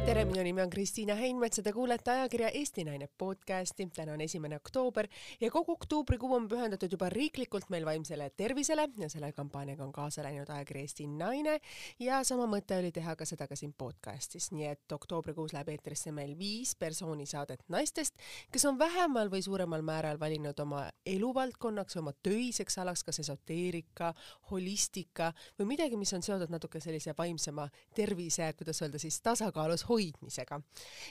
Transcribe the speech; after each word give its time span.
tere, 0.00 0.22
minu 0.24 0.42
nimi 0.42 0.62
on 0.62 0.70
Kristiina 0.72 1.14
Heinmets 1.14 1.58
ja 1.58 1.62
te 1.64 1.72
kuulete 1.76 2.10
ajakirja 2.10 2.48
Eesti 2.56 2.84
Naine 2.84 3.08
podcasti. 3.18 3.86
täna 3.94 4.12
on 4.12 4.20
esimene 4.20 4.56
oktoober 4.56 5.08
ja 5.40 5.50
kogu 5.50 5.72
oktoobrikuu 5.72 6.32
on 6.34 6.46
pühendatud 6.48 6.92
juba 6.92 7.08
riiklikult 7.12 7.68
meil 7.70 7.84
vaimsele 7.84 8.30
tervisele 8.36 8.88
ja 8.98 9.08
selle 9.08 9.32
kampaaniaga 9.32 9.84
on 9.84 9.92
kaasa 9.92 10.22
läinud 10.22 10.48
ajakiri 10.48 10.80
Eesti 10.80 11.06
Naine 11.06 11.58
ja 11.98 12.22
sama 12.24 12.46
mõte 12.46 12.78
oli 12.78 12.92
teha 12.92 13.14
ka 13.16 13.26
seda 13.28 13.46
ka 13.48 13.56
siin 13.56 13.74
podcastis, 13.78 14.50
nii 14.52 14.66
et 14.70 14.92
oktoobrikuus 14.92 15.52
läheb 15.52 15.68
eetrisse 15.74 16.12
meil 16.12 16.32
viis 16.38 16.74
persooni 16.74 17.26
saadet 17.26 17.64
naistest, 17.68 18.16
kes 18.52 18.64
on 18.64 18.78
vähemal 18.78 19.28
või 19.30 19.42
suuremal 19.44 19.82
määral 19.82 20.20
valinud 20.20 20.64
oma 20.64 20.86
eluvaldkonnaks, 21.06 21.96
oma 22.00 22.14
töiseks 22.22 22.78
alaks 22.78 23.04
kas 23.04 23.20
esoteerika, 23.20 24.14
holistika 24.50 25.32
või 25.58 25.74
midagi, 25.74 26.00
mis 26.00 26.12
on 26.16 26.22
seotud 26.22 26.50
natuke 26.50 26.80
sellise 26.80 27.14
vaimsema 27.18 27.68
tervise, 27.94 28.52
kuidas 28.56 28.82
öelda 28.82 28.98
siis 28.98 29.20
tasakaalus 29.20 29.84
hoidmisega. 29.90 29.99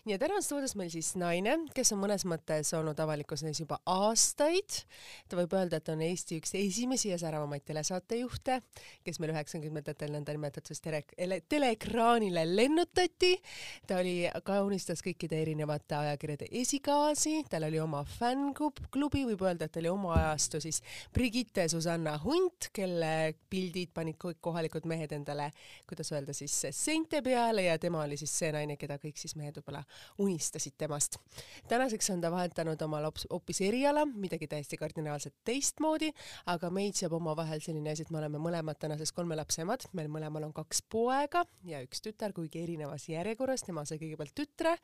Ja 0.06 0.18
täna 0.20 0.40
on 0.40 0.44
stuudios 0.44 0.76
meil 0.80 0.90
siis 0.94 1.14
naine, 1.20 1.56
kes 1.76 1.94
on 1.94 2.02
mõnes 2.02 2.26
mõttes 2.30 2.72
olnud 2.78 3.00
avalikkuses 3.00 3.62
juba 3.62 3.80
aastaid. 3.90 4.84
ta 5.30 5.38
võib 5.40 5.54
öelda, 5.54 5.80
et 5.80 5.90
on 5.90 6.02
Eesti 6.02 6.40
üks 6.40 6.54
esimesi 6.58 7.12
ja 7.12 7.18
säravamaid 7.22 7.66
telesaatejuhte, 7.68 8.60
kes 9.06 9.20
meil 9.20 9.34
üheksakümnendatel 9.34 10.14
nõndanimetatud 10.16 10.82
tele, 10.84 11.04
teleekraanile 11.50 12.46
lennutati. 12.56 13.36
ta 13.88 14.00
oli, 14.02 14.28
kaunistas 14.44 15.04
kõikide 15.06 15.42
erinevate 15.42 15.96
ajakirjade 15.96 16.50
esikaasi, 16.62 17.44
tal 17.50 17.68
oli 17.70 17.80
oma 17.80 18.04
fännklubi, 18.04 19.26
võib 19.32 19.44
öelda, 19.46 19.70
et 19.70 19.78
oli 19.82 19.92
oma 19.92 20.16
ajastu 20.18 20.62
siis 20.62 20.82
Brigitte 21.14 21.68
Susanna 21.70 22.18
Hunt, 22.24 22.70
kelle 22.74 23.34
pildid 23.50 23.94
panid 23.94 24.18
kõik 24.22 24.40
kohalikud 24.42 24.86
mehed 24.90 25.14
endale, 25.16 25.50
kuidas 25.90 26.12
öelda 26.14 26.34
siis 26.36 26.56
seinte 26.76 27.22
peale 27.26 27.66
ja 27.68 27.78
tema 27.80 28.04
oli 28.04 28.18
siis 28.20 28.34
see 28.42 28.52
naine, 28.56 28.69
keda 28.78 29.00
kõik 29.02 29.18
siis 29.18 29.36
mehed 29.40 29.58
võib-olla 29.58 29.84
unistasid 30.20 30.76
temast. 30.78 31.18
tänaseks 31.68 32.10
on 32.14 32.22
ta 32.22 32.32
vahetanud 32.32 32.82
oma 32.82 33.02
hoopis 33.32 33.62
eriala, 33.62 34.06
midagi 34.06 34.48
täiesti 34.48 34.78
kardinaalselt 34.78 35.36
teistmoodi, 35.46 36.12
aga 36.52 36.70
meid 36.74 36.98
seob 37.00 37.16
omavahel 37.18 37.62
selline 37.64 37.92
asi, 37.92 38.06
et 38.06 38.12
me 38.14 38.20
oleme 38.22 38.42
mõlemad 38.42 38.80
tänasest 38.80 39.16
kolme 39.16 39.38
lapse 39.40 39.62
emad, 39.62 39.86
meil 39.94 40.10
mõlemal 40.12 40.46
on 40.50 40.54
kaks 40.54 40.82
poega 40.92 41.44
ja 41.68 41.82
üks 41.86 42.04
tütar, 42.06 42.34
kuigi 42.36 42.64
erinevas 42.64 43.08
järjekorras, 43.10 43.64
tema 43.66 43.86
sai 43.88 44.00
kõigepealt 44.02 44.36
tütre 44.38 44.76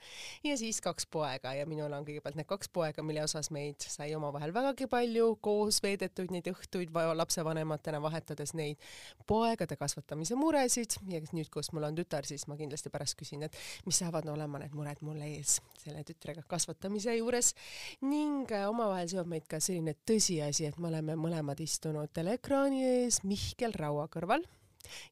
ja 0.44 0.58
siis 0.60 0.82
kaks 0.84 1.08
poega 1.12 1.54
ja 1.58 1.66
minul 1.70 1.94
on 1.94 2.06
kõigepealt 2.08 2.40
need 2.40 2.50
kaks 2.50 2.72
poega, 2.74 3.04
mille 3.06 3.24
osas 3.26 3.52
meid 3.54 3.84
sai 3.84 4.14
omavahel 4.18 4.54
vägagi 4.56 4.88
palju 4.92 5.36
koos 5.44 5.82
veedetud 5.84 6.32
neid 6.34 6.48
õhtuid 6.52 6.94
lapsevanematena, 7.16 8.02
vahetades 8.04 8.56
neid 8.58 8.82
poegade 9.28 9.78
kasvatamise 9.80 10.38
muresid 10.40 10.98
ja 11.12 11.22
nüüd, 11.32 11.50
kus 11.54 11.72
mul 11.76 11.88
on 11.88 11.98
tütar, 11.98 12.28
siis 12.28 12.48
ma 12.50 12.58
kindlasti 12.60 12.92
pärast 12.94 13.18
küsin, 13.20 13.46
et 13.48 13.56
mis 13.86 14.00
saavad 14.02 14.28
olema 14.32 14.62
need 14.62 14.76
mured 14.78 15.02
mul 15.06 15.22
ees 15.26 15.60
selle 15.82 16.04
tütrega 16.08 16.44
kasvatamise 16.50 17.16
juures. 17.18 17.54
Ning 18.08 18.52
äh, 18.52 18.68
omavahel 18.70 19.10
seob 19.12 19.30
meid 19.32 19.48
ka 19.52 19.60
selline 19.64 19.96
tõsiasi, 20.08 20.70
et 20.70 20.80
me 20.80 20.90
oleme 20.92 21.18
mõlemad 21.20 21.62
istunud 21.62 22.14
teleekraani 22.16 22.86
ees 22.90 23.24
Mihkel 23.28 23.76
Raua 23.78 24.08
kõrval 24.12 24.46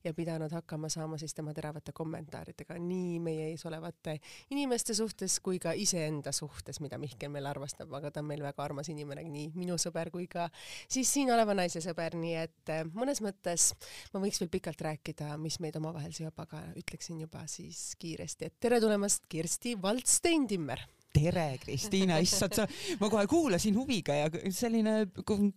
ja 0.04 0.14
pidanud 0.14 0.52
hakkama 0.54 0.90
saama 0.90 1.18
siis 1.22 1.34
tema 1.34 1.54
teravate 1.54 1.94
kommentaaridega 1.96 2.78
nii 2.80 3.20
meie 3.24 3.50
ees 3.52 3.66
olevate 3.70 4.18
inimeste 4.54 4.96
suhtes 4.98 5.40
kui 5.44 5.60
ka 5.60 5.74
iseenda 5.78 6.32
suhtes, 6.36 6.80
mida 6.84 6.98
Mihkel 7.02 7.32
meil 7.34 7.48
armastab, 7.50 7.92
aga 7.94 8.12
ta 8.12 8.24
on 8.24 8.30
meil 8.32 8.44
väga 8.46 8.64
armas 8.64 8.90
inimene, 8.94 9.26
nii 9.28 9.52
minu 9.58 9.78
sõber 9.82 10.12
kui 10.14 10.28
ka 10.32 10.50
siis 10.88 11.12
siin 11.14 11.32
oleva 11.34 11.56
naise 11.58 11.82
sõber, 11.84 12.18
nii 12.20 12.36
et 12.46 12.74
äh, 12.74 12.84
mõnes 12.96 13.22
mõttes 13.26 13.72
ma 14.14 14.24
võiks 14.24 14.42
veel 14.42 14.52
pikalt 14.54 14.82
rääkida, 14.86 15.36
mis 15.42 15.60
meid 15.64 15.78
omavahel 15.80 16.14
seob, 16.16 16.38
aga 16.46 16.64
ütleksin 16.80 17.22
juba 17.24 17.46
siis 17.52 17.94
kiiresti, 18.02 18.50
et 18.50 18.60
tere 18.64 18.82
tulemast, 18.84 19.26
Kirsti 19.30 19.78
Valdstein-Timmer 19.82 20.84
tere, 21.14 21.58
Kristiina, 21.62 22.18
issand 22.24 22.58
sa, 22.58 22.66
ma 23.02 23.10
kohe 23.12 23.28
kuulasin 23.30 23.78
huviga 23.78 24.16
ja 24.18 24.30
selline 24.54 25.04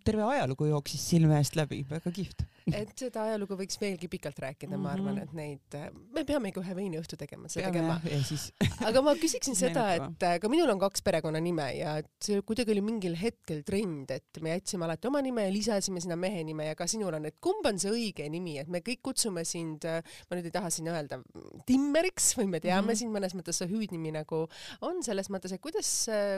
terve 0.04 0.26
ajalugu 0.28 0.68
jooksis 0.70 1.08
silme 1.14 1.40
eest 1.40 1.56
läbi, 1.58 1.82
väga 1.88 2.12
kihvt. 2.12 2.44
Et 2.74 2.92
seda 2.98 3.22
ajalugu 3.28 3.56
võiks 3.60 3.78
veelgi 3.78 4.08
pikalt 4.10 4.40
rääkida 4.42 4.74
mm, 4.74 4.82
ma 4.82 4.92
arvan, 4.96 5.20
et 5.22 5.34
neid, 5.36 5.76
me 6.14 6.24
peamegi 6.26 6.58
ühe 6.58 6.74
veiniõhtu 6.78 7.18
tegema, 7.18 7.50
seda 7.52 7.70
tegema. 7.70 7.98
aga 8.88 9.02
ma 9.06 9.14
küsiksin 9.18 9.54
seda, 9.64 9.86
et 9.94 10.26
äh, 10.26 10.36
ka 10.42 10.50
minul 10.50 10.72
on 10.74 10.80
kaks 10.82 11.04
perekonnanime 11.06 11.68
ja 11.78 11.96
et 12.02 12.10
see 12.26 12.42
kuidagi 12.46 12.74
oli 12.74 12.82
mingil 12.84 13.14
hetkel 13.20 13.62
trend, 13.66 14.10
et 14.16 14.42
me 14.42 14.56
jätsime 14.56 14.88
alati 14.88 15.10
oma 15.10 15.22
nime 15.24 15.46
ja 15.46 15.54
lisasime 15.54 16.02
sinna 16.02 16.18
mehe 16.18 16.42
nime 16.46 16.66
ja 16.70 16.78
ka 16.78 16.88
sinul 16.90 17.14
on, 17.18 17.30
et 17.30 17.38
kumb 17.42 17.66
on 17.70 17.78
see 17.82 17.92
õige 17.94 18.26
nimi, 18.32 18.58
et 18.62 18.70
me 18.72 18.82
kõik 18.86 19.04
kutsume 19.10 19.46
sind, 19.46 19.86
äh, 19.86 20.02
ma 20.26 20.38
nüüd 20.38 20.50
ei 20.50 20.56
taha 20.58 20.72
siin 20.74 20.90
öelda 20.90 21.20
Timmeriks 21.68 22.32
või 22.40 22.50
me 22.50 22.60
teame 22.60 22.82
mm 22.82 22.90
-hmm. 22.90 23.02
sind 23.04 23.14
mõnes 23.14 23.38
mõttes, 23.38 23.62
see 23.62 23.70
hüüdnimi 23.70 24.14
nagu 24.16 24.46
on 24.86 25.02
selles 25.06 25.30
mõttes, 25.30 25.54
et 25.54 25.62
kuidas, 25.62 25.92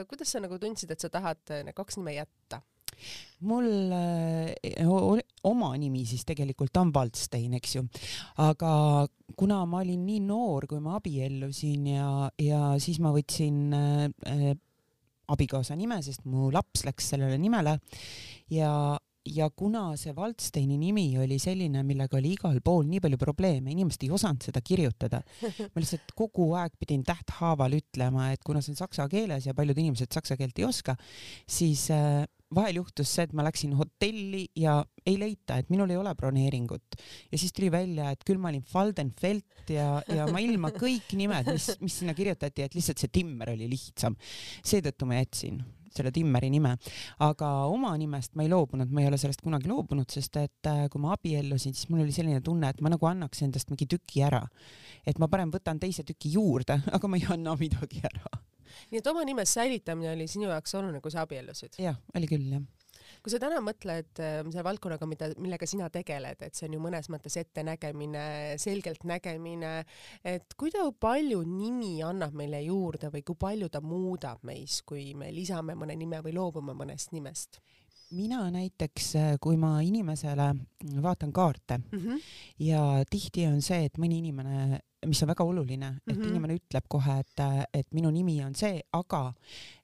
kuidas 0.09 0.29
sa 0.29 0.43
nagu 0.43 0.61
tundsid, 0.61 0.91
et 0.93 1.01
sa 1.01 1.09
tahad 1.09 1.41
äh, 1.49 1.63
need 1.65 1.77
kaks 1.77 1.97
nime 1.97 2.19
jätta? 2.19 2.61
Mul 3.47 3.67
äh, 3.95 5.21
oma 5.47 5.71
nimi 5.79 6.03
siis 6.07 6.25
tegelikult 6.27 6.75
on 6.81 6.91
Waldstein, 6.95 7.53
eks 7.59 7.75
ju, 7.77 7.83
aga 8.43 8.71
kuna 9.39 9.61
ma 9.69 9.83
olin 9.83 10.01
nii 10.07 10.23
noor, 10.25 10.67
kui 10.67 10.81
ma 10.83 10.97
abiellusin 10.99 11.87
ja, 11.93 12.09
ja 12.43 12.63
siis 12.83 12.99
ma 13.03 13.13
võtsin 13.15 13.61
äh, 13.75 14.49
abikaasa 15.29 15.77
nime, 15.77 16.01
sest 16.03 16.25
mu 16.27 16.49
laps 16.53 16.83
läks 16.87 17.11
sellele 17.13 17.37
nimele. 17.39 17.77
Ja, 18.49 18.97
ja 19.25 19.49
kuna 19.49 19.91
see 19.99 20.13
Waldsteini 20.15 20.77
nimi 20.79 21.11
oli 21.19 21.39
selline, 21.41 21.83
millega 21.87 22.17
oli 22.19 22.33
igal 22.37 22.59
pool 22.63 22.87
nii 22.89 23.01
palju 23.03 23.19
probleeme, 23.21 23.73
inimesed 23.73 24.05
ei 24.07 24.11
osanud 24.15 24.45
seda 24.45 24.61
kirjutada. 24.65 25.21
ma 25.73 25.83
lihtsalt 25.83 26.15
kogu 26.17 26.51
aeg 26.59 26.75
pidin 26.79 27.03
tähthaaval 27.07 27.77
ütlema, 27.79 28.31
et 28.33 28.43
kuna 28.45 28.63
see 28.63 28.73
on 28.75 28.81
saksa 28.81 29.07
keeles 29.11 29.49
ja 29.49 29.55
paljud 29.57 29.77
inimesed 29.77 30.11
saksa 30.15 30.37
keelt 30.39 30.59
ei 30.59 30.67
oska, 30.67 30.95
siis 31.49 31.89
äh, 31.93 32.23
vahel 32.55 32.79
juhtus 32.79 33.11
see, 33.13 33.27
et 33.27 33.33
ma 33.37 33.45
läksin 33.45 33.75
hotelli 33.77 34.45
ja 34.57 34.79
ei 35.05 35.17
leita, 35.21 35.59
et 35.59 35.69
minul 35.73 35.91
ei 35.93 35.99
ole 35.99 36.13
broneeringut 36.17 36.97
ja 37.29 37.37
siis 37.37 37.53
tuli 37.55 37.69
välja, 37.73 38.13
et 38.13 38.23
küll 38.25 38.41
ma 38.41 38.51
olin 38.53 38.65
Faldenfeld 38.65 39.73
ja, 39.73 39.89
ja 40.09 40.29
ma 40.31 40.41
ilma 40.43 40.71
kõik 40.75 41.13
nimed, 41.19 41.51
mis, 41.53 41.71
mis 41.83 41.99
sinna 42.01 42.15
kirjutati, 42.17 42.65
et 42.65 42.77
lihtsalt 42.77 43.01
see 43.01 43.13
Timmer 43.19 43.53
oli 43.53 43.69
lihtsam. 43.69 44.17
seetõttu 44.65 45.09
ma 45.09 45.21
jätsin 45.21 45.61
selle 45.95 46.11
Timmeri 46.15 46.49
nime, 46.53 46.75
aga 47.25 47.51
oma 47.69 47.93
nimest 47.99 48.35
ma 48.39 48.45
ei 48.45 48.51
loobunud, 48.51 48.91
ma 48.91 49.03
ei 49.03 49.09
ole 49.11 49.19
sellest 49.21 49.43
kunagi 49.45 49.71
loobunud, 49.71 50.09
sest 50.11 50.39
et 50.41 50.69
äh, 50.69 50.85
kui 50.91 51.01
ma 51.03 51.13
abiellusin, 51.15 51.75
siis 51.77 51.89
mul 51.91 52.03
oli 52.05 52.15
selline 52.15 52.41
tunne, 52.45 52.71
et 52.73 52.83
ma 52.85 52.93
nagu 52.93 53.09
annaks 53.09 53.43
endast 53.45 53.71
mingi 53.71 53.89
tüki 53.89 54.23
ära. 54.25 54.43
et 55.07 55.19
ma 55.19 55.29
parem 55.31 55.51
võtan 55.51 55.79
teise 55.79 56.03
tüki 56.03 56.33
juurde, 56.35 56.81
aga 56.95 57.07
ma 57.07 57.19
ei 57.19 57.25
anna 57.29 57.55
midagi 57.59 58.03
ära 58.03 58.43
nii 58.91 58.99
et 59.01 59.07
oma 59.09 59.23
nime 59.25 59.43
säilitamine 59.49 60.13
oli 60.13 60.27
sinu 60.29 60.49
jaoks 60.49 60.75
oluline, 60.77 61.01
kui 61.01 61.13
sa 61.13 61.25
abiellusid? 61.25 61.79
jah, 61.81 61.97
oli 62.15 62.29
küll 62.29 62.45
jah 62.53 62.63
kui 63.23 63.33
sa 63.33 63.39
täna 63.41 63.59
mõtled 63.63 64.21
äh, 64.23 64.39
selle 64.47 64.65
valdkonnaga, 64.67 65.07
mida, 65.09 65.29
millega 65.41 65.67
sina 65.69 65.89
tegeled, 65.93 66.41
et 66.45 66.55
see 66.55 66.67
on 66.69 66.77
ju 66.77 66.83
mõnes 66.83 67.09
mõttes 67.11 67.37
ettenägemine, 67.41 68.25
selgelt 68.61 69.05
nägemine, 69.09 69.73
et 70.23 70.55
kui 70.59 70.73
palju 70.99 71.41
nimi 71.47 71.99
annab 72.05 72.33
meile 72.37 72.61
juurde 72.63 73.11
või 73.13 73.23
kui 73.25 73.35
palju 73.39 73.69
ta 73.69 73.81
muudab 73.81 74.43
meis, 74.43 74.81
kui 74.81 75.13
me 75.13 75.31
lisame 75.35 75.75
mõne 75.75 75.97
nime 75.99 76.21
või 76.25 76.35
loobume 76.37 76.75
mõnest 76.77 77.11
nimest? 77.15 77.61
mina 78.09 78.41
näiteks, 78.49 79.15
äh, 79.15 79.33
kui 79.41 79.57
ma 79.57 79.79
inimesele 79.85 80.53
vaatan 81.01 81.33
kaarte 81.33 81.77
mm 81.77 81.99
-hmm. 81.99 82.21
ja 82.59 83.03
tihti 83.09 83.45
on 83.47 83.61
see, 83.61 83.85
et 83.85 83.97
mõni 83.97 84.17
inimene 84.17 84.79
mis 85.07 85.21
on 85.23 85.29
väga 85.31 85.43
oluline, 85.43 85.87
et 86.07 86.15
mm 86.15 86.21
-hmm. 86.21 86.29
inimene 86.29 86.55
ütleb 86.59 86.87
kohe, 86.87 87.19
et, 87.19 87.43
et 87.73 87.87
minu 87.93 88.11
nimi 88.11 88.43
on 88.43 88.55
see, 88.55 88.81
aga 88.93 89.33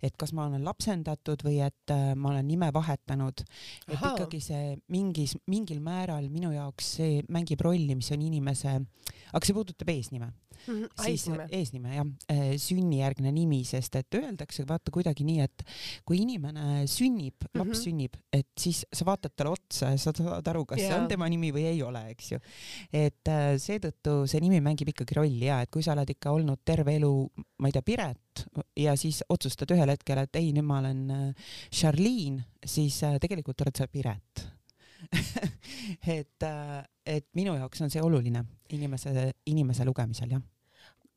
et 0.03 0.17
kas 0.17 0.33
ma 0.33 0.45
olen 0.45 0.65
lapsendatud 0.65 1.43
või 1.43 1.59
et 1.65 1.91
äh, 1.91 2.15
ma 2.15 2.29
olen 2.29 2.47
nime 2.47 2.73
vahetanud. 2.73 3.43
et 3.87 3.95
Aha. 3.95 4.13
ikkagi 4.13 4.39
see 4.41 4.77
mingis, 4.87 5.37
mingil 5.47 5.79
määral 5.79 6.29
minu 6.29 6.51
jaoks 6.51 6.95
see 6.95 7.23
mängib 7.29 7.61
rolli, 7.61 7.95
mis 7.95 8.11
on 8.11 8.21
inimese, 8.21 8.81
aga 9.33 9.45
see 9.45 9.53
puudutab 9.53 9.89
eesnime 9.89 10.33
mm. 10.67 10.89
siis 11.01 11.25
eesnime, 11.25 11.47
eesnime 11.53 11.95
jah, 11.97 12.09
äh, 12.31 12.53
sünnijärgne 12.61 13.31
nimi, 13.35 13.61
sest 13.67 13.97
et 13.99 14.17
öeldakse 14.19 14.65
vaata 14.67 14.93
kuidagi 14.93 15.25
nii, 15.27 15.45
et 15.45 15.65
kui 16.07 16.21
inimene 16.23 16.85
sünnib 16.91 17.35
mm, 17.35 17.49
-hmm. 17.51 17.61
laps 17.61 17.83
sünnib, 17.85 18.17
et 18.33 18.49
siis 18.59 18.83
sa 18.91 19.07
vaatad 19.07 19.35
talle 19.35 19.55
otsa 19.55 19.91
ja 19.93 20.01
sa 20.01 20.13
saad 20.15 20.47
aru, 20.53 20.65
kas 20.65 20.81
yeah. 20.81 20.91
see 20.91 21.01
on 21.01 21.07
tema 21.11 21.29
nimi 21.29 21.51
või 21.55 21.67
ei 21.71 21.83
ole, 21.83 22.05
eks 22.15 22.31
ju. 22.31 22.41
et 22.93 23.31
äh, 23.31 23.55
seetõttu 23.61 24.17
see 24.27 24.41
nimi 24.43 24.61
mängib 24.63 24.91
ikkagi 24.93 25.19
rolli 25.19 25.45
ja 25.49 25.61
et 25.61 25.71
kui 25.71 25.83
sa 25.83 25.93
oled 25.93 26.09
ikka 26.09 26.31
olnud 26.31 26.63
terve 26.65 26.95
elu, 26.95 27.13
ma 27.59 27.69
ei 27.69 27.75
tea, 27.75 27.85
Piret 27.85 28.45
ja 28.79 28.95
siis 28.99 29.21
otsustad 29.29 29.71
ühel 29.71 29.89
hetkel, 29.93 30.23
et 30.23 30.35
ei, 30.35 30.51
nüüd 30.55 30.65
ma 30.65 30.79
olen 30.81 31.05
äh, 31.11 31.49
Charlene, 31.71 32.45
siis 32.65 33.01
tegelikult 33.21 33.61
oled 33.61 33.77
sa 33.77 33.87
Piret 33.87 34.54
et, 36.19 36.43
äh, 36.43 36.83
et 37.05 37.27
minu 37.35 37.55
jaoks 37.55 37.81
on 37.81 37.93
see 37.93 38.01
oluline 38.01 38.45
inimese, 38.69 39.31
inimese 39.45 39.85
lugemisel, 39.85 40.37
jah 40.37 40.43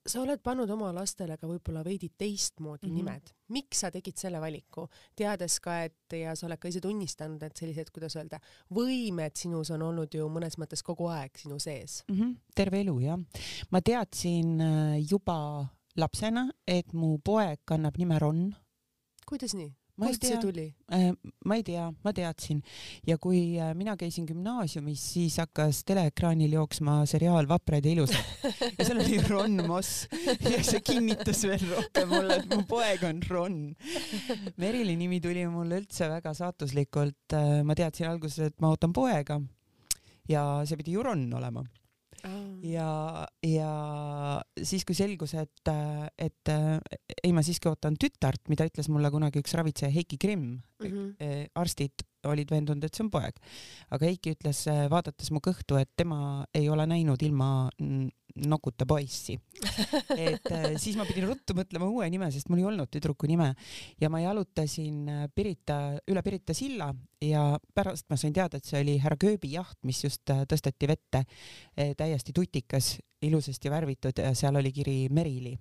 sa 0.08 0.22
oled 0.22 0.40
pannud 0.44 0.70
oma 0.72 0.88
lastele 0.96 1.36
ka 1.38 1.48
võib-olla 1.48 1.82
veidi 1.84 2.08
teistmoodi 2.18 2.86
mm 2.86 2.92
-hmm. 2.92 2.96
nimed. 2.96 3.32
miks 3.48 3.80
sa 3.80 3.90
tegid 3.90 4.16
selle 4.16 4.40
valiku, 4.40 4.88
teades 5.16 5.58
ka, 5.60 5.82
et 5.84 6.16
ja 6.20 6.34
sa 6.36 6.46
oled 6.46 6.58
ka 6.58 6.68
ise 6.68 6.80
tunnistanud, 6.80 7.42
et 7.42 7.56
sellised, 7.56 7.90
kuidas 7.92 8.16
öelda, 8.16 8.40
võimed 8.74 9.36
sinus 9.36 9.70
on 9.70 9.82
olnud 9.82 10.14
ju 10.14 10.28
mõnes 10.28 10.58
mõttes 10.58 10.82
kogu 10.82 11.08
aeg 11.08 11.36
sinu 11.36 11.58
sees 11.58 12.04
mm? 12.08 12.14
-hmm. 12.16 12.36
terve 12.54 12.80
elu 12.80 13.00
jah. 13.00 13.18
ma 13.70 13.80
teadsin 13.80 14.60
äh, 14.60 15.10
juba 15.10 15.66
lapsena, 15.96 16.50
et 16.66 16.92
mu 16.92 17.18
poeg 17.18 17.60
kannab 17.64 17.98
nime 17.98 18.18
Ron. 18.18 18.54
kuidas 19.26 19.54
nii? 19.54 19.74
Ma 19.98 20.08
ei 20.08 20.14
kust 20.14 20.24
see 20.24 20.34
tea, 20.34 20.40
tuli? 20.42 20.66
ma 21.44 21.58
ei 21.58 21.64
tea, 21.66 21.86
ma 22.04 22.12
teadsin 22.14 22.60
ja 23.06 23.18
kui 23.22 23.40
äh, 23.58 23.72
mina 23.78 23.96
käisin 23.98 24.26
gümnaasiumis, 24.28 25.02
siis 25.14 25.38
hakkas 25.42 25.82
teleekraanil 25.88 26.54
jooksma 26.58 27.00
seriaal 27.10 27.48
Vaprad 27.50 27.86
ja 27.86 27.94
ilusad 27.96 28.54
ja 28.78 28.86
seal 28.86 29.02
oli 29.02 29.20
Ron 29.26 29.62
Moss 29.66 30.06
ja 30.38 30.62
see 30.62 30.82
kinnitas 30.86 31.42
veel 31.48 31.66
rohkem 31.72 32.12
mulle, 32.12 32.40
et 32.40 32.54
mu 32.54 32.62
poeg 32.68 33.04
on 33.08 33.22
Ron. 33.28 33.58
Merili 34.60 34.96
nimi 34.98 35.20
tuli 35.24 35.44
mulle 35.50 35.82
üldse 35.82 36.08
väga 36.10 36.34
saatuslikult. 36.36 37.36
ma 37.64 37.74
teadsin 37.76 38.08
alguses, 38.08 38.52
et 38.52 38.60
ma 38.62 38.72
ootan 38.72 38.94
poega 38.94 39.40
ja 40.28 40.44
see 40.68 40.78
pidi 40.80 40.94
ju 40.96 41.02
Ron 41.04 41.26
olema 41.34 41.64
ja, 42.66 43.26
ja 43.46 43.72
siis, 44.62 44.84
kui 44.84 44.94
selgus, 44.98 45.34
et, 45.38 45.70
et 46.18 46.52
ei, 47.22 47.32
ma 47.32 47.44
siiski 47.46 47.68
ootan 47.70 47.96
tütart, 48.00 48.42
mida 48.48 48.66
ütles 48.68 48.88
mulle 48.90 49.10
kunagi 49.14 49.42
üks 49.42 49.54
ravitseja 49.58 49.92
Heiki 49.94 50.18
Krimm 50.18 50.58
Mhm. 50.78 51.16
eh, 51.18 51.48
arstid 51.58 52.04
olid 52.28 52.50
veendunud, 52.50 52.84
et 52.84 52.94
see 52.94 53.02
on 53.02 53.10
poeg. 53.10 53.34
aga 53.90 54.06
Heiki 54.06 54.34
ütles, 54.36 54.60
vaadates 54.90 55.30
mu 55.34 55.40
kõhtu, 55.40 55.78
et 55.80 55.90
tema 55.96 56.44
ei 56.54 56.68
ole 56.68 56.86
näinud 56.86 57.22
ilma 57.22 57.68
mm, 57.80 58.08
nokuta 58.46 58.86
poissi. 58.86 59.38
et 60.16 60.50
eh, 60.50 60.74
siis 60.82 60.96
ma 60.98 61.06
pidin 61.08 61.28
ruttu 61.28 61.56
mõtlema 61.58 61.88
uue 61.90 62.08
nime, 62.12 62.30
sest 62.34 62.50
mul 62.50 62.62
ei 62.62 62.68
olnud 62.70 62.90
tüdruku 62.92 63.28
nime. 63.30 63.52
Ja 64.00 64.10
ma 64.12 64.22
jalutasin 64.22 65.04
eh, 65.08 65.26
Pirita, 65.34 65.78
üle 66.10 66.22
Pirita 66.26 66.56
silla 66.56 66.90
ja 67.24 67.44
pärast 67.74 68.08
ma 68.10 68.18
sain 68.20 68.34
teada, 68.36 68.58
et 68.58 68.68
see 68.68 68.80
oli 68.82 68.98
härra 69.02 69.18
Kööbi 69.20 69.52
jaht, 69.56 69.78
mis 69.88 70.02
just 70.04 70.30
eh, 70.34 70.44
tõsteti 70.48 70.90
vette, 70.90 71.24
täiesti 71.98 72.34
tutikas, 72.34 72.96
ilusasti 73.24 73.70
värvitud 73.70 74.20
ja 74.22 74.34
seal 74.38 74.60
oli 74.60 74.72
kiri 74.74 74.98
Merili. 75.10 75.56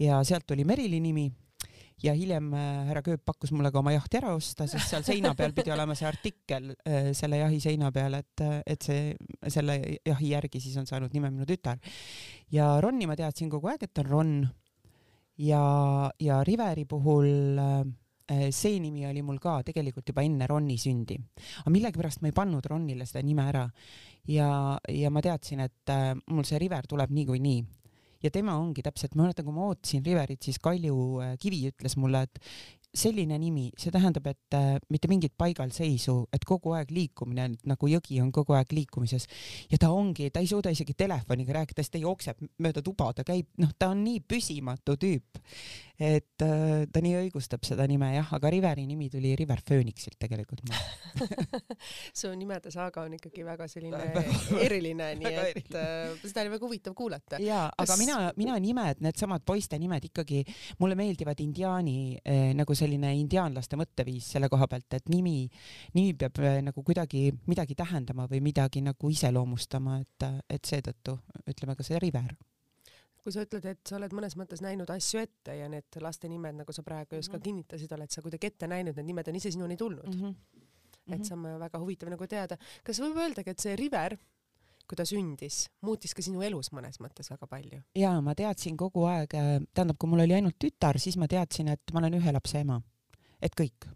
Ja 0.00 0.22
sealt 0.24 0.46
tuli 0.48 0.64
Merili 0.64 1.00
nimi 1.00 1.30
ja 2.04 2.12
hiljem 2.16 2.50
äh, 2.52 2.84
härra 2.90 3.02
Kööp 3.04 3.24
pakkus 3.24 3.52
mulle 3.56 3.70
ka 3.72 3.80
oma 3.80 3.94
jahti 3.94 4.18
ära 4.20 4.34
osta, 4.36 4.66
sest 4.68 4.90
seal 4.90 5.04
seina 5.06 5.32
peal 5.38 5.54
pidi 5.56 5.72
olema 5.72 5.96
see 5.96 6.08
artikkel 6.08 6.72
äh, 6.84 7.12
selle 7.16 7.40
jahi 7.40 7.60
seina 7.62 7.90
peal, 7.92 8.18
et, 8.18 8.44
et 8.66 8.88
see, 8.88 9.14
selle 9.52 9.78
jahi 10.04 10.32
järgi 10.34 10.60
siis 10.60 10.76
on 10.80 10.88
saanud 10.88 11.14
nime 11.16 11.30
minu 11.32 11.48
tütar. 11.48 11.80
ja 12.52 12.74
Ronni 12.84 13.08
ma 13.08 13.16
teadsin 13.16 13.50
kogu 13.52 13.72
aeg, 13.72 13.86
et 13.88 14.02
on 14.04 14.10
Ron. 14.10 14.34
ja, 15.38 15.62
ja 16.20 16.42
Riveri 16.44 16.84
puhul 16.84 17.62
äh, 17.62 18.50
see 18.50 18.80
nimi 18.82 19.06
oli 19.08 19.22
mul 19.22 19.40
ka 19.40 19.62
tegelikult 19.64 20.12
juba 20.12 20.26
enne 20.26 20.46
Ronni 20.50 20.76
sündi, 20.78 21.16
aga 21.62 21.72
millegipärast 21.72 22.20
ma 22.20 22.28
ei 22.28 22.36
pannud 22.36 22.66
Ronnile 22.66 23.08
seda 23.08 23.24
nime 23.24 23.48
ära 23.48 23.64
ja, 24.28 24.50
ja 24.92 25.10
ma 25.14 25.24
teadsin, 25.24 25.64
et 25.64 25.96
mul 26.28 26.44
see 26.44 26.60
River 26.60 26.90
tuleb 26.90 27.14
niikuinii 27.14 27.64
ja 28.22 28.32
tema 28.32 28.56
ongi 28.60 28.84
täpselt, 28.84 29.14
ma 29.14 29.26
mäletan, 29.26 29.46
kui 29.46 29.56
ma 29.56 29.68
ootasin 29.70 30.04
Riverit, 30.06 30.42
siis 30.42 30.60
Kalju 30.62 30.96
äh, 31.22 31.36
Kivi 31.40 31.64
ütles 31.70 31.96
mulle, 32.00 32.24
et 32.26 32.40
selline 32.96 33.36
nimi, 33.40 33.66
see 33.78 33.92
tähendab, 33.92 34.26
et 34.30 34.56
äh, 34.56 34.76
mitte 34.92 35.08
mingit 35.10 35.34
paigalseisu, 35.38 36.16
et 36.34 36.44
kogu 36.48 36.72
aeg 36.76 36.92
liikumine, 36.94 37.50
nagu 37.68 37.90
jõgi 37.90 38.20
on 38.22 38.32
kogu 38.34 38.56
aeg 38.56 38.72
liikumises. 38.76 39.28
Ja 39.70 39.80
ta 39.82 39.90
ongi, 39.92 40.30
ta 40.32 40.42
ei 40.42 40.48
suuda 40.50 40.72
isegi 40.72 40.96
telefoniga 40.96 41.58
rääkida, 41.58 41.84
sest 41.84 41.96
ta 41.96 42.02
jookseb 42.02 42.40
mööda 42.64 42.82
tuba, 42.84 43.10
ta 43.16 43.26
käib, 43.26 43.50
noh, 43.62 43.74
ta 43.78 43.90
on 43.92 44.02
nii 44.06 44.22
püsimatu 44.28 44.96
tüüp, 45.02 45.42
et 45.98 46.44
äh, 46.44 46.84
ta 46.92 47.00
nii 47.02 47.14
õigustab 47.22 47.64
seda 47.66 47.86
nime 47.88 48.10
jah, 48.14 48.32
aga 48.36 48.50
Riveri 48.52 48.86
nimi 48.88 49.08
tuli 49.12 49.34
River 49.38 49.62
Phoenixilt 49.64 50.18
tegelikult. 50.20 50.62
su 52.18 52.30
nimede 52.36 52.70
saaga 52.74 53.06
on 53.06 53.16
ikkagi 53.16 53.44
väga 53.46 53.68
selline 53.70 54.24
eriline, 54.66 55.10
nii 55.20 55.34
et 55.42 55.76
äh, 55.76 56.16
seda 56.24 56.44
oli 56.44 56.54
väga 56.56 56.66
huvitav 56.68 56.96
kuulata. 56.98 57.40
jaa, 57.42 57.68
aga 57.70 57.88
Kas- 57.88 58.00
mina, 58.00 58.18
mina 58.36 58.58
nimed, 58.62 59.00
needsamad 59.04 59.44
poiste 59.46 59.78
nimed 59.80 60.04
ikkagi, 60.10 60.42
mulle 60.82 60.98
meeldivad 60.98 61.40
indiaani 61.44 61.98
eh, 62.24 62.50
nagu 62.56 62.76
selline 62.76 63.12
indiaanlaste 63.20 63.78
mõtteviis 63.80 64.32
selle 64.36 64.50
koha 64.52 64.68
pealt, 64.70 64.98
et 64.98 65.08
nimi, 65.12 65.38
nimi 65.96 66.12
peab 66.18 66.42
eh, 66.42 66.58
nagu 66.66 66.84
kuidagi 66.84 67.30
midagi 67.48 67.78
tähendama 67.78 68.28
või 68.30 68.42
midagi 68.44 68.82
nagu 68.84 69.10
iseloomustama, 69.12 70.00
et, 70.02 70.28
et 70.52 70.68
seetõttu 70.68 71.16
ütleme 71.46 71.76
ka 71.76 71.86
see 71.86 72.00
River. 72.02 72.36
Kui 73.26 73.34
sa 73.34 73.42
ütled, 73.42 73.64
et 73.66 73.80
sa 73.90 73.96
oled 73.98 74.12
mõnes 74.14 74.36
mõttes 74.38 74.60
näinud 74.62 74.90
asju 74.94 75.18
ette 75.18 75.56
ja 75.58 75.66
need 75.72 75.98
laste 76.04 76.28
nimed, 76.30 76.60
nagu 76.60 76.72
sa 76.72 76.84
praegu 76.86 77.18
just 77.18 77.32
ka 77.32 77.40
Mhm. 77.40 77.42
kinnitasid, 77.48 77.92
oled 77.96 78.12
sa 78.14 78.22
kuidagi 78.22 78.46
ette 78.52 78.68
näinud, 78.70 78.94
need 78.94 79.08
nimed 79.10 79.28
on 79.28 79.34
ise 79.40 79.50
sinuni 79.50 79.76
tulnud 79.76 80.06
mm. 80.14 80.22
-hmm. 80.22 81.14
et 81.14 81.24
see 81.26 81.34
on 81.34 81.42
väga 81.60 81.78
huvitav 81.82 82.08
nagu 82.10 82.26
teada. 82.26 82.56
kas 82.84 83.00
võib 83.02 83.18
öeldagi, 83.18 83.50
et 83.50 83.58
see 83.58 83.74
River, 83.76 84.16
kui 84.86 84.96
ta 84.96 85.02
sündis, 85.04 85.66
muutis 85.82 86.14
ka 86.14 86.22
sinu 86.22 86.42
elus 86.46 86.70
mõnes 86.72 87.00
mõttes 87.02 87.30
väga 87.30 87.46
palju? 87.50 87.82
ja 87.94 88.20
ma 88.20 88.34
teadsin 88.34 88.76
kogu 88.76 89.04
aeg, 89.10 89.30
tähendab, 89.74 89.98
kui 89.98 90.08
mul 90.08 90.20
oli 90.20 90.34
ainult 90.34 90.58
tütar, 90.64 90.98
siis 90.98 91.16
ma 91.16 91.26
teadsin, 91.26 91.68
et 91.68 91.82
ma 91.92 91.98
olen 91.98 92.14
ühe 92.14 92.32
lapse 92.32 92.60
ema, 92.60 92.80
et 93.42 93.52
kõik. 93.60 93.90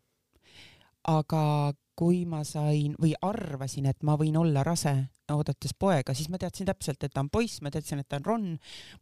Aga 1.09 1.73
kui 2.01 2.25
ma 2.25 2.41
sain 2.49 2.95
või 3.01 3.13
arvasin, 3.23 3.87
et 3.91 4.03
ma 4.07 4.17
võin 4.17 4.37
olla 4.41 4.65
rase 4.65 4.95
oodates 5.31 5.75
poega, 5.79 6.15
siis 6.17 6.31
ma 6.33 6.41
teadsin 6.41 6.67
täpselt, 6.67 7.05
et 7.05 7.13
ta 7.13 7.23
on 7.23 7.29
poiss, 7.31 7.61
ma 7.63 7.71
teadsin, 7.71 8.01
et 8.01 8.09
ta 8.09 8.19
on 8.19 8.27
Ron, 8.27 8.47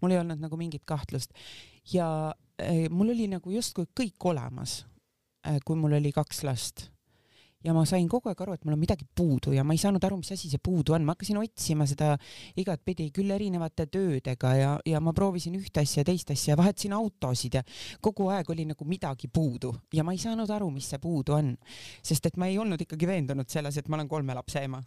mul 0.03 0.13
ei 0.13 0.21
olnud 0.21 0.43
nagu 0.43 0.59
mingit 0.61 0.85
kahtlust. 0.89 1.33
Ja 1.93 2.35
eh, 2.59 2.89
mul 2.91 3.15
oli 3.15 3.31
nagu 3.31 3.55
justkui 3.55 3.89
kõik 3.97 4.29
olemas, 4.29 4.83
kui 5.65 5.79
mul 5.79 5.97
oli 5.97 6.13
kaks 6.13 6.43
last 6.45 6.89
ja 7.65 7.75
ma 7.75 7.83
sain 7.89 8.07
kogu 8.11 8.31
aeg 8.31 8.43
aru, 8.45 8.55
et 8.55 8.65
mul 8.67 8.77
on 8.77 8.81
midagi 8.81 9.07
puudu 9.19 9.53
ja 9.57 9.65
ma 9.67 9.75
ei 9.75 9.81
saanud 9.83 10.05
aru, 10.05 10.21
mis 10.21 10.31
asi 10.35 10.51
see 10.51 10.63
puudu 10.63 10.95
on, 10.95 11.05
ma 11.07 11.17
hakkasin 11.17 11.41
otsima 11.41 11.87
seda 11.91 12.13
igatpidi 12.61 13.09
küll 13.15 13.35
erinevate 13.35 13.89
töödega 13.91 14.53
ja, 14.55 14.71
ja 14.87 15.01
ma 15.03 15.15
proovisin 15.17 15.57
ühte 15.59 15.83
asja, 15.83 16.05
teist 16.07 16.31
asja, 16.35 16.57
vahetasin 16.59 16.95
autosid 16.99 17.59
ja 17.59 17.65
kogu 18.05 18.29
aeg 18.35 18.51
oli 18.55 18.69
nagu 18.69 18.87
midagi 18.89 19.31
puudu 19.33 19.73
ja 19.95 20.07
ma 20.07 20.15
ei 20.15 20.23
saanud 20.23 20.51
aru, 20.55 20.71
mis 20.75 20.87
see 20.93 21.03
puudu 21.03 21.35
on, 21.39 21.55
sest 22.03 22.31
et 22.31 22.39
ma 22.39 22.47
ei 22.47 22.61
olnud 22.63 22.87
ikkagi 22.87 23.11
veendunud 23.11 23.51
selles, 23.51 23.81
et 23.81 23.91
ma 23.91 23.99
olen 23.99 24.11
kolme 24.11 24.39
lapse 24.39 24.63
ema. 24.63 24.83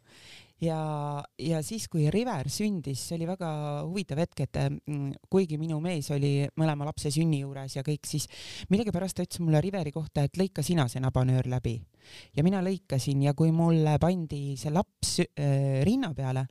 ja, 0.61 0.79
ja 1.39 1.61
siis, 1.65 1.87
kui 1.91 2.07
River 2.13 2.49
sündis, 2.51 3.03
see 3.07 3.17
oli 3.17 3.29
väga 3.29 3.51
huvitav 3.87 4.21
hetk, 4.21 4.43
et 4.45 4.59
mm, 4.69 5.27
kuigi 5.31 5.59
minu 5.61 5.79
mees 5.83 6.11
oli 6.13 6.33
mõlema 6.59 6.87
lapse 6.89 7.11
sünni 7.13 7.41
juures 7.43 7.77
ja 7.77 7.85
kõik, 7.85 8.05
siis 8.07 8.27
millegipärast 8.69 9.17
ta 9.17 9.25
ütles 9.27 9.41
mulle 9.43 9.61
Riveri 9.63 9.93
kohta, 9.95 10.25
et 10.25 10.37
lõika 10.39 10.65
sina 10.65 10.87
see 10.91 11.03
nabanöör 11.03 11.49
läbi 11.51 11.79
ja 12.35 12.43
mina 12.45 12.61
lõikasin 12.63 13.23
ja 13.25 13.33
kui 13.37 13.51
mulle 13.55 13.95
pandi 14.01 14.55
see 14.59 14.73
laps 14.73 15.13
äh, 15.23 15.81
rinna 15.87 16.11
peale, 16.17 16.45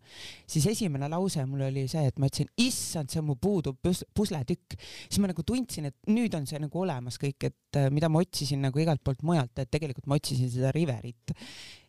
siis 0.48 0.66
esimene 0.72 1.08
lause 1.10 1.44
mul 1.48 1.66
oli 1.68 1.86
see, 1.90 2.06
et 2.10 2.20
ma 2.20 2.30
ütlesin, 2.30 2.50
issand, 2.60 3.12
see 3.12 3.22
on 3.22 3.30
mu 3.30 3.36
puuduv 3.40 3.78
pus- 3.82 4.04
pusletükk. 4.16 4.78
siis 5.08 5.20
ma 5.22 5.30
nagu 5.30 5.44
tundsin, 5.46 5.90
et 5.90 6.12
nüüd 6.12 6.34
on 6.38 6.46
see 6.48 6.60
nagu 6.62 6.82
olemas 6.84 7.18
kõik, 7.20 7.50
et 7.50 7.80
äh, 7.80 7.90
mida 7.94 8.10
ma 8.12 8.22
otsisin 8.24 8.62
nagu 8.66 8.82
igalt 8.82 9.02
poolt 9.04 9.24
mujalt, 9.26 9.56
et 9.58 9.70
tegelikult 9.70 10.10
ma 10.10 10.18
otsisin 10.20 10.50
seda 10.52 10.72
Riverit. 10.76 11.34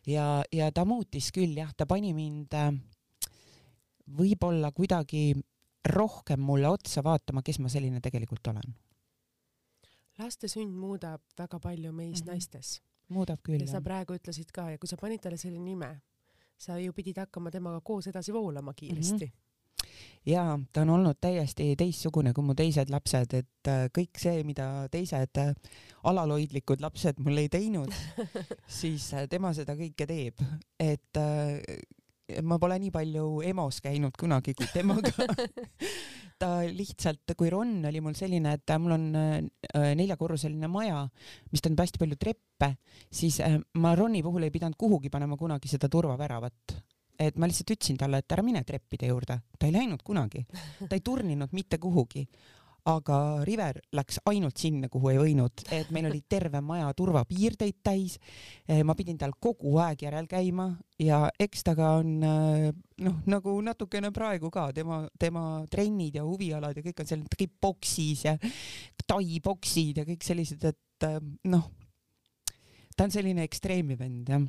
ja, 0.06 0.42
ja 0.52 0.70
ta 0.72 0.84
muutis 0.84 1.30
küll 1.34 1.56
jah, 1.56 1.72
ta 1.76 1.86
pani 1.86 2.12
mind 2.14 2.54
äh, 2.58 2.70
võib-olla 4.18 4.72
kuidagi 4.72 5.32
rohkem 5.88 6.40
mulle 6.40 6.70
otsa 6.70 7.02
vaatama, 7.04 7.42
kes 7.42 7.58
ma 7.58 7.70
selline 7.72 8.00
tegelikult 8.00 8.46
olen. 8.52 8.74
laste 10.18 10.48
sünd 10.48 10.74
muudab 10.78 11.22
väga 11.38 11.58
palju 11.58 11.92
meis 11.92 12.20
mm. 12.20 12.26
-hmm. 12.26 12.30
naistes 12.30 12.82
muudab 13.08 13.40
küll 13.42 13.60
ja 13.60 13.66
sa 13.66 13.80
praegu 13.80 14.14
ütlesid 14.14 14.52
ka 14.52 14.70
ja 14.70 14.78
kui 14.78 14.88
sa 14.88 14.96
panid 14.96 15.20
talle 15.20 15.36
selle 15.36 15.58
nime, 15.58 16.00
sa 16.58 16.78
ju 16.78 16.92
pidid 16.92 17.18
hakkama 17.18 17.50
temaga 17.50 17.80
koos 17.80 18.06
edasi 18.06 18.32
voolama 18.32 18.74
kiiresti 18.74 19.26
mm. 19.26 19.30
-hmm. 19.30 19.41
Ja 20.26 20.44
ta 20.72 20.84
on 20.84 20.92
olnud 20.96 21.18
täiesti 21.20 21.72
teistsugune 21.78 22.32
kui 22.34 22.46
mu 22.46 22.54
teised 22.58 22.90
lapsed, 22.92 23.34
et 23.38 23.70
äh, 23.70 23.86
kõik 23.94 24.20
see, 24.20 24.42
mida 24.46 24.86
teised 24.92 25.40
äh, 25.42 25.54
alalhoidlikud 26.08 26.82
lapsed 26.84 27.18
mul 27.22 27.42
ei 27.42 27.50
teinud, 27.52 27.90
siis 28.80 29.08
äh, 29.16 29.26
tema 29.30 29.52
seda 29.56 29.76
kõike 29.78 30.06
teeb, 30.08 30.42
et 30.82 31.22
ma 32.46 32.56
pole 32.62 32.78
nii 32.80 32.92
palju 32.94 33.26
EMO-s 33.50 33.82
käinud 33.84 34.14
kunagi 34.18 34.54
kui 34.56 34.68
temaga. 34.72 35.26
ta 36.42 36.62
lihtsalt, 36.66 37.34
kui 37.38 37.50
Ron 37.52 37.82
oli 37.86 38.00
mul 38.02 38.14
selline, 38.18 38.54
et 38.56 38.72
mul 38.82 38.96
on 38.96 39.04
neljakorruseline 39.98 40.70
maja, 40.70 41.04
mis 41.52 41.62
tähendab 41.62 41.84
hästi 41.84 42.00
palju 42.02 42.18
treppe, 42.18 42.72
siis 43.14 43.38
ma 43.78 43.92
Roni 43.98 44.24
puhul 44.26 44.48
ei 44.48 44.54
pidanud 44.54 44.78
kuhugi 44.80 45.12
panema 45.12 45.38
kunagi 45.38 45.70
seda 45.70 45.90
turvaväravat 45.92 46.74
et 47.28 47.38
ma 47.38 47.48
lihtsalt 47.48 47.74
ütlesin 47.76 48.00
talle, 48.00 48.22
et 48.22 48.34
ära 48.34 48.44
mine 48.44 48.64
treppide 48.66 49.10
juurde, 49.10 49.38
ta 49.58 49.68
ei 49.68 49.74
läinud 49.74 50.02
kunagi, 50.06 50.44
ta 50.88 50.96
ei 50.96 51.04
turninud 51.04 51.54
mitte 51.56 51.78
kuhugi. 51.82 52.26
aga 52.82 53.16
River 53.46 53.76
läks 53.94 54.16
ainult 54.26 54.58
sinna, 54.58 54.88
kuhu 54.90 55.12
ei 55.12 55.18
võinud, 55.20 55.60
et 55.70 55.92
meil 55.94 56.08
oli 56.08 56.18
terve 56.28 56.58
maja 56.60 56.88
turvapiirdeid 56.98 57.76
täis. 57.78 58.16
ma 58.84 58.96
pidin 58.98 59.18
tal 59.18 59.36
kogu 59.38 59.76
aeg 59.78 60.02
järel 60.02 60.26
käima. 60.26 60.66
Ja 60.98 61.28
eks 61.38 61.62
ta 61.62 61.76
ka 61.78 61.92
on 62.00 62.24
äh, 62.26 62.72
noh, 62.98 63.20
nagu 63.26 63.54
natukene 63.62 64.10
praegu 64.10 64.50
ka. 64.50 64.72
Tema, 64.72 65.06
tema 65.18 65.62
trennid 65.70 66.18
ja 66.18 66.24
huvialad 66.24 66.76
ja 66.76 66.82
kõik 66.82 67.04
on 67.04 67.06
seal, 67.06 67.22
ta 67.30 67.38
käib 67.38 67.54
boksis 67.62 68.24
ja 68.24 68.34
tai-boksid 69.06 70.02
ja 70.02 70.04
kõik 70.08 70.26
sellised, 70.26 70.66
et 70.66 71.06
äh, 71.06 71.20
noh, 71.54 71.70
ta 72.96 73.06
on 73.06 73.14
selline 73.14 73.46
ekstreemi 73.46 73.94
vend 73.94 74.34
jah 74.34 74.42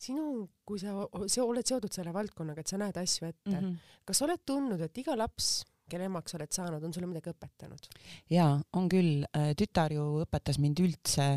sinu, 0.00 0.46
kui 0.66 0.80
sa 0.80 0.92
see, 1.26 1.42
oled 1.42 1.66
seotud 1.66 1.92
selle 1.94 2.12
valdkonnaga, 2.14 2.62
et 2.62 2.72
sa 2.72 2.78
näed 2.80 2.96
asju 3.00 3.28
ette 3.28 3.50
mm, 3.50 3.56
mm. 3.56 3.70
-hmm. 3.70 4.02
kas 4.04 4.20
sa 4.20 4.26
oled 4.28 4.42
tundnud, 4.44 4.80
et 4.84 4.98
iga 5.02 5.16
laps 5.16 5.64
kelle 5.88 6.08
emaks 6.10 6.34
oled 6.34 6.52
saanud, 6.52 6.82
on 6.82 6.92
sulle 6.92 7.06
midagi 7.06 7.30
õpetanud? 7.30 7.88
jaa, 8.30 8.60
on 8.72 8.88
küll. 8.88 9.24
tütar 9.56 9.92
ju 9.92 10.06
õpetas 10.24 10.58
mind 10.58 10.80
üldse 10.82 11.28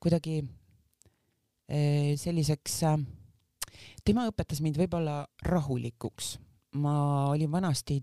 kuidagi 0.00 0.42
selliseks, 2.18 2.80
tema 4.04 4.26
õpetas 4.28 4.60
mind 4.60 4.76
võib-olla 4.80 5.26
rahulikuks. 5.46 6.38
ma 6.72 7.28
olin 7.28 7.50
vanasti 7.52 8.02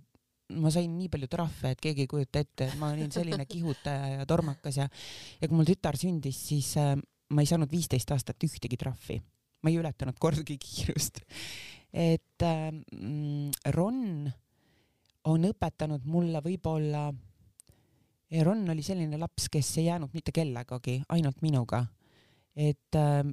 ma 0.58 0.72
sain 0.74 0.89
nii 0.98 1.10
palju 1.13 1.29
trahve, 1.29 1.74
et 1.74 1.82
keegi 1.84 2.06
ei 2.06 2.10
kujuta 2.10 2.41
ette, 2.41 2.70
ma 2.82 2.94
olin 2.96 3.12
selline 3.13 3.46
kihutaja 3.53 4.20
ja 4.20 4.25
tormakas 4.29 4.79
ja 4.82 4.88
ja 5.41 5.48
kui 5.48 5.58
mul 5.58 5.68
tütar 5.70 5.98
sündis, 6.00 6.39
siis 6.50 6.72
äh, 6.82 6.96
ma 7.29 7.44
ei 7.44 7.50
saanud 7.50 7.70
viisteist 7.72 8.10
aastat 8.15 8.48
ühtegi 8.48 8.79
trahvi. 8.79 9.20
Ma 9.62 9.72
ei 9.72 9.80
ületanud 9.82 10.20
kordagi 10.20 10.58
kiirust. 10.63 11.22
et 11.94 12.46
äh, 12.46 12.70
Ron 13.75 14.30
on 15.30 15.50
õpetanud 15.50 16.06
mulle 16.08 16.42
võib-olla, 16.46 17.10
Ron 18.46 18.63
oli 18.70 18.84
selline 18.86 19.18
laps, 19.18 19.50
kes 19.50 19.72
ei 19.82 19.89
jäänud 19.89 20.13
mitte 20.13 20.32
kellegagi, 20.34 21.00
ainult 21.10 21.42
minuga. 21.42 21.86
et 22.56 22.96
äh, 22.96 23.24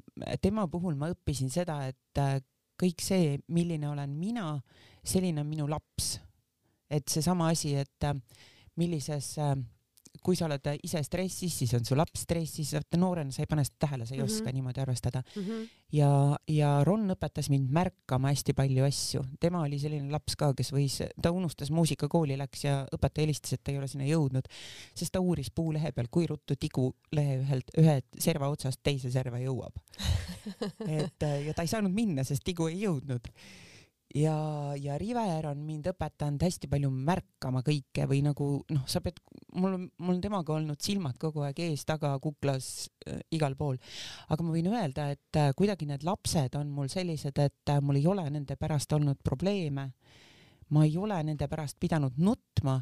tema 0.42 0.68
puhul 0.68 0.95
ma 0.95 1.11
õppisin 1.12 1.50
seda, 1.52 1.83
et 1.88 2.23
äh, 2.23 2.38
kõik 2.76 3.00
see, 3.00 3.38
milline 3.49 3.88
olen 3.88 4.12
mina, 4.18 4.54
selline 5.04 5.40
on 5.40 5.49
minu 5.49 5.68
laps 5.68 6.16
et 6.90 7.09
seesama 7.11 7.50
asi, 7.50 7.75
et 7.75 8.04
äh, 8.04 8.14
millises, 8.76 9.37
äh, 9.38 9.56
kui 10.26 10.35
sa 10.38 10.49
oled 10.49 10.66
ise 10.83 11.00
stressis, 11.06 11.54
siis 11.61 11.73
on 11.78 11.85
su 11.87 11.97
laps 11.99 12.25
stressis, 12.26 12.73
noorena 12.99 13.35
sa 13.35 13.45
ei 13.45 13.50
pane 13.50 13.64
seda 13.66 13.87
tähele, 13.87 14.06
sa 14.06 14.14
ei 14.14 14.21
mm 14.21 14.26
-hmm. 14.26 14.40
oska 14.40 14.52
niimoodi 14.52 14.80
arvestada 14.80 15.23
mm. 15.23 15.42
-hmm. 15.42 15.68
ja, 15.92 16.11
ja 16.49 16.85
Ron 16.85 17.11
õpetas 17.14 17.50
mind 17.50 17.71
märkama 17.71 18.28
hästi 18.28 18.52
palju 18.52 18.85
asju, 18.85 19.25
tema 19.40 19.62
oli 19.62 19.78
selline 19.78 20.11
laps 20.11 20.37
ka, 20.37 20.52
kes 20.54 20.73
võis, 20.73 21.02
ta 21.23 21.30
unustas 21.30 21.71
muusikakooli 21.71 22.38
läks 22.38 22.64
ja 22.64 22.87
õpetaja 22.97 23.23
helistas, 23.23 23.52
et 23.52 23.64
ta 23.64 23.73
ei 23.73 23.78
ole 23.78 23.88
sinna 23.88 24.04
jõudnud, 24.04 24.49
sest 24.95 25.12
ta 25.12 25.21
uuris 25.21 25.50
puulehe 25.50 25.92
peal, 25.92 26.09
kui 26.11 26.26
ruttu 26.26 26.56
tigu 26.56 26.95
lehe 27.12 27.38
ühelt, 27.42 27.71
ühe 27.78 28.00
serva 28.18 28.49
otsast 28.49 28.80
teise 28.83 29.11
serva 29.11 29.38
jõuab 29.38 29.78
et 31.00 31.23
ja 31.47 31.54
ta 31.54 31.62
ei 31.62 31.68
saanud 31.68 31.92
minna, 31.92 32.25
sest 32.25 32.45
tigu 32.45 32.66
ei 32.66 32.80
jõudnud 32.83 33.30
ja, 34.14 34.36
ja 34.78 34.96
River 34.98 35.48
on 35.50 35.62
mind 35.66 35.88
õpetanud 35.90 36.42
hästi 36.46 36.68
palju 36.70 36.90
märkama 36.90 37.62
kõike 37.66 38.06
või 38.08 38.22
nagu 38.25 38.48
noh, 38.72 38.84
sa 38.88 39.02
pead, 39.04 39.18
mul 39.58 39.76
on, 39.76 39.86
mul 39.98 40.16
on 40.16 40.22
temaga 40.22 40.54
olnud 40.56 40.80
silmad 40.82 41.18
kogu 41.20 41.42
aeg 41.46 41.58
ees, 41.64 41.84
taga, 41.88 42.14
kuklas 42.22 42.88
äh,, 43.08 43.20
igal 43.34 43.56
pool. 43.58 43.78
aga 44.28 44.46
ma 44.46 44.54
võin 44.54 44.70
öelda, 44.70 45.08
et 45.16 45.40
äh, 45.40 45.50
kuidagi 45.58 45.88
need 45.90 46.06
lapsed 46.06 46.58
on 46.58 46.70
mul 46.72 46.90
sellised, 46.92 47.38
et 47.42 47.72
äh, 47.72 47.80
mul 47.82 48.00
ei 48.00 48.06
ole 48.06 48.28
nende 48.30 48.56
pärast 48.60 48.92
olnud 48.92 49.22
probleeme. 49.25 49.90
ma 50.70 50.84
ei 50.84 50.96
ole 50.98 51.18
nende 51.22 51.46
pärast 51.48 51.78
pidanud 51.78 52.16
nutma 52.18 52.80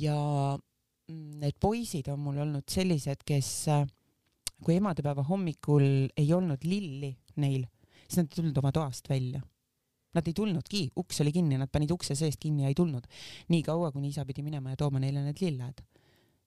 ja 0.00 0.16
mm, 0.56 1.40
need 1.40 1.56
poisid 1.60 2.08
on 2.08 2.20
mul 2.20 2.38
olnud 2.46 2.68
sellised, 2.68 3.24
kes 3.24 3.68
äh, 3.68 3.86
kui 4.60 4.76
emadepäeva 4.76 5.24
hommikul 5.24 6.10
ei 6.16 6.32
olnud 6.36 6.64
lilli 6.64 7.14
neil, 7.40 7.64
siis 8.04 8.20
nad 8.20 8.28
ei 8.28 8.36
tulnud 8.36 8.60
oma 8.60 8.72
toast 8.76 9.08
välja 9.08 9.40
Nad 10.16 10.26
ei 10.26 10.34
tulnudki, 10.34 10.88
uks 10.98 11.20
oli 11.22 11.32
kinni, 11.34 11.58
nad 11.60 11.70
panid 11.70 11.92
ukse 11.94 12.16
seest 12.18 12.40
kinni 12.42 12.64
ja 12.64 12.72
ei 12.72 12.74
tulnud. 12.78 13.06
nii 13.48 13.62
kaua, 13.66 13.92
kuni 13.94 14.10
isa 14.10 14.24
pidi 14.26 14.42
minema 14.42 14.74
ja 14.74 14.80
tooma 14.80 15.02
neile 15.02 15.22
need 15.26 15.42
lilled. 15.42 15.84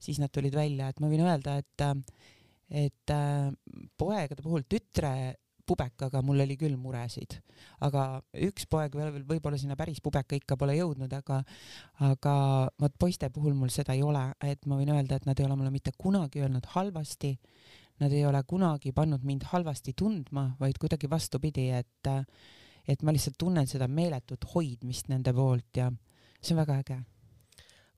siis 0.03 0.19
nad 0.19 0.31
tulid 0.35 0.55
välja, 0.55 0.89
et 0.91 0.99
ma 0.99 1.07
võin 1.07 1.23
öelda, 1.23 1.55
et, 1.61 1.83
et 2.69 3.11
äh, 3.13 3.53
poegade 3.97 4.43
puhul 4.43 4.65
tütre 4.67 5.13
pubekaga 5.65 6.21
mul 6.25 6.43
oli 6.43 6.55
küll 6.59 6.75
muresid, 6.79 7.37
aga 7.85 8.21
üks 8.47 8.65
poeg 8.71 8.95
veel 8.97 9.21
võib-olla 9.27 9.59
sinna 9.59 9.77
päris 9.79 10.01
pubeka 10.03 10.35
ikka 10.35 10.57
pole 10.59 10.75
jõudnud, 10.75 11.13
aga, 11.15 11.39
aga 12.03 12.33
vot 12.81 12.97
poiste 12.99 13.29
puhul 13.33 13.55
mul 13.57 13.71
seda 13.73 13.95
ei 13.95 14.03
ole, 14.03 14.25
et 14.43 14.67
ma 14.67 14.79
võin 14.79 14.91
öelda, 14.95 15.19
et 15.19 15.29
nad 15.29 15.39
ei 15.39 15.47
ole 15.47 15.57
mulle 15.59 15.71
mitte 15.73 15.95
kunagi 15.97 16.43
öelnud 16.43 16.67
halvasti. 16.75 17.37
Nad 18.01 18.11
ei 18.11 18.25
ole 18.25 18.41
kunagi 18.49 18.91
pannud 18.91 19.23
mind 19.23 19.45
halvasti 19.51 19.93
tundma, 19.95 20.47
vaid 20.59 20.79
kuidagi 20.81 21.07
vastupidi, 21.07 21.69
et 21.77 22.09
äh, 22.09 22.25
et 22.87 23.03
ma 23.03 23.13
lihtsalt 23.15 23.39
tunnen 23.39 23.67
seda 23.69 23.87
meeletut 23.87 24.45
hoidmist 24.53 25.09
nende 25.11 25.33
poolt 25.35 25.79
ja 25.79 25.89
see 26.41 26.55
on 26.55 26.61
väga 26.63 26.79
äge. 26.83 26.99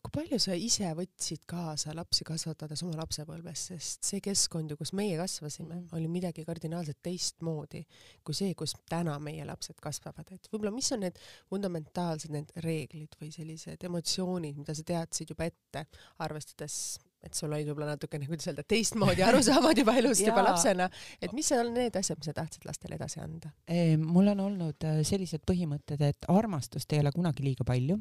kui 0.05 0.13
palju 0.13 0.37
sa 0.37 0.53
ise 0.53 0.91
võtsid 0.93 1.47
kaasa 1.49 1.95
lapsi 1.97 2.21
kasvatades 2.27 2.83
oma 2.85 2.99
lapsepõlves, 2.99 3.63
sest 3.71 4.05
see 4.05 4.19
keskkond 4.21 4.69
ju, 4.69 4.77
kus 4.77 4.91
meie 4.93 5.15
kasvasime, 5.17 5.79
oli 5.97 6.05
midagi 6.11 6.45
kardinaalselt 6.45 6.99
teistmoodi 7.01 7.81
kui 8.21 8.37
see, 8.37 8.53
kus 8.53 8.75
täna 8.89 9.17
meie 9.17 9.47
lapsed 9.49 9.81
kasvavad, 9.81 10.29
et 10.35 10.51
võib-olla 10.51 10.75
mis 10.75 10.91
on 10.93 11.01
need 11.07 11.17
fundamentaalsed 11.49 12.35
need 12.37 12.53
reeglid 12.67 13.17
või 13.17 13.31
sellised 13.33 13.89
emotsioonid, 13.89 14.61
mida 14.61 14.77
sa 14.77 14.85
teadsid 14.85 15.33
juba 15.33 15.49
ette, 15.49 15.87
arvestades 16.21 16.77
et 17.25 17.33
sul 17.33 17.51
olid 17.51 17.69
võib-olla 17.69 17.95
natukene, 17.95 18.27
kuidas 18.29 18.49
öelda, 18.49 18.63
teistmoodi 18.67 19.23
arusaamad 19.25 19.79
juba 19.81 19.95
elust 19.99 20.25
juba 20.25 20.43
lapsena, 20.45 20.87
et 21.21 21.33
mis 21.35 21.49
on 21.55 21.71
need 21.73 21.95
asjad, 21.97 22.19
mis 22.21 22.29
sa 22.29 22.35
tahtsid 22.37 22.67
lastele 22.69 22.99
edasi 22.99 23.21
anda? 23.23 23.51
mul 24.01 24.29
on 24.33 24.43
olnud 24.45 24.85
äh, 24.85 25.01
sellised 25.07 25.45
põhimõtted, 25.47 26.01
et 26.05 26.29
armastust 26.31 26.93
ei 26.93 27.01
ole 27.01 27.11
kunagi 27.15 27.45
liiga 27.45 27.65
palju, 27.67 27.97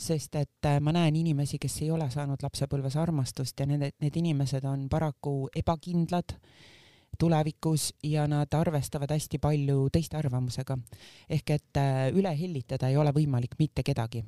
sest 0.00 0.36
et 0.40 0.68
äh, 0.68 0.80
ma 0.82 0.94
näen 0.96 1.16
inimesi, 1.20 1.60
kes 1.62 1.80
ei 1.84 1.92
ole 1.94 2.10
saanud 2.10 2.42
lapsepõlves 2.42 2.98
armastust 3.00 3.60
ja 3.60 3.68
need, 3.70 3.94
need 4.02 4.20
inimesed 4.22 4.66
on 4.68 4.88
paraku 4.90 5.48
ebakindlad 5.56 6.36
tulevikus 7.20 7.90
ja 8.06 8.24
nad 8.30 8.54
arvestavad 8.56 9.10
hästi 9.12 9.40
palju 9.42 9.88
teiste 9.92 10.16
arvamusega. 10.16 10.78
ehk 11.28 11.56
et 11.56 11.78
äh, 11.78 12.06
üle 12.16 12.32
hellitada 12.38 12.88
ei 12.88 12.96
ole 12.96 13.14
võimalik 13.14 13.58
mitte 13.58 13.82
kedagi. 13.86 14.24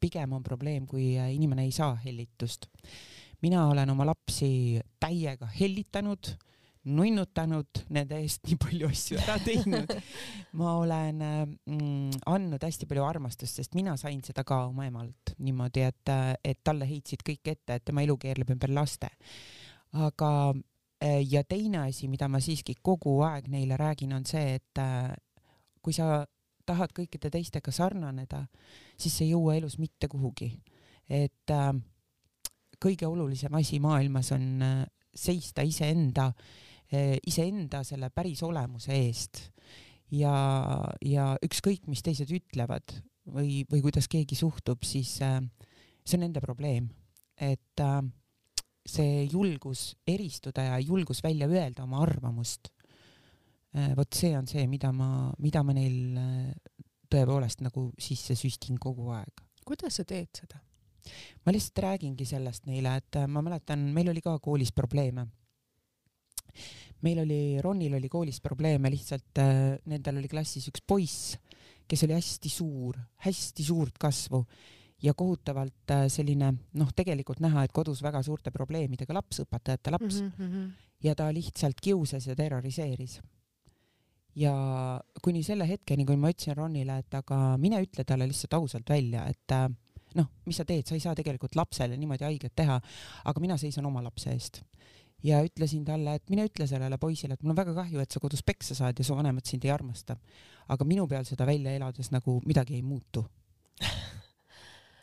pigem 0.00 0.32
on 0.32 0.42
probleem, 0.42 0.86
kui 0.86 1.14
inimene 1.14 1.62
ei 1.62 1.70
saa 1.70 1.94
hellitust 2.04 2.66
mina 3.42 3.66
olen 3.68 3.90
oma 3.90 4.06
lapsi 4.08 4.80
täiega 5.00 5.48
hellitanud, 5.60 6.32
nunnutanud, 6.86 7.80
nende 7.90 8.20
eest 8.22 8.44
nii 8.46 8.58
palju 8.62 8.88
asju 8.88 9.18
ära 9.18 9.36
teinud. 9.46 9.90
ma 10.60 10.76
olen 10.78 11.24
mm, 11.24 12.20
andnud 12.30 12.62
hästi 12.62 12.86
palju 12.86 13.04
armastust, 13.04 13.58
sest 13.58 13.74
mina 13.74 13.96
sain 13.98 14.22
seda 14.24 14.44
ka 14.46 14.62
oma 14.68 14.86
emalt 14.86 15.34
niimoodi, 15.38 15.82
et, 15.82 16.14
et 16.44 16.62
talle 16.64 16.86
heitsid 16.88 17.26
kõik 17.26 17.52
ette, 17.56 17.80
et 17.80 17.84
tema 17.84 18.06
elu 18.06 18.16
keerleb 18.22 18.54
ümber 18.54 18.72
laste. 18.76 19.10
aga 19.92 20.30
ja 21.28 21.42
teine 21.44 21.82
asi, 21.88 22.08
mida 22.08 22.28
ma 22.28 22.40
siiski 22.40 22.76
kogu 22.82 23.18
aeg 23.26 23.50
neile 23.52 23.76
räägin, 23.76 24.14
on 24.16 24.24
see, 24.24 24.56
et 24.56 24.80
kui 25.82 25.94
sa 25.94 26.24
tahad 26.66 26.90
kõikide 26.94 27.30
teistega 27.30 27.72
sarnaneda, 27.72 28.44
siis 28.98 29.14
sa 29.14 29.24
ei 29.24 29.32
jõua 29.34 29.56
elus 29.58 29.78
mitte 29.78 30.08
kuhugi. 30.10 30.50
et 31.08 31.50
äh, 31.50 31.74
kõige 32.82 33.08
olulisem 33.08 33.54
asi 33.58 33.80
maailmas 33.82 34.32
on 34.36 34.46
äh, 34.64 34.84
seista 35.16 35.64
iseenda, 35.66 36.30
äh, 36.92 37.16
iseenda 37.26 37.82
selle 37.86 38.10
päris 38.14 38.42
olemuse 38.46 38.94
eest 38.96 39.42
ja, 40.14 40.34
ja 41.04 41.32
ükskõik, 41.44 41.86
mis 41.90 42.04
teised 42.06 42.30
ütlevad 42.32 42.98
või, 43.32 43.64
või 43.70 43.82
kuidas 43.84 44.08
keegi 44.12 44.38
suhtub, 44.38 44.84
siis 44.86 45.16
äh, 45.24 45.40
see 46.04 46.18
on 46.18 46.26
nende 46.28 46.42
probleem, 46.44 46.88
et 47.36 47.82
see 48.86 49.26
julgus 49.26 49.90
eristuda 50.08 50.62
ja 50.70 50.76
julgus 50.80 51.18
välja 51.24 51.48
öelda 51.50 51.82
oma 51.84 51.98
arvamust. 52.04 52.70
vot 53.98 54.14
see 54.14 54.30
on 54.38 54.46
see, 54.48 54.62
mida 54.70 54.88
ma, 54.94 55.34
mida 55.42 55.60
ma 55.66 55.74
neil 55.76 56.16
tõepoolest 57.12 57.60
nagu 57.66 57.90
sisse 57.98 58.38
süstin 58.38 58.78
kogu 58.80 59.10
aeg. 59.12 59.42
kuidas 59.66 59.98
sa 59.98 60.06
teed 60.08 60.30
seda? 60.38 60.62
Ma 61.44 61.54
lihtsalt 61.54 61.82
räägingi 61.84 62.26
sellest 62.28 62.66
neile, 62.66 62.96
et 63.00 63.18
äh, 63.20 63.26
ma 63.28 63.42
mäletan, 63.44 63.82
meil 63.94 64.10
oli 64.12 64.22
ka 64.24 64.38
koolis 64.42 64.72
probleeme. 64.72 65.26
meil 67.02 67.18
oli, 67.20 67.60
Ronil 67.62 67.94
oli 67.98 68.08
koolis 68.08 68.40
probleeme 68.40 68.90
lihtsalt 68.90 69.38
äh,, 69.38 69.76
nendel 69.84 70.22
oli 70.22 70.28
klassis 70.28 70.68
üks 70.70 70.82
poiss, 70.86 71.36
kes 71.86 72.02
oli 72.06 72.16
hästi 72.16 72.50
suur, 72.50 72.96
hästi 73.26 73.64
suurt 73.64 73.98
kasvu 74.00 74.42
ja 75.02 75.14
kohutavalt 75.14 75.92
äh, 75.92 76.06
selline 76.08 76.54
noh, 76.74 76.90
tegelikult 76.96 77.40
näha, 77.44 77.64
et 77.64 77.72
kodus 77.76 78.02
väga 78.02 78.22
suurte 78.24 78.50
probleemidega 78.50 79.14
laps, 79.14 79.42
õpetajate 79.44 79.92
laps 79.92 80.20
mm. 80.22 80.32
-hmm. 80.38 80.68
ja 81.04 81.14
ta 81.14 81.28
lihtsalt 81.32 81.80
kiusas 81.82 82.26
ja 82.26 82.36
terroriseeris 82.36 83.20
ja 84.36 84.54
kuni 85.22 85.42
selle 85.42 85.68
hetkeni, 85.68 86.04
kui 86.06 86.16
ma 86.20 86.30
ütlesin 86.32 86.56
Ronile, 86.56 87.00
et 87.00 87.14
aga 87.16 87.56
mine 87.60 87.80
ütle 87.84 88.04
talle 88.04 88.28
lihtsalt 88.28 88.56
ausalt 88.58 88.88
välja, 88.90 89.24
et 89.26 89.56
noh, 90.16 90.30
mis 90.48 90.58
sa 90.58 90.66
teed, 90.68 90.86
sa 90.88 90.96
ei 90.96 91.02
saa 91.04 91.14
tegelikult 91.18 91.56
lapsele 91.58 91.96
niimoodi 92.00 92.26
haiget 92.26 92.54
teha, 92.56 92.78
aga 93.24 93.42
mina 93.42 93.58
seisan 93.60 93.86
oma 93.88 94.02
lapse 94.04 94.32
eest. 94.32 94.62
ja 95.26 95.40
ütlesin 95.44 95.84
talle, 95.84 96.18
et 96.18 96.30
mine 96.30 96.44
ütle 96.46 96.66
sellele 96.68 96.98
poisile, 97.02 97.34
et 97.34 97.42
mul 97.42 97.54
on 97.54 97.58
väga 97.58 97.74
kahju, 97.76 98.02
et 98.02 98.12
sa 98.12 98.20
kodus 98.22 98.44
peksa 98.46 98.76
saad 98.78 98.98
ja 98.98 99.04
su 99.04 99.16
vanemad 99.16 99.46
sind 99.48 99.64
ei 99.64 99.72
armasta. 99.74 100.16
aga 100.68 100.84
minu 100.84 101.06
peal 101.08 101.24
seda 101.24 101.46
välja 101.46 101.72
elades 101.76 102.10
nagu 102.10 102.40
midagi 102.46 102.74
ei 102.74 102.82
muutu 102.82 103.24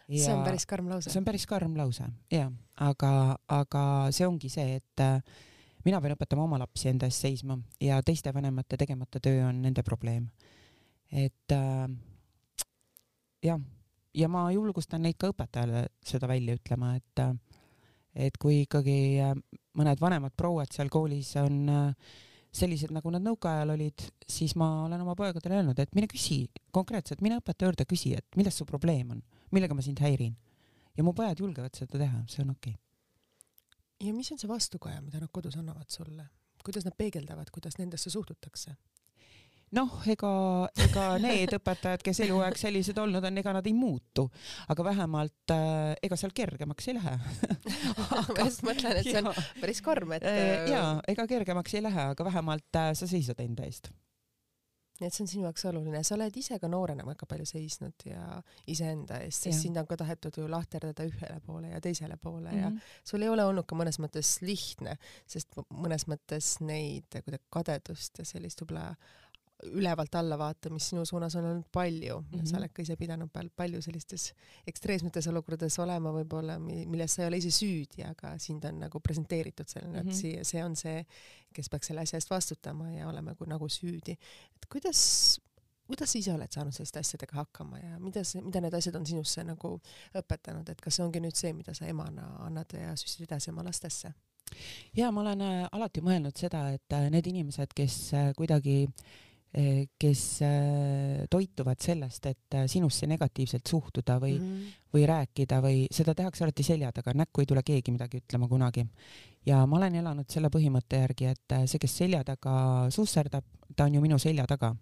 see 0.10 0.34
on 0.34 0.43
päris 0.43 0.65
karm 0.65 0.89
lause. 0.89 1.10
see 1.10 1.20
on 1.20 1.25
päris 1.25 1.46
karm 1.48 1.75
lause, 1.77 2.05
jah, 2.32 2.51
aga, 2.75 3.38
aga 3.48 3.84
see 4.12 4.27
ongi 4.27 4.50
see, 4.51 4.79
et 4.82 5.03
äh, 5.03 5.20
mina 5.86 6.01
pean 6.01 6.15
õpetama 6.15 6.48
oma 6.48 6.60
lapsi 6.62 6.89
enda 6.91 7.08
eest 7.10 7.25
seisma 7.25 7.58
ja 7.84 8.01
teiste 8.05 8.34
vanemate 8.36 8.77
tegemata 8.79 9.22
töö 9.24 9.46
on 9.48 9.62
nende 9.63 9.84
probleem. 9.84 10.29
et 11.12 11.55
äh, 11.55 11.88
jah 13.43 13.62
ja 14.13 14.29
ma 14.29 14.46
julgustan 14.53 15.03
neid 15.05 15.17
ka 15.20 15.32
õpetajale 15.34 15.88
seda 16.05 16.29
välja 16.29 16.58
ütlema, 16.60 16.96
et 17.00 17.24
et 18.13 18.38
kui 18.38 18.62
ikkagi 18.63 18.98
äh, 19.25 19.34
mõned 19.79 20.01
vanemad 20.01 20.36
prouad 20.38 20.70
seal 20.74 20.91
koolis 20.93 21.32
on 21.41 21.63
äh, 21.70 22.12
sellised, 22.53 22.93
nagu 22.93 23.10
nad 23.10 23.24
nõukaajal 23.25 23.74
olid, 23.74 24.05
siis 24.29 24.53
ma 24.60 24.67
olen 24.86 25.01
oma 25.01 25.15
poegadele 25.17 25.58
öelnud, 25.60 25.79
et 25.82 25.96
mine 25.98 26.10
küsi 26.12 26.43
konkreetselt, 26.75 27.24
mine 27.25 27.39
õpetaja 27.41 27.72
juurde, 27.72 27.88
küsi, 27.89 28.13
et 28.17 28.38
milles 28.38 28.60
su 28.60 28.67
probleem 28.70 29.15
on, 29.15 29.24
millega 29.55 29.74
ma 29.74 29.86
sind 29.86 30.01
häirin. 30.03 30.36
ja 30.93 31.03
mu 31.03 31.15
pojad 31.17 31.39
julgevad 31.41 31.74
seda 31.74 31.98
teha, 31.98 32.22
see 32.29 32.43
on 32.43 32.53
okei 32.53 32.75
okay.. 32.75 34.08
ja 34.08 34.13
mis 34.13 34.29
on 34.32 34.38
see 34.38 34.50
vastukaja, 34.50 35.01
mida 35.01 35.20
nad 35.20 35.32
kodus 35.34 35.58
annavad 35.58 35.89
sulle, 35.89 36.27
kuidas 36.63 36.86
nad 36.86 36.93
peegeldavad, 36.98 37.50
kuidas 37.50 37.79
nendesse 37.82 38.13
suhtutakse? 38.13 38.75
Noh, 39.74 39.98
ega, 40.10 40.32
ega 40.86 41.08
need 41.24 41.53
õpetajad, 41.60 42.03
kes 42.06 42.24
eluaeg 42.27 42.58
sellised 42.60 43.00
olnud 43.01 43.25
on, 43.30 43.42
ega 43.42 43.56
nad 43.58 43.68
ei 43.70 43.75
muutu, 43.77 44.27
aga 44.74 44.88
vähemalt 44.89 45.56
äh, 45.56 45.96
ega 46.03 46.20
seal 46.20 46.36
kergemaks 46.36 46.89
ei 46.92 46.98
lähe 47.00 47.18
ma 48.00 48.24
just 48.44 48.63
mõtlen, 48.68 49.01
et 49.01 49.10
see 49.10 49.20
on 49.22 49.32
ja. 49.34 49.46
päris 49.60 49.84
karm, 49.86 50.15
et. 50.18 50.27
Äh, 50.30 50.70
ja 50.72 50.86
ega 51.10 51.27
kergemaks 51.30 51.77
ei 51.77 51.86
lähe, 51.86 52.10
aga 52.13 52.32
vähemalt 52.32 52.82
äh, 52.82 52.94
sa 52.98 53.10
seisad 53.10 53.42
enda 53.44 53.68
eest 53.68 53.92
nii 55.01 55.10
et 55.10 55.15
see 55.15 55.24
on 55.24 55.30
sinu 55.30 55.46
jaoks 55.48 55.65
oluline, 55.70 56.01
sa 56.06 56.13
oled 56.15 56.36
ise 56.38 56.58
ka 56.62 56.70
noorena 56.70 57.06
väga 57.08 57.25
palju 57.30 57.48
seisnud 57.50 58.06
ja 58.08 58.38
iseenda 58.70 59.20
eest, 59.25 59.48
sest 59.48 59.65
sind 59.65 59.80
on 59.82 59.88
ka 59.89 59.98
tahetud 60.00 60.38
ju 60.38 60.46
lahterdada 60.51 61.08
ühele 61.08 61.39
poole 61.46 61.72
ja 61.74 61.82
teisele 61.82 62.18
poole 62.22 62.51
mm 62.51 62.56
-hmm. 62.56 62.62
ja 62.62 62.70
mhm. 62.70 62.77
sul 63.03 63.22
ei 63.22 63.30
ole 63.30 63.46
olnud 63.46 63.65
ka 63.65 63.75
mõnes 63.75 64.00
mõttes 64.00 64.38
lihtne, 64.42 64.98
sest 65.27 65.58
mõnes 65.70 66.08
mõttes 66.08 66.56
neid 66.62 67.10
kuidagi 67.10 67.44
kadedust 67.50 68.20
ja 68.20 68.25
sellist 68.25 68.62
võib-olla 68.62 68.96
ülevalt 69.72 70.15
alla 70.15 70.38
vaatamist 70.39 70.91
sinu 70.91 71.05
suunas 71.05 71.36
on 71.36 71.46
olnud 71.50 71.70
palju 71.72 72.20
mm, 72.20 72.39
-hmm. 72.39 72.50
sa 72.50 72.58
oled 72.58 72.74
ka 72.74 72.82
ise 72.82 72.96
pidanud 72.96 73.29
palju 73.55 73.82
sellistes 73.82 74.34
ekstreemsetes 74.67 75.27
olukordades 75.27 75.79
olema 75.79 76.12
võib-olla, 76.12 76.58
milles 76.60 77.15
sa 77.15 77.24
ei 77.24 77.27
ole 77.27 77.38
ise 77.38 77.51
süüdi, 77.51 78.03
aga 78.08 78.38
sind 78.39 78.65
on 78.65 78.79
nagu 78.79 79.00
presenteeritud 79.00 79.67
sellena 79.67 80.03
mm, 80.03 80.10
-hmm. 80.10 80.12
et 80.12 80.15
see, 80.15 80.34
mhm. 80.36 80.43
see 80.43 80.63
on 80.65 80.75
see, 80.75 81.05
kes 81.53 81.70
peaks 81.70 81.88
selle 81.88 82.01
asja 82.01 82.17
eest 82.17 82.29
vastutama 82.29 82.91
ja 82.91 83.08
olema 83.08 83.32
nagu, 83.32 83.46
nagu 83.46 83.70
süüdi. 83.70 84.17
et 84.55 84.65
kuidas, 84.72 85.39
kuidas 85.88 86.12
sa 86.12 86.20
ise 86.20 86.34
oled 86.34 86.51
saanud 86.51 86.74
selliste 86.74 87.00
asjadega 87.00 87.36
hakkama 87.36 87.79
ja 87.79 88.00
mida 88.00 88.24
see, 88.24 88.41
mida 88.41 88.62
need 88.62 88.74
asjad 88.74 88.96
on 88.96 89.05
sinusse 89.05 89.43
nagu 89.43 89.79
õpetanud, 90.15 90.70
et 90.70 90.82
kas 90.82 90.96
see 90.96 91.05
ongi 91.05 91.20
nüüd 91.20 91.36
see, 91.36 91.53
mida 91.53 91.74
sa 91.74 91.86
emana 91.86 92.27
annad 92.46 92.74
ja 92.74 92.96
süstid 92.96 93.27
edasi 93.27 93.51
oma 93.51 93.63
lastesse? 93.63 94.13
ja 94.93 95.12
ma 95.12 95.22
olen 95.22 95.41
äh, 95.41 95.67
alati 95.72 96.01
mõelnud 96.05 96.38
seda, 96.38 96.67
et 96.75 96.96
äh, 96.96 97.10
need 97.13 97.27
inimesed, 97.32 97.74
kes 97.75 97.98
äh, 98.17 98.32
kuidagi 98.38 98.88
kes 100.00 100.41
eh, 100.41 101.25
toituvad 101.29 101.77
sellest, 101.81 102.25
et 102.25 102.55
eh, 102.57 102.63
sinusse 102.67 103.05
negatiivselt 103.07 103.69
suhtuda 103.69 104.15
või 104.22 104.38
mm, 104.39 104.45
-hmm. 104.48 104.79
või 104.93 105.03
rääkida 105.05 105.60
või 105.62 105.83
seda 105.93 106.15
tehakse 106.15 106.43
alati 106.43 106.63
selja 106.63 106.91
taga, 106.91 107.13
näkku 107.13 107.41
ei 107.41 107.45
tule 107.45 107.62
keegi 107.65 107.91
midagi 107.91 108.17
ütlema 108.17 108.48
kunagi. 108.48 108.86
ja 109.45 109.65
ma 109.65 109.77
olen 109.77 109.95
elanud 109.95 110.29
selle 110.29 110.50
põhimõtte 110.50 111.03
järgi, 111.03 111.25
et 111.25 111.57
see, 111.65 111.79
kes 111.79 111.98
selja 111.98 112.24
taga 112.24 112.88
susserdab, 112.89 113.45
ta 113.75 113.83
on 113.83 113.95
ju 113.95 114.01
minu 114.01 114.17
selja 114.17 114.48
taga. 114.48 114.75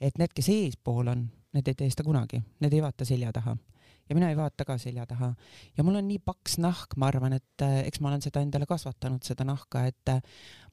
et 0.00 0.18
need, 0.18 0.30
kes 0.34 0.48
eespool 0.48 1.08
on, 1.08 1.28
need 1.52 1.68
ei 1.68 1.74
tee 1.74 1.90
seda 1.90 2.04
kunagi, 2.04 2.42
need 2.60 2.72
ei 2.72 2.82
vaata 2.82 3.04
selja 3.04 3.32
taha 3.32 3.56
ja 4.08 4.16
mina 4.16 4.30
ei 4.30 4.36
vaata 4.36 4.64
ka 4.64 4.78
selja 4.78 5.06
taha. 5.06 5.32
ja 5.76 5.84
mul 5.84 5.98
on 6.00 6.08
nii 6.08 6.18
paks 6.24 6.58
nahk, 6.62 6.96
ma 6.96 7.08
arvan, 7.12 7.36
et 7.36 7.64
äh, 7.64 7.80
eks 7.86 8.00
ma 8.00 8.10
olen 8.12 8.24
seda 8.24 8.42
endale 8.44 8.66
kasvatanud, 8.68 9.22
seda 9.26 9.46
nahka, 9.48 9.84
et 9.90 10.12
äh, 10.12 10.22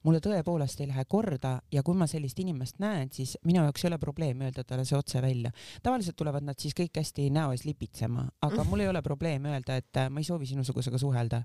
mulle 0.06 0.20
tõepoolest 0.24 0.80
ei 0.82 0.90
lähe 0.90 1.04
korda 1.10 1.56
ja 1.72 1.82
kui 1.86 1.98
ma 1.98 2.08
sellist 2.10 2.38
inimest 2.42 2.80
näen, 2.82 3.10
siis 3.12 3.36
minu 3.44 3.64
jaoks 3.64 3.84
ei 3.84 3.90
ole 3.90 4.00
probleemi 4.02 4.48
öelda 4.48 4.64
talle 4.64 4.86
see 4.88 4.98
otse 4.98 5.22
välja. 5.22 5.52
tavaliselt 5.82 6.16
tulevad 6.16 6.46
nad 6.46 6.58
siis 6.62 6.76
kõik 6.78 6.96
hästi 7.00 7.28
näo 7.34 7.52
ees 7.54 7.66
lipitsema, 7.68 8.26
aga 8.46 8.64
mul 8.64 8.84
ei 8.84 8.90
ole 8.92 9.02
probleemi 9.02 9.52
öelda, 9.52 9.80
et 9.82 10.02
äh, 10.02 10.10
ma 10.10 10.22
ei 10.22 10.28
soovi 10.28 10.48
sinusugusega 10.52 10.98
suhelda. 10.98 11.42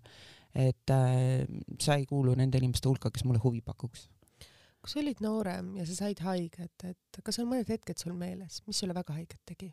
et 0.55 0.89
äh, 0.91 1.45
sa 1.79 1.95
ei 1.95 2.05
kuulu 2.05 2.35
nende 2.35 2.59
inimeste 2.59 2.89
hulka, 2.89 3.11
kes 3.11 3.23
mulle 3.25 3.39
huvi 3.43 3.61
pakuks 3.61 4.09
kui 4.81 4.89
sa 4.89 4.97
olid 4.97 5.19
noorem 5.21 5.75
ja 5.77 5.85
sa 5.85 5.93
said 5.93 6.23
haiget, 6.25 6.85
et 6.89 7.19
kas 7.23 7.37
on 7.39 7.51
mõned 7.51 7.69
hetked 7.69 8.01
sul 8.01 8.15
meeles, 8.17 8.63
mis 8.65 8.79
sulle 8.81 8.95
väga 8.97 9.13
haiget 9.13 9.41
tegi? 9.45 9.69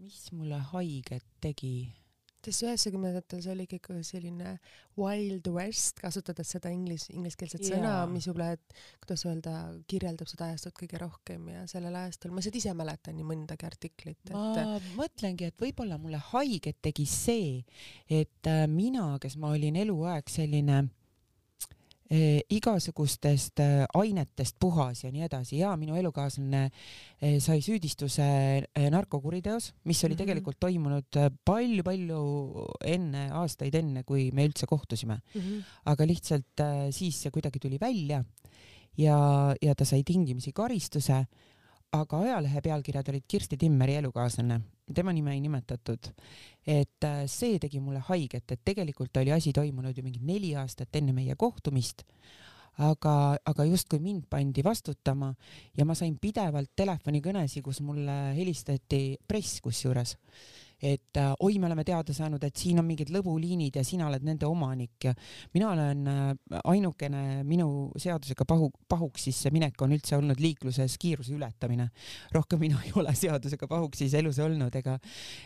Mis 0.00 0.32
mulle 0.32 0.58
haiget 0.72 1.26
tegi? 1.40 2.00
sest 2.40 2.64
üheksakümnendatel 2.64 3.42
see 3.44 3.52
oligi 3.52 3.76
ikka 3.76 3.98
selline 4.06 4.54
wild 4.96 5.48
west, 5.52 5.98
kasutades 6.00 6.54
seda 6.54 6.70
inglis, 6.72 7.04
ingliskeelset 7.12 7.66
yeah. 7.66 7.74
sõna, 7.74 7.90
mis 8.08 8.24
võib-olla, 8.30 8.54
et 8.56 8.78
kuidas 9.02 9.24
öelda, 9.28 9.56
kirjeldab 9.90 10.30
seda 10.30 10.48
ajastut 10.48 10.72
kõige 10.78 11.02
rohkem 11.02 11.50
ja 11.52 11.66
sellel 11.68 11.98
ajastul, 12.00 12.32
ma 12.32 12.40
seda 12.44 12.56
ise 12.56 12.72
mäletan 12.76 13.18
nii 13.18 13.28
mõndagi 13.28 13.68
artiklit 13.68 14.32
et.... 14.32 14.32
ma 14.32 14.78
mõtlengi, 14.96 15.50
et 15.52 15.60
võib-olla 15.60 16.00
mulle 16.00 16.22
haiget 16.30 16.80
tegi 16.88 17.04
see, 17.04 17.60
et 18.08 18.48
äh, 18.48 18.64
mina, 18.72 19.12
kes 19.20 19.36
ma 19.36 19.52
olin 19.52 19.76
eluaeg 19.84 20.32
selline 20.32 20.86
igasugustest 22.10 23.60
eh, 23.62 23.84
ainetest 23.94 24.56
puhas 24.58 25.04
ja 25.04 25.12
nii 25.14 25.22
edasi 25.28 25.60
ja 25.60 25.76
minu 25.78 25.94
elukaaslane 25.94 26.64
eh, 26.66 27.36
sai 27.38 27.60
süüdistuse 27.62 28.26
narkokuriteos, 28.90 29.72
mis 29.84 30.04
oli 30.04 30.14
-hmm. 30.14 30.18
tegelikult 30.18 30.60
toimunud 30.60 31.20
palju-palju 31.44 32.22
enne, 32.84 33.28
aastaid 33.30 33.74
enne, 33.74 34.02
kui 34.02 34.30
me 34.32 34.46
üldse 34.48 34.66
kohtusime 34.66 35.20
mm. 35.34 35.40
-hmm. 35.40 35.62
aga 35.84 36.06
lihtsalt 36.06 36.64
siis 36.90 37.22
see 37.22 37.30
kuidagi 37.30 37.58
tuli 37.58 37.78
välja 37.80 38.24
ja, 38.98 39.54
ja 39.62 39.74
ta 39.74 39.84
sai 39.84 40.02
tingimisi 40.02 40.52
karistuse 40.52 41.24
aga 41.96 42.20
ajalehe 42.24 42.60
pealkirjad 42.62 43.08
olid 43.10 43.24
Kirsti 43.28 43.56
Timmeri 43.58 43.96
elukaaslane, 43.98 44.60
tema 44.94 45.12
nime 45.12 45.32
ei 45.34 45.40
nimetatud. 45.40 46.12
et 46.66 47.04
äh, 47.04 47.24
see 47.26 47.58
tegi 47.58 47.80
mulle 47.80 48.02
haiget, 48.08 48.52
et 48.52 48.60
tegelikult 48.64 49.16
oli 49.16 49.32
asi 49.32 49.52
toimunud 49.52 49.96
ju 49.96 50.04
mingi 50.04 50.20
neli 50.22 50.54
aastat 50.56 50.96
enne 50.96 51.12
meie 51.16 51.34
kohtumist, 51.36 52.04
aga, 52.78 53.36
aga 53.44 53.64
justkui 53.64 53.98
mind 53.98 54.28
pandi 54.30 54.62
vastutama 54.64 55.32
ja 55.76 55.84
ma 55.84 55.94
sain 55.94 56.18
pidevalt 56.20 56.70
telefonikõnesid, 56.76 57.64
kus 57.64 57.80
mulle 57.80 58.18
helistati 58.36 59.16
press 59.26 59.60
kusjuures 59.64 60.16
et 60.82 61.16
äh, 61.20 61.32
oi, 61.44 61.58
me 61.60 61.68
oleme 61.68 61.84
teada 61.84 62.14
saanud, 62.16 62.42
et 62.44 62.56
siin 62.56 62.80
on 62.80 62.86
mingid 62.88 63.10
lõbuliinid 63.12 63.76
ja 63.76 63.84
sina 63.84 64.06
oled 64.08 64.24
nende 64.24 64.48
omanik 64.48 65.08
ja 65.10 65.12
mina 65.54 65.72
olen 65.74 66.06
äh, 66.08 66.60
ainukene 66.72 67.42
minu 67.48 67.90
seadusega 68.00 68.46
pahu, 68.48 68.70
pahuksis 68.88 69.42
minek 69.52 69.80
on 69.84 69.92
üldse 69.96 70.16
olnud 70.16 70.40
liikluses 70.40 70.96
kiiruse 71.00 71.34
ületamine. 71.36 71.90
rohkem 72.32 72.60
mina 72.64 72.80
ei 72.86 72.94
ole 72.96 73.14
seadusega 73.14 73.68
pahuksis 73.68 74.14
elus 74.18 74.40
olnud 74.40 74.74
ega, 74.80 74.96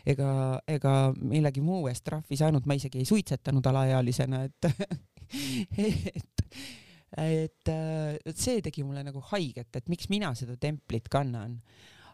ega, 0.07 0.31
ega 0.68 0.94
millegi 1.18 1.64
muu 1.64 1.88
eest 1.90 2.05
trahvi 2.07 2.38
saanud, 2.38 2.66
ma 2.66 2.79
isegi 2.79 3.03
ei 3.03 3.09
suitsetanud 3.09 3.66
alaealisena, 3.73 4.44
et 4.44 4.70
et 5.88 6.44
et, 7.14 7.70
et 7.70 8.38
see 8.38 8.62
tegi 8.62 8.83
mulle 8.83 9.05
nagu 9.07 9.20
haiget, 9.31 9.70
et 9.79 9.90
miks 9.90 10.09
mina 10.11 10.33
seda 10.38 10.57
templit 10.61 11.07
kannan 11.11 11.61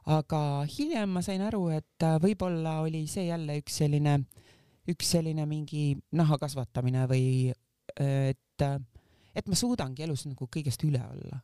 aga 0.08 0.64
hiljem 0.70 1.16
ma 1.16 1.22
sain 1.24 1.42
aru, 1.44 1.68
et 1.74 2.06
äh, 2.06 2.16
võib-olla 2.22 2.80
oli 2.84 3.04
see 3.10 3.26
jälle 3.28 3.58
üks 3.60 3.80
selline, 3.82 4.16
üks 4.88 5.12
selline 5.16 5.46
mingi 5.46 5.92
naha 6.16 6.38
kasvatamine 6.40 7.06
või 7.10 7.50
et, 7.50 8.64
äh, 8.64 8.78
et 9.34 9.50
ma 9.50 9.58
suudangi 9.58 10.06
elus 10.06 10.26
nagu 10.28 10.48
kõigest 10.48 10.84
üle 10.88 11.02
olla. 11.04 11.42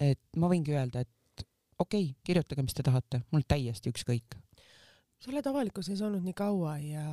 et 0.00 0.20
ma 0.36 0.48
võingi 0.48 0.72
öelda, 0.72 1.02
et 1.02 1.44
okei 1.78 2.04
okay,, 2.10 2.14
kirjutage, 2.24 2.62
mis 2.62 2.76
te 2.76 2.84
tahate, 2.86 3.22
mul 3.32 3.44
täiesti 3.48 3.90
ükskõik. 3.92 4.36
sa 5.20 5.32
oled 5.32 5.46
avalikkuses 5.46 6.00
olnud 6.00 6.24
nii 6.24 6.36
kaua 6.36 6.78
ja 6.78 7.04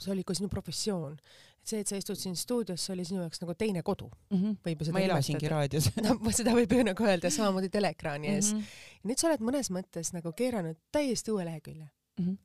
see 0.00 0.12
oli 0.14 0.24
ka 0.26 0.36
sinu 0.36 0.48
professioon 0.52 1.16
et 1.60 1.68
see, 1.68 1.80
et 1.82 1.90
sa 1.90 1.98
istud 2.00 2.18
siin 2.18 2.36
stuudios, 2.36 2.80
see 2.80 2.94
oli 2.94 3.04
sinu 3.04 3.20
jaoks 3.20 3.42
nagu 3.42 3.54
teine 3.54 3.82
kodu 3.86 4.08
mm. 4.08 4.36
-hmm. 4.36 4.58
võib 4.66 4.80
ju 4.80 4.88
seda 4.88 4.98
ma 4.98 5.04
elasingi 5.04 5.48
raadios 5.52 5.90
no 6.06 6.16
seda 6.32 6.54
võib 6.56 6.72
ju 6.72 6.84
nagu 6.88 7.08
öelda, 7.08 7.30
samamoodi 7.30 7.68
teleekraani 7.68 8.34
ees 8.34 8.52
mm. 8.52 8.60
-hmm. 8.60 9.02
ja 9.02 9.10
nüüd 9.10 9.20
sa 9.20 9.28
oled 9.28 9.44
mõnes 9.50 9.70
mõttes 9.70 10.14
nagu 10.16 10.32
keeranud 10.32 10.78
täiesti 10.92 11.30
uue 11.30 11.44
lehekülje 11.44 11.88
mm. 12.18 12.24
-hmm 12.26 12.38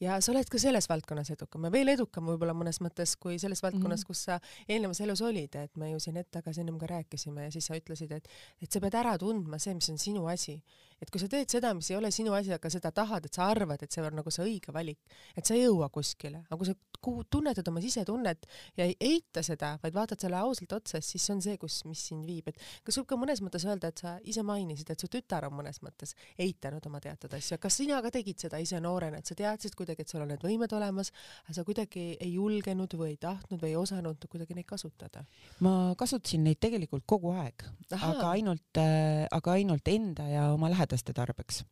ja 0.00 0.20
sa 0.20 0.32
oled 0.32 0.48
ka 0.50 0.58
selles 0.58 0.88
valdkonnas 0.90 1.32
edukam 1.34 1.66
ja 1.66 1.72
veel 1.74 1.92
edukam 1.92 2.28
võib-olla 2.30 2.54
mõnes 2.56 2.80
mõttes 2.84 3.14
kui 3.20 3.38
selles 3.42 3.62
valdkonnas 3.62 4.00
mm, 4.00 4.04
-hmm. 4.04 4.06
kus 4.06 4.24
sa 4.24 4.38
eelnevas 4.68 5.00
elus 5.00 5.22
olid, 5.22 5.54
et 5.56 5.76
me 5.76 5.90
ju 5.90 6.00
siin 6.00 6.16
hetk 6.16 6.30
tagasi 6.38 6.60
ennem 6.60 6.78
ka 6.78 6.86
rääkisime 6.86 7.44
ja 7.44 7.50
siis 7.50 7.66
sa 7.66 7.76
ütlesid, 7.76 8.12
et, 8.12 8.28
et 8.62 8.70
sa 8.70 8.80
pead 8.80 8.94
ära 8.94 9.18
tundma 9.18 9.58
see, 9.58 9.74
mis 9.74 9.90
on 9.90 9.98
sinu 9.98 10.26
asi. 10.26 10.62
Et 11.02 11.10
kui 11.10 11.18
sa 11.18 11.26
teed 11.26 11.50
seda, 11.50 11.74
mis 11.74 11.90
ei 11.90 11.96
ole 11.96 12.10
sinu 12.14 12.32
asi, 12.32 12.52
aga 12.54 12.70
seda 12.70 12.92
tahad, 12.94 13.24
et 13.26 13.34
sa 13.34 13.48
arvad, 13.50 13.82
et 13.82 13.90
see 13.90 14.02
on 14.06 14.14
nagu 14.14 14.30
see 14.30 14.44
õige 14.44 14.72
valik, 14.74 15.00
et 15.36 15.44
sa 15.44 15.54
ei 15.54 15.64
jõua 15.64 15.88
kuskile, 15.90 16.44
aga 16.46 16.56
kui 16.56 16.68
sa 16.68 16.76
tunnetad 17.02 17.66
oma 17.68 17.80
sisetunnet 17.82 18.46
ja 18.78 18.86
ei 18.86 18.94
eita 19.00 19.42
seda, 19.42 19.72
vaid 19.82 19.96
vaatad 19.96 20.22
selle 20.22 20.38
ausalt 20.38 20.72
otsa, 20.76 21.00
siis 21.02 21.24
see 21.26 21.34
on 21.34 21.42
see, 21.42 21.56
kus, 21.58 21.80
mis 21.90 22.04
sind 22.12 22.26
viib, 22.28 22.52
et 22.52 22.60
kas 22.86 23.00
võib 23.00 23.08
ka 23.10 23.18
mõnes 23.18 23.42
mõttes 23.42 23.66
öelda, 23.66 23.90
et 23.90 24.02
sa 24.04 24.14
ise 24.22 24.44
mainisid, 24.46 24.92
et 24.94 25.02
su 25.02 25.10
tütar 25.10 25.48
on 25.48 25.56
mõnes 25.58 25.82
mõttes 25.82 26.14
eitanud 26.38 26.86
oma 26.86 27.02
teatud 27.02 27.34
asju, 27.34 27.58
kas 27.58 27.80
sina 27.82 27.98
ka 28.04 28.12
tegid 28.14 28.46
seda 28.46 28.62
ise 28.62 28.78
noorena, 28.78 29.18
et 29.18 29.26
sa 29.26 29.34
teadsid, 29.34 29.74
kui 29.74 29.88
ta 29.88 29.91
kuidagi, 29.92 30.06
et 30.06 30.12
sul 30.12 30.22
on 30.24 30.30
need 30.32 30.42
võimed 30.44 30.72
olemas, 30.76 31.12
aga 31.44 31.56
sa 31.56 31.64
kuidagi 31.66 32.04
ei 32.20 32.32
julgenud 32.34 32.94
või 32.98 33.12
ei 33.12 33.18
tahtnud 33.20 33.60
või 33.62 33.72
ei 33.72 33.76
osanud 33.76 34.26
kuidagi 34.30 34.56
neid 34.56 34.66
kasutada? 34.68 35.24
ma 35.60 35.94
kasutasin 35.98 36.44
neid 36.44 36.60
tegelikult 36.60 37.04
kogu 37.06 37.32
aeg, 37.36 37.64
aga 37.92 38.32
ainult 38.32 38.80
äh,, 38.80 39.26
aga 39.30 39.58
ainult 39.58 39.88
enda 39.88 40.26
ja 40.28 40.48
oma 40.52 40.70
lähedaste 40.72 41.12
tarbeks. 41.12 41.62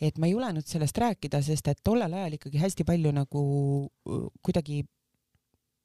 et 0.00 0.18
ma 0.18 0.26
ei 0.26 0.32
julenud 0.32 0.66
sellest 0.66 0.98
rääkida, 0.98 1.42
sest 1.42 1.68
et 1.68 1.80
tollel 1.84 2.12
ajal 2.12 2.38
ikkagi 2.38 2.58
hästi 2.58 2.84
palju 2.84 3.12
nagu 3.12 3.44
äh, 4.08 4.26
kuidagi 4.42 4.82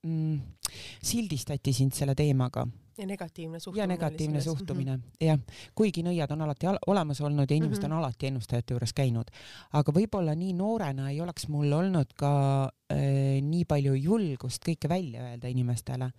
mm, 0.04 0.42
sildistati 1.04 1.74
sind 1.74 1.94
selle 1.94 2.16
teemaga 2.16 2.68
ja 2.98 3.06
negatiivne 3.06 3.60
suhtumine. 3.60 3.84
ja 3.84 3.88
negatiivne 3.88 4.42
suhtumine 4.42 4.98
mm 4.98 5.04
-hmm. 5.04 5.26
jah, 5.26 5.40
kuigi 5.76 6.04
nõiad 6.04 6.32
on 6.32 6.42
alati 6.42 6.68
olemas 6.88 7.22
olnud 7.22 7.52
ja 7.52 7.56
inimesed 7.56 7.84
mm 7.84 7.90
-hmm. 7.90 7.94
on 7.94 8.04
alati 8.04 8.28
ennustajate 8.28 8.74
juures 8.74 8.94
käinud, 8.94 9.32
aga 9.74 9.92
võib-olla 9.92 10.36
nii 10.36 10.54
noorena 10.54 11.10
ei 11.10 11.22
oleks 11.22 11.48
mul 11.48 11.72
olnud 11.72 12.14
ka 12.16 12.34
äh, 12.92 13.42
nii 13.42 13.66
palju 13.66 13.94
julgust 13.94 14.64
kõike 14.70 14.90
välja 14.90 15.22
öelda 15.30 15.48
inimestele. 15.48 16.12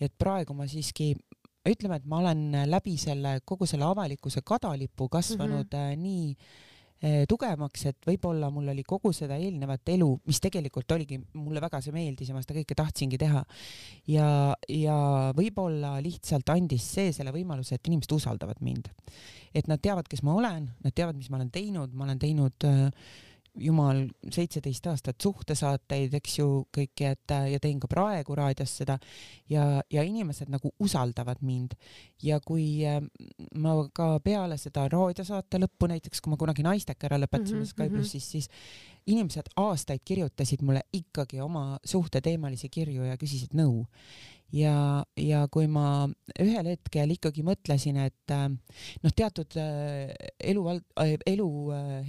et 0.00 0.12
praegu 0.18 0.54
ma 0.54 0.66
siiski 0.66 1.16
ütleme, 1.68 1.96
et 1.96 2.04
ma 2.04 2.18
olen 2.18 2.52
läbi 2.66 2.96
selle 2.96 3.40
kogu 3.44 3.66
selle 3.66 3.84
avalikkuse 3.84 4.40
kadalipu 4.44 5.08
kasvanud 5.08 5.66
mm 5.72 5.78
-hmm. 5.78 5.92
äh, 5.92 5.96
nii 5.96 6.36
tugevamaks, 7.30 7.84
et 7.86 8.06
võib-olla 8.08 8.48
mul 8.50 8.72
oli 8.72 8.82
kogu 8.82 9.12
seda 9.14 9.36
eelnevat 9.38 9.92
elu, 9.94 10.08
mis 10.26 10.40
tegelikult 10.42 10.90
oligi, 10.96 11.20
mulle 11.38 11.62
väga 11.62 11.78
see 11.84 11.94
meeldis 11.94 12.32
ja 12.32 12.34
ma 12.34 12.42
seda 12.42 12.56
kõike 12.56 12.74
tahtsingi 12.78 13.20
teha. 13.20 13.44
ja, 14.10 14.28
ja 14.72 14.96
võib-olla 15.36 15.96
lihtsalt 16.02 16.50
andis 16.50 16.88
see 16.96 17.12
selle 17.14 17.30
võimaluse, 17.34 17.78
et 17.78 17.86
inimesed 17.86 18.16
usaldavad 18.18 18.58
mind. 18.66 18.90
et 19.54 19.70
nad 19.70 19.80
teavad, 19.80 20.10
kes 20.10 20.24
ma 20.26 20.34
olen, 20.34 20.68
nad 20.84 20.94
teavad, 20.94 21.16
mis 21.16 21.30
ma 21.30 21.38
olen 21.38 21.50
teinud, 21.54 21.94
ma 21.94 22.08
olen 22.08 22.18
teinud 22.18 22.66
äh, 22.66 22.90
jumal, 23.62 24.04
seitseteist 24.32 24.86
aastat 24.90 25.20
suhtesaateid, 25.22 26.14
eks 26.18 26.38
ju, 26.38 26.48
kõiki, 26.74 27.08
et 27.12 27.34
ja 27.52 27.60
teen 27.62 27.80
ka 27.80 27.90
praegu 27.90 28.36
raadios 28.38 28.76
seda. 28.80 28.98
Ja, 29.48 29.82
ja 29.90 30.04
inimesed 30.04 30.50
nagu 30.52 30.72
usaldavad 30.78 31.42
mind. 31.42 31.74
ja 32.22 32.40
kui 32.42 32.82
äh, 32.86 32.98
ma 33.54 33.74
ka 33.94 34.18
peale 34.20 34.56
seda 34.58 34.88
raadiosaate 34.90 35.60
lõppu, 35.62 35.88
näiteks 35.88 36.20
kui 36.20 36.32
ma 36.32 36.36
kunagi 36.40 36.64
Naisteka 36.66 37.06
ära 37.06 37.18
lõpetasime 37.22 37.60
mm 37.60 37.64
-hmm, 37.64 37.70
Sky 37.70 37.90
plussis, 37.90 38.30
siis 38.30 38.48
inimesed 39.06 39.52
aastaid 39.56 40.00
kirjutasid 40.04 40.62
mulle 40.62 40.82
ikkagi 40.92 41.40
oma 41.40 41.78
suhteteemalisi 41.84 42.68
kirju 42.68 43.04
ja 43.04 43.16
küsisid 43.16 43.54
nõu 43.54 43.86
ja, 44.54 45.04
ja 45.18 45.42
kui 45.52 45.66
ma 45.70 46.06
ühel 46.40 46.70
hetkel 46.72 47.12
ikkagi 47.14 47.44
mõtlesin, 47.46 47.98
et 48.00 48.32
äh, 48.32 48.46
noh, 49.02 49.14
teatud 49.16 49.56
äh, 49.60 50.12
elu, 50.50 50.64
äh, 51.00 51.14
elu 51.28 51.48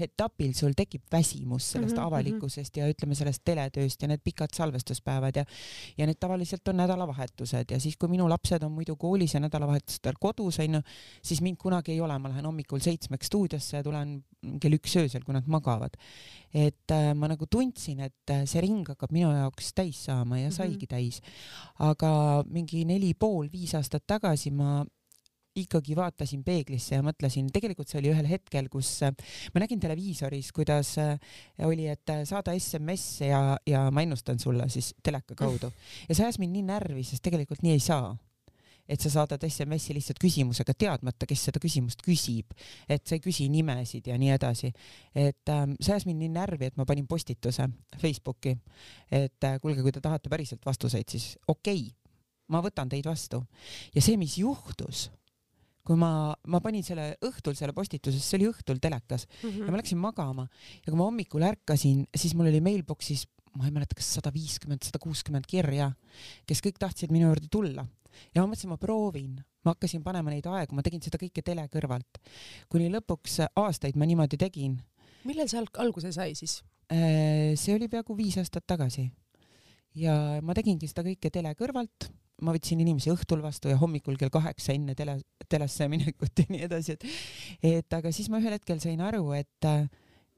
etapil 0.06 0.54
sul 0.58 0.76
tekib 0.78 1.04
väsimus 1.12 1.72
sellest 1.74 1.96
mm 1.96 2.00
-hmm. 2.00 2.08
avalikkusest 2.08 2.78
ja 2.78 2.88
ütleme 2.90 3.16
sellest 3.16 3.44
teletööst 3.46 4.02
ja 4.02 4.08
need 4.08 4.24
pikad 4.24 4.56
salvestuspäevad 4.56 5.36
ja 5.36 5.46
ja 5.98 6.06
need 6.06 6.20
tavaliselt 6.20 6.68
on 6.68 6.78
nädalavahetused 6.78 7.72
ja 7.72 7.80
siis, 7.80 7.98
kui 7.98 8.10
minu 8.10 8.30
lapsed 8.30 8.64
on 8.64 8.72
muidu 8.72 8.96
koolis 8.96 9.34
ja 9.34 9.40
nädalavahetustel 9.40 10.14
kodus 10.20 10.60
onju, 10.60 10.82
siis 11.24 11.42
mind 11.42 11.58
kunagi 11.58 11.92
ei 11.92 12.02
ole, 12.02 12.20
ma 12.20 12.30
lähen 12.30 12.46
hommikul 12.46 12.80
seitsmeks 12.80 13.28
stuudiosse 13.28 13.78
ja 13.78 13.84
tulen 13.84 14.24
kell 14.62 14.78
üks 14.78 14.96
öösel, 15.02 15.24
kui 15.26 15.36
nad 15.36 15.48
magavad. 15.48 15.98
et 16.54 16.92
äh, 16.92 17.14
ma 17.14 17.28
nagu 17.30 17.46
tundsin, 17.46 18.00
et 18.08 18.32
see 18.50 18.62
ring 18.66 18.88
hakkab 18.88 19.12
minu 19.14 19.30
jaoks 19.30 19.74
täis 19.78 20.06
saama 20.08 20.40
ja 20.40 20.52
saigi 20.52 20.86
mm 20.86 20.88
-hmm. 20.88 20.88
täis. 20.88 21.22
aga 21.80 22.44
mingi 22.48 22.86
neli 22.86 23.14
pool, 23.14 23.52
viis 23.52 23.76
aastat 23.76 24.04
tagasi 24.08 24.52
ma 24.52 24.86
ikkagi 25.58 25.96
vaatasin 25.98 26.44
peeglisse 26.46 26.98
ja 26.98 27.04
mõtlesin, 27.06 27.50
tegelikult 27.54 27.90
see 27.90 28.00
oli 28.02 28.12
ühel 28.14 28.30
hetkel, 28.30 28.70
kus 28.72 28.92
äh, 29.06 29.14
ma 29.54 29.64
nägin 29.64 29.82
televiisoris, 29.82 30.52
kuidas 30.56 30.96
äh, 31.02 31.16
oli, 31.66 31.88
et 31.92 32.14
äh, 32.14 32.24
saada 32.30 32.56
SMS 32.58 33.26
ja, 33.28 33.42
ja 33.68 33.88
ma 33.92 34.06
ennustan 34.06 34.40
sulle 34.40 34.70
siis 34.70 34.94
teleka 35.04 35.38
kaudu 35.40 35.72
ja 36.08 36.16
see 36.16 36.26
ajas 36.26 36.40
mind 36.42 36.58
nii 36.58 36.68
närvi, 36.70 37.06
sest 37.08 37.24
tegelikult 37.26 37.64
nii 37.66 37.78
ei 37.78 37.84
saa 37.84 38.14
et 38.90 39.02
sa 39.02 39.12
saadad 39.14 39.44
SMS-i 39.46 39.94
lihtsalt 39.98 40.20
küsimusega, 40.22 40.74
teadmata, 40.74 41.28
kes 41.30 41.46
seda 41.50 41.62
küsimust 41.62 42.02
küsib, 42.06 42.56
et 42.90 43.06
sa 43.06 43.18
ei 43.18 43.24
küsi 43.24 43.46
nimesid 43.54 44.10
ja 44.10 44.18
nii 44.20 44.34
edasi. 44.34 44.72
et 45.14 45.54
ähm, 45.54 45.76
see 45.80 45.94
ajas 45.94 46.08
mind 46.10 46.24
nii 46.24 46.34
närvi, 46.34 46.72
et 46.72 46.78
ma 46.80 46.88
panin 46.90 47.08
postituse 47.08 47.68
Facebooki, 48.02 48.56
et 49.12 49.46
äh, 49.46 49.60
kuulge, 49.62 49.86
kui 49.86 49.94
te 49.94 50.02
tahate 50.02 50.32
päriselt 50.32 50.66
vastuseid, 50.66 51.08
siis 51.10 51.36
okei 51.48 51.86
okay,, 51.86 51.96
ma 52.50 52.64
võtan 52.66 52.90
teid 52.90 53.06
vastu. 53.06 53.44
ja 53.94 54.02
see, 54.02 54.18
mis 54.18 54.40
juhtus, 54.42 55.10
kui 55.86 55.98
ma, 56.00 56.34
ma 56.50 56.62
panin 56.62 56.86
selle 56.86 57.12
õhtul 57.26 57.58
selle 57.58 57.76
postituse, 57.78 58.18
see 58.22 58.40
oli 58.40 58.50
õhtul 58.50 58.82
telekas 58.82 59.28
mm 59.30 59.50
-hmm. 59.50 59.66
ja 59.66 59.72
ma 59.72 59.82
läksin 59.82 60.02
magama 60.02 60.48
ja 60.82 60.90
kui 60.90 60.98
ma 60.98 61.06
hommikul 61.06 61.46
ärkasin, 61.46 62.08
siis 62.16 62.34
mul 62.34 62.50
oli 62.50 62.62
mailbox'is, 62.62 63.28
ma 63.58 63.66
ei 63.66 63.72
mäleta, 63.74 63.96
kas 63.98 64.14
sada 64.18 64.34
viiskümmend, 64.34 64.84
sada 64.86 65.00
kuuskümmend 65.02 65.46
kirja, 65.50 65.92
kes 66.46 66.62
kõik 66.62 66.78
tahtsid 66.82 67.12
minu 67.12 67.30
juurde 67.30 67.50
tulla 67.50 67.86
ja 68.34 68.42
ma 68.42 68.50
mõtlesin, 68.50 68.72
ma 68.72 68.80
proovin, 68.82 69.38
ma 69.66 69.76
hakkasin 69.76 70.04
panema 70.06 70.34
neid 70.34 70.48
aegu, 70.50 70.76
ma 70.78 70.86
tegin 70.86 71.04
seda 71.04 71.20
kõike 71.22 71.44
tele 71.46 71.66
kõrvalt, 71.72 72.22
kuni 72.72 72.90
lõpuks 72.94 73.40
aastaid 73.50 74.00
ma 74.00 74.08
niimoodi 74.10 74.40
tegin. 74.40 74.80
millal 75.28 75.50
see 75.52 75.60
alg 75.62 75.82
alguse 75.84 76.12
sai 76.16 76.36
siis? 76.38 76.60
Äh, 76.90 77.54
see 77.60 77.76
oli 77.78 77.90
peaaegu 77.90 78.16
viis 78.18 78.38
aastat 78.42 78.66
tagasi. 78.68 79.10
Ja 79.98 80.40
ma 80.46 80.56
tegingi 80.58 80.88
seda 80.90 81.04
kõike 81.06 81.32
tele 81.34 81.54
kõrvalt. 81.58 82.10
Ma 82.40 82.54
võtsin 82.56 82.80
inimesi 82.80 83.12
õhtul 83.12 83.42
vastu 83.44 83.68
ja 83.68 83.76
hommikul 83.82 84.16
kell 84.16 84.32
kaheksa 84.32 84.72
enne 84.72 84.94
tele, 84.96 85.18
telesse 85.52 85.90
minekut 85.92 86.40
ja 86.40 86.46
nii 86.48 86.62
edasi, 86.70 86.96
et, 86.96 87.04
et 87.68 87.98
aga 87.98 88.14
siis 88.16 88.30
ma 88.32 88.40
ühel 88.40 88.56
hetkel 88.56 88.80
sain 88.80 89.02
aru, 89.04 89.34
et 89.36 89.68
äh, 89.68 89.90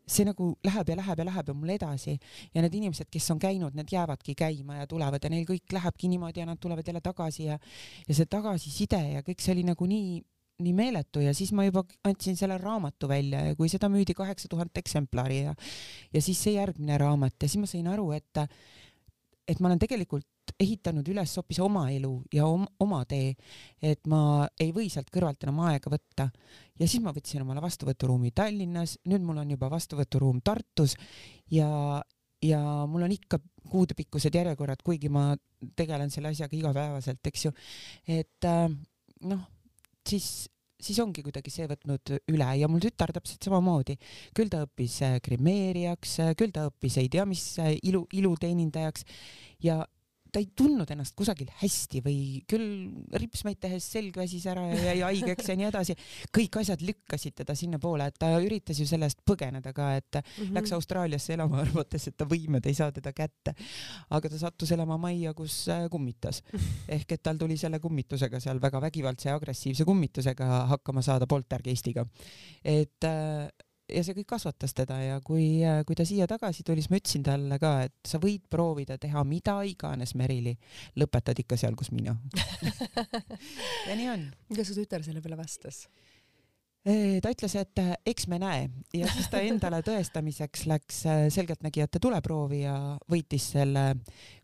see 0.07 0.25
nagu 0.27 0.51
läheb 0.65 0.89
ja 0.89 0.97
läheb 0.99 1.21
ja 1.21 1.25
läheb 1.27 1.51
ja 1.51 1.55
mul 1.55 1.73
edasi. 1.75 2.17
Ja 2.55 2.63
need 2.63 2.75
inimesed, 2.77 3.09
kes 3.11 3.29
on 3.33 3.39
käinud, 3.39 3.75
need 3.77 3.91
jäävadki 3.91 4.35
käima 4.37 4.81
ja 4.81 4.89
tulevad 4.89 5.23
ja 5.23 5.31
neil 5.33 5.45
kõik 5.49 5.75
lähebki 5.75 6.09
niimoodi 6.11 6.43
ja 6.43 6.49
nad 6.49 6.59
tulevad 6.61 6.87
jälle 6.87 7.01
tagasi 7.03 7.47
ja, 7.47 7.59
ja 8.07 8.17
see 8.17 8.29
tagasiside 8.29 9.01
ja 9.15 9.23
kõik 9.25 9.43
see 9.43 9.55
oli 9.55 9.65
nagu 9.67 9.87
nii, 9.87 10.19
nii 10.61 10.73
meeletu 10.77 11.23
ja 11.23 11.33
siis 11.37 11.53
ma 11.55 11.65
juba 11.67 11.85
andsin 12.07 12.37
selle 12.39 12.57
raamatu 12.61 13.09
välja 13.09 13.45
ja 13.49 13.55
kui 13.55 13.69
seda 13.71 13.89
müüdi 13.89 14.15
kaheksa 14.17 14.49
tuhat 14.51 14.77
eksemplari 14.77 15.43
ja, 15.45 15.55
ja 16.13 16.21
siis 16.21 16.41
see 16.43 16.57
järgmine 16.57 16.97
raamat 17.01 17.37
ja 17.41 17.49
siis 17.49 17.61
ma 17.61 17.69
sain 17.69 17.87
aru, 17.91 18.11
et, 18.17 18.43
et 19.47 19.59
ma 19.59 19.71
olen 19.71 19.81
tegelikult 19.81 20.27
ehitanud 20.59 21.07
üles 21.13 21.35
hoopis 21.37 21.59
oma 21.63 21.85
elu 21.93 22.11
ja 22.33 22.47
om, 22.49 22.65
oma 22.83 23.03
tee, 23.09 23.33
et 23.81 24.07
ma 24.11 24.47
ei 24.59 24.71
või 24.75 24.89
sealt 24.91 25.11
kõrvalt 25.13 25.43
enam 25.45 25.61
aega 25.67 25.91
võtta. 25.93 26.29
ja 26.79 26.87
siis 26.87 27.03
ma 27.03 27.13
võtsin 27.15 27.43
omale 27.43 27.63
vastuvõturuumi 27.63 28.33
Tallinnas, 28.35 28.97
nüüd 29.09 29.25
mul 29.25 29.41
on 29.43 29.55
juba 29.55 29.69
vastuvõturuum 29.71 30.41
Tartus 30.43 30.95
ja, 31.51 32.01
ja 32.41 32.61
mul 32.87 33.07
on 33.07 33.15
ikka 33.15 33.39
kuudepikkused 33.71 34.35
järjekorrad, 34.35 34.81
kuigi 34.83 35.09
ma 35.09 35.31
tegelen 35.77 36.09
selle 36.09 36.31
asjaga 36.33 36.57
igapäevaselt, 36.57 37.21
eks 37.27 37.45
ju. 37.45 37.53
et 38.07 38.49
äh, 38.49 38.65
noh, 39.29 39.45
siis 40.07 40.49
siis 40.81 40.99
ongi 41.03 41.23
kuidagi 41.25 41.53
see 41.53 41.67
võtnud 41.69 42.13
üle 42.31 42.49
ja 42.59 42.69
mul 42.71 42.81
tütar 42.83 43.13
täpselt 43.13 43.45
samamoodi. 43.45 43.97
küll 44.37 44.51
ta 44.51 44.63
õppis 44.65 44.99
grimeerijaks, 45.25 46.17
küll 46.39 46.53
ta 46.53 46.67
õppis 46.69 46.97
ei 47.01 47.09
tea 47.11 47.25
mis 47.29 47.43
ilu, 47.85 48.05
iluteenindajaks 48.17 49.05
ja 49.65 49.81
ta 50.31 50.39
ei 50.39 50.47
tundnud 50.55 50.89
ennast 50.93 51.15
kusagil 51.17 51.49
hästi 51.59 52.01
või 52.05 52.19
küll 52.49 53.17
ripsmeid 53.19 53.59
tehes 53.61 53.85
selg 53.93 54.15
väsis 54.17 54.45
ära 54.49 54.63
ja 54.71 54.93
jäi 54.93 55.01
haigeks 55.03 55.49
ja 55.51 55.55
nii 55.59 55.67
edasi. 55.67 55.95
kõik 56.31 56.59
asjad 56.61 56.83
lükkasid 56.87 57.35
teda 57.41 57.55
sinnapoole, 57.57 58.07
et 58.07 58.19
ta 58.19 58.31
üritas 58.39 58.79
ju 58.79 58.87
sellest 58.87 59.19
põgeneda 59.27 59.73
ka, 59.75 59.89
et 59.99 60.19
mm 60.19 60.21
-hmm. 60.21 60.53
läks 60.55 60.71
Austraaliasse 60.77 61.33
elama, 61.33 61.61
arvates, 61.65 62.07
et 62.07 62.17
ta 62.17 62.25
võimed 62.25 62.65
ei 62.65 62.73
saa 62.73 62.91
teda 62.91 63.13
kätte. 63.13 63.53
aga 64.09 64.29
ta 64.29 64.37
sattus 64.37 64.71
elama 64.71 64.97
majja, 64.97 65.33
kus 65.33 65.67
äh, 65.67 65.89
kummitas. 65.89 66.43
ehk 66.87 67.11
et 67.11 67.23
tal 67.23 67.37
tuli 67.37 67.57
selle 67.57 67.79
kummitusega 67.79 68.39
seal 68.39 68.61
väga 68.61 68.81
vägivaldse 68.81 69.29
ja 69.29 69.35
agressiivse 69.35 69.85
kummitusega 69.85 70.65
hakkama 70.67 71.01
saada 71.01 71.27
poltergeistiga. 71.27 72.05
et 72.63 73.03
äh, 73.03 73.49
ja 73.91 74.03
see 74.05 74.15
kõik 74.17 74.29
kasvatas 74.33 74.75
teda 74.77 74.97
ja 75.03 75.19
kui, 75.25 75.61
kui 75.87 75.97
ta 75.97 76.05
siia 76.07 76.27
tagasi 76.29 76.65
tuli, 76.67 76.83
siis 76.83 76.91
ma 76.91 76.99
ütlesin 77.01 77.25
talle 77.27 77.59
ka, 77.61 77.73
et 77.87 77.95
sa 78.07 78.19
võid 78.21 78.45
proovida 78.51 78.97
teha 79.01 79.23
mida 79.27 79.57
iganes, 79.67 80.15
Merili, 80.19 80.55
lõpetad 80.99 81.43
ikka 81.43 81.59
seal, 81.59 81.77
kus 81.79 81.91
mina 81.95 82.15
ja 83.89 83.97
nii 83.97 84.09
on. 84.13 84.29
kuidas 84.51 84.71
su 84.71 84.77
tütar 84.77 85.05
selle 85.05 85.23
peale 85.23 85.39
vastas? 85.39 85.85
Ta 86.81 87.29
ütles, 87.29 87.53
et 87.59 87.79
äh, 87.81 87.91
eks 88.09 88.25
me 88.31 88.39
näe 88.41 88.63
ja 88.97 89.09
siis 89.13 89.27
ta 89.29 89.41
endale 89.45 89.83
tõestamiseks 89.85 90.63
läks 90.69 91.01
äh, 91.05 91.19
selgeltnägijate 91.33 92.01
tuleproovi 92.01 92.63
ja 92.63 92.75
võitis 93.11 93.51
selle, 93.53 93.83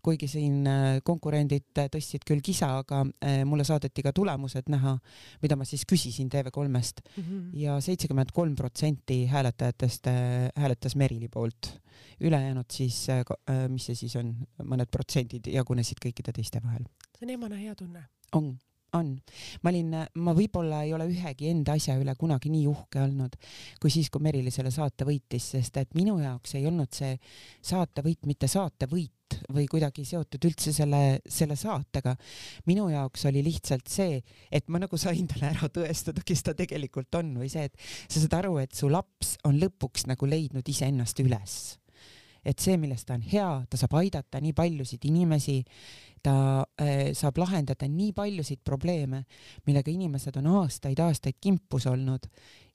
kuigi 0.05 0.29
siin 0.29 0.59
äh, 0.69 0.99
konkurendid 1.07 1.65
tõstsid 1.77 2.27
küll 2.27 2.43
kisa, 2.45 2.69
aga 2.83 3.03
mulle 3.47 3.65
saadeti 3.67 4.03
ka 4.05 4.13
tulemused 4.15 4.69
näha, 4.69 4.93
mida 5.41 5.57
ma 5.57 5.65
siis 5.67 5.85
küsisin 5.89 6.29
TV3-st 6.33 7.01
mm 7.07 7.23
-hmm. 7.23 7.49
ja 7.57 7.79
seitsekümmend 7.81 8.31
kolm 8.33 8.55
protsenti 8.55 9.25
hääletajatest 9.25 10.07
hääletas 10.55 10.95
Merili 10.95 11.27
poolt. 11.27 11.73
ülejäänud 12.21 12.65
siis, 12.71 13.07
mis 13.69 13.85
see 13.85 13.95
siis 13.95 14.15
on, 14.15 14.35
mõned 14.63 14.89
protsendid 14.91 15.47
jagunesid 15.47 15.97
kõikide 16.05 16.31
teiste 16.33 16.61
vahel. 16.63 16.85
see 17.17 17.25
on 17.25 17.29
emana 17.29 17.55
hea 17.55 17.75
tunne. 17.75 18.05
on 18.33 18.57
on. 18.93 19.15
ma 19.63 19.73
olin, 19.73 19.95
ma 20.15 20.33
võib-olla 20.37 20.83
ei 20.85 20.93
ole 20.95 21.09
ühegi 21.11 21.51
enda 21.51 21.75
asja 21.77 21.97
üle 21.99 22.15
kunagi 22.15 22.51
nii 22.53 22.67
uhke 22.71 23.01
olnud 23.03 23.35
kui 23.81 23.91
siis, 23.93 24.09
kui 24.13 24.23
Merili 24.23 24.51
selle 24.53 24.71
saate 24.73 25.05
võitis, 25.07 25.51
sest 25.55 25.77
et 25.81 25.93
minu 25.97 26.17
jaoks 26.21 26.55
ei 26.57 26.65
olnud 26.69 26.93
see 26.95 27.15
saatevõit 27.65 28.27
mitte 28.29 28.49
saatevõit 28.51 29.13
või 29.53 29.65
kuidagi 29.69 30.05
seotud 30.07 30.45
üldse 30.47 30.71
selle, 30.75 31.19
selle 31.27 31.57
saatega. 31.59 32.15
minu 32.65 32.87
jaoks 32.89 33.27
oli 33.29 33.43
lihtsalt 33.43 33.89
see, 33.91 34.21
et 34.51 34.69
ma 34.71 34.79
nagu 34.79 34.97
sain 34.97 35.27
talle 35.27 35.51
ära 35.51 35.69
tõestada, 35.73 36.23
kes 36.25 36.45
ta 36.47 36.55
tegelikult 36.57 37.19
on 37.19 37.35
või 37.41 37.51
see, 37.51 37.67
et 37.67 37.75
sa 38.07 38.21
saad 38.21 38.39
aru, 38.39 38.57
et 38.63 38.75
su 38.75 38.89
laps 38.91 39.35
on 39.47 39.59
lõpuks 39.59 40.07
nagu 40.07 40.29
leidnud 40.29 40.67
iseennast 40.67 41.19
üles 41.25 41.77
et 42.47 42.63
see, 42.63 42.77
milles 42.79 43.03
ta 43.05 43.17
on 43.17 43.25
hea, 43.27 43.47
ta 43.69 43.79
saab 43.79 43.97
aidata 43.99 44.39
nii 44.43 44.53
paljusid 44.55 45.03
inimesi, 45.09 45.57
ta 46.23 46.35
äh, 46.81 47.11
saab 47.17 47.41
lahendada 47.41 47.89
nii 47.91 48.13
paljusid 48.15 48.63
probleeme, 48.65 49.23
millega 49.67 49.91
inimesed 49.91 50.39
on 50.41 50.49
aastaid-aastaid 50.61 51.39
kimpus 51.43 51.87
olnud 51.91 52.29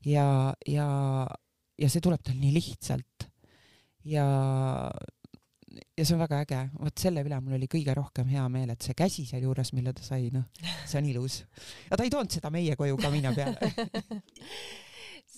ja, 0.07 0.27
ja, 0.69 0.87
ja 1.79 1.91
see 1.91 2.05
tuleb 2.05 2.23
tal 2.25 2.39
nii 2.41 2.53
lihtsalt. 2.55 3.29
ja, 4.05 4.27
ja 5.97 6.05
see 6.05 6.15
on 6.17 6.23
väga 6.23 6.43
äge, 6.45 6.61
vot 6.79 7.05
selle 7.05 7.25
üle 7.25 7.41
mul 7.41 7.57
oli 7.59 7.71
kõige 7.71 7.95
rohkem 7.97 8.31
hea 8.33 8.45
meel, 8.53 8.75
et 8.75 8.85
see 8.85 8.97
käsi 8.99 9.27
sealjuures, 9.29 9.73
mille 9.77 9.95
ta 9.97 10.05
sai, 10.05 10.31
noh, 10.35 10.49
see 10.85 11.01
on 11.01 11.11
ilus. 11.15 11.43
ja 11.89 11.97
ta 11.97 12.07
ei 12.07 12.13
toonud 12.13 12.33
seda 12.35 12.53
meie 12.55 12.77
koju 12.79 13.01
ka 13.01 13.13
mina 13.15 13.35
peale 13.37 13.73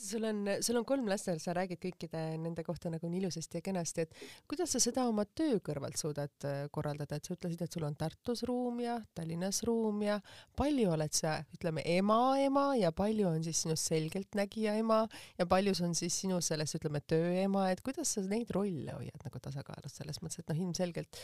sul 0.05 0.25
on, 0.29 0.43
sul 0.65 0.79
on 0.79 0.85
kolm 0.87 1.09
last, 1.11 1.31
sa 1.43 1.55
räägid 1.57 1.81
kõikide 1.83 2.23
nende 2.41 2.65
kohta 2.67 2.91
nagu 2.93 3.09
nii 3.11 3.23
ilusasti 3.23 3.61
ja 3.61 3.65
kenasti, 3.65 4.05
et 4.05 4.15
kuidas 4.51 4.75
sa 4.75 4.81
seda 4.83 5.07
oma 5.11 5.25
töö 5.27 5.59
kõrvalt 5.65 5.99
suudad 6.01 6.47
äh, 6.49 6.65
korraldada, 6.75 7.19
et 7.19 7.27
sa 7.27 7.35
ütlesid, 7.37 7.65
et 7.65 7.77
sul 7.77 7.87
on 7.87 7.97
Tartus 7.99 8.45
ruum 8.49 8.81
ja 8.85 8.99
Tallinnas 9.17 9.63
ruum 9.69 10.03
ja 10.05 10.19
palju 10.57 10.93
oled 10.95 11.17
sa, 11.17 11.37
ütleme, 11.57 11.85
ema 11.97 12.21
ema 12.43 12.67
ja 12.79 12.93
palju 12.97 13.29
on 13.31 13.43
siis 13.47 13.65
sinust 13.65 13.91
selgeltnägija 13.91 14.77
ema 14.81 15.03
ja 15.39 15.49
palju 15.51 15.75
on 15.85 15.97
siis 15.99 16.21
sinu 16.25 16.41
selles, 16.45 16.77
ütleme, 16.79 17.03
tööema, 17.09 17.69
et 17.73 17.83
kuidas 17.85 18.15
sa 18.17 18.25
neid 18.29 18.53
rolle 18.55 18.95
hoiad 18.97 19.27
nagu 19.27 19.43
tasakaalus 19.43 19.99
selles 20.01 20.21
mõttes, 20.23 20.43
et 20.43 20.53
noh, 20.53 20.63
ilmselgelt 20.67 21.21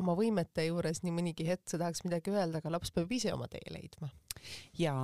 oma 0.00 0.14
võimete 0.18 0.66
juures 0.68 1.02
nii 1.04 1.14
mõnigi 1.14 1.48
hetk 1.48 1.70
sa 1.70 1.80
tahaks 1.80 2.04
midagi 2.06 2.34
öelda, 2.34 2.60
aga 2.60 2.76
laps 2.76 2.94
peab 2.94 3.12
ise 3.12 3.32
oma 3.34 3.50
tee 3.50 3.64
leidma 3.74 4.10
ja, 4.80 4.94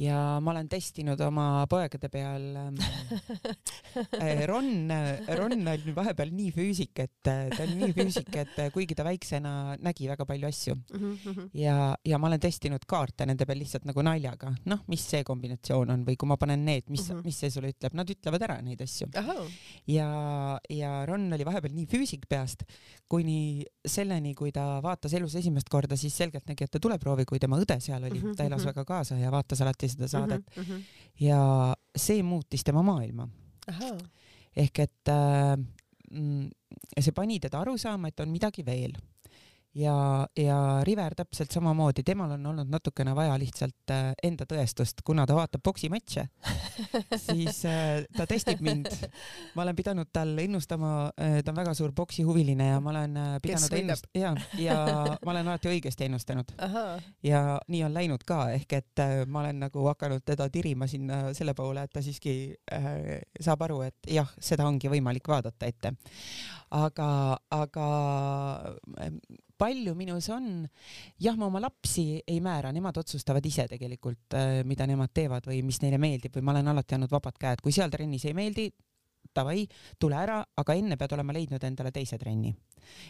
ja 0.00 0.18
ma 0.42 0.54
olen 0.54 0.68
testinud 0.70 1.20
oma 1.26 1.66
poegade 1.70 2.10
peal 2.12 2.46
ähm,. 2.60 2.78
Ron, 4.50 4.90
Ron 5.38 5.54
on 5.54 5.82
vahepeal 5.94 6.32
nii 6.34 6.50
füüsik, 6.54 6.98
et 7.04 7.12
ta 7.24 7.62
on 7.62 7.74
nii 7.78 7.92
füüsik, 7.94 8.30
et 8.40 8.56
kuigi 8.74 8.96
ta 8.98 9.06
väiksena 9.06 9.76
nägi 9.82 10.08
väga 10.10 10.26
palju 10.26 10.48
asju 10.48 10.74
mm 10.74 11.14
-hmm. 11.24 11.50
ja, 11.54 11.94
ja 12.04 12.18
ma 12.18 12.26
olen 12.26 12.40
testinud 12.40 12.84
kaarte 12.86 13.26
nende 13.26 13.46
peal 13.46 13.58
lihtsalt 13.58 13.84
nagu 13.84 14.02
naljaga, 14.02 14.54
noh, 14.64 14.82
mis 14.88 15.04
see 15.10 15.22
kombinatsioon 15.24 15.90
on 15.90 16.04
või 16.06 16.16
kui 16.16 16.28
ma 16.28 16.36
panen 16.36 16.64
need, 16.64 16.88
mis 16.88 17.08
mm, 17.08 17.16
-hmm. 17.16 17.24
mis 17.24 17.38
see 17.38 17.50
sulle 17.50 17.70
ütleb, 17.70 17.94
nad 17.94 18.10
ütlevad 18.10 18.42
ära 18.42 18.60
neid 18.62 18.80
asju. 18.82 19.08
ja, 19.86 20.08
ja 20.70 21.06
Ron 21.06 21.32
oli 21.32 21.44
vahepeal 21.44 21.74
nii 21.74 21.86
füüsik 21.86 22.26
peast, 22.28 22.64
kuni 23.08 23.64
selleni, 23.86 24.34
kui 24.34 24.52
ta 24.52 24.82
vaatas 24.82 25.12
elus 25.12 25.34
esimest 25.34 25.68
korda, 25.68 25.96
siis 25.96 26.16
selgeltnägijate 26.16 26.78
tuleproovi, 26.78 27.24
kui 27.24 27.38
tema 27.38 27.58
õde 27.60 27.78
seal 27.80 28.02
oli 28.02 28.18
mm, 28.18 28.26
-hmm. 28.26 28.36
ta 28.36 28.44
elas 28.44 28.53
mm 28.56 28.62
-hmm. 28.62 28.66
väga 28.66 28.84
kaasa 28.84 29.18
ja 29.18 29.30
vaatas 29.30 29.60
alati 29.60 29.88
seda 29.88 30.08
saadet 30.08 30.44
mm. 30.56 30.62
-hmm. 30.62 30.82
ja 31.20 31.74
see 31.96 32.22
muutis 32.22 32.64
tema 32.64 32.82
maailma. 32.82 33.28
ehk 34.56 34.78
et 34.78 35.08
äh, 35.08 35.56
mm, 36.10 36.50
see 37.00 37.12
pani 37.12 37.40
teda 37.40 37.60
aru 37.60 37.78
saama, 37.78 38.08
et 38.08 38.20
on 38.20 38.28
midagi 38.28 38.66
veel 38.66 38.92
ja, 39.74 40.26
ja 40.36 40.80
River 40.84 41.14
täpselt 41.14 41.50
samamoodi, 41.50 42.02
temal 42.06 42.30
on 42.36 42.46
olnud 42.46 42.70
natukene 42.70 43.14
vaja 43.16 43.34
lihtsalt 43.38 43.90
äh, 43.90 44.12
enda 44.22 44.46
tõestust, 44.48 45.02
kuna 45.04 45.26
ta 45.26 45.36
vaatab 45.36 45.62
poksimatše 45.64 46.26
siis 47.26 47.64
äh, 47.68 48.04
ta 48.16 48.26
testib 48.30 48.62
mind. 48.64 48.88
ma 49.54 49.64
olen 49.66 49.76
pidanud 49.76 50.10
tal 50.12 50.36
ennustama, 50.38 51.10
äh, 51.18 51.40
ta 51.44 51.52
on 51.52 51.58
väga 51.58 51.74
suur 51.74 51.92
poksihuviline 51.96 52.68
ja 52.68 52.80
ma 52.80 52.90
olen 52.94 53.18
pidanud 53.42 53.78
ennust- 53.80 54.10
ja, 54.14 54.34
ja 54.58 54.78
ma 55.24 55.34
olen 55.34 55.48
alati 55.48 55.72
õigesti 55.72 56.06
ennustanud. 56.08 56.54
ja 57.22 57.42
nii 57.68 57.84
on 57.84 57.94
läinud 57.94 58.24
ka, 58.26 58.44
ehk 58.54 58.78
et 58.78 59.04
ma 59.26 59.42
olen 59.42 59.64
nagu 59.66 59.86
hakanud 59.88 60.22
teda 60.24 60.48
tirima 60.50 60.86
sinna 60.90 61.34
selle 61.34 61.54
poole, 61.54 61.84
et 61.84 61.92
ta 61.92 62.02
siiski 62.04 62.54
äh, 62.72 63.00
saab 63.40 63.66
aru, 63.66 63.82
et 63.88 64.10
jah, 64.10 64.30
seda 64.40 64.66
ongi 64.68 64.90
võimalik 64.92 65.28
vaadata 65.28 65.66
ette. 65.66 65.94
aga, 66.74 67.08
aga 67.50 67.88
palju 69.64 69.94
minus 69.96 70.28
on, 70.34 70.48
jah, 71.24 71.36
ma 71.40 71.48
oma 71.48 71.62
lapsi 71.64 72.20
ei 72.20 72.40
määra, 72.44 72.72
nemad 72.74 72.98
otsustavad 73.00 73.44
ise 73.48 73.66
tegelikult, 73.70 74.36
äh, 74.36 74.62
mida 74.68 74.86
nemad 74.90 75.12
teevad 75.16 75.46
või 75.48 75.62
mis 75.66 75.80
neile 75.84 76.00
meeldib 76.02 76.36
või 76.36 76.44
ma 76.44 76.56
olen 76.56 76.74
alati 76.74 76.98
andnud 76.98 77.12
vabad 77.12 77.38
käed, 77.40 77.64
kui 77.64 77.72
seal 77.74 77.92
trennis 77.92 78.26
ei 78.28 78.36
meeldi, 78.36 78.68
davai, 79.34 79.64
tule 80.00 80.18
ära, 80.18 80.40
aga 80.60 80.76
enne 80.76 80.98
pead 81.00 81.14
olema 81.16 81.34
leidnud 81.34 81.62
endale 81.64 81.92
teise 81.94 82.18
trenni. 82.20 82.54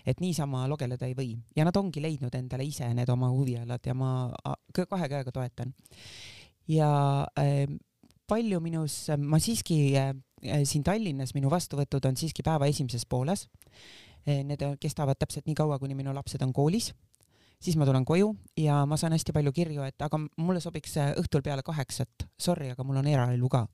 et 0.07 0.21
niisama 0.23 0.69
logeleda 0.71 1.07
ei 1.09 1.15
või 1.19 1.33
ja 1.57 1.65
nad 1.67 1.77
ongi 1.77 1.99
leidnud 2.01 2.35
endale 2.39 2.65
ise 2.65 2.87
need 2.95 3.09
oma 3.11 3.27
huvialad 3.33 3.83
ja 3.83 3.95
ma 3.95 4.31
kahe 4.71 5.09
käega 5.11 5.33
toetan. 5.33 5.75
ja 6.69 7.27
äh, 7.39 7.67
palju 8.27 8.61
minus, 8.61 9.11
ma 9.19 9.39
siiski 9.43 9.97
äh, 9.99 10.15
siin 10.65 10.85
Tallinnas, 10.85 11.35
minu 11.35 11.51
vastuvõtud 11.51 12.07
on 12.07 12.17
siiski 12.17 12.45
päeva 12.47 12.69
esimeses 12.71 13.07
pooles 13.07 13.49
need 14.27 14.63
kestavad 14.81 15.19
täpselt 15.19 15.47
nii 15.47 15.57
kaua, 15.59 15.79
kuni 15.79 15.95
minu 15.95 16.15
lapsed 16.15 16.43
on 16.43 16.53
koolis 16.53 16.93
siis 17.65 17.77
ma 17.81 17.87
tulen 17.89 18.05
koju 18.05 18.29
ja 18.61 18.83
ma 18.89 18.97
saan 19.01 19.15
hästi 19.17 19.33
palju 19.33 19.53
kirju, 19.55 19.85
et 19.87 20.03
aga 20.05 20.19
mulle 20.21 20.61
sobiks 20.61 20.97
õhtul 21.01 21.43
peale 21.45 21.65
kaheksat, 21.65 22.27
sorry, 22.41 22.69
aga 22.73 22.85
mul 22.87 22.99
on 23.01 23.09
eraelu 23.09 23.49
ka. 23.53 23.65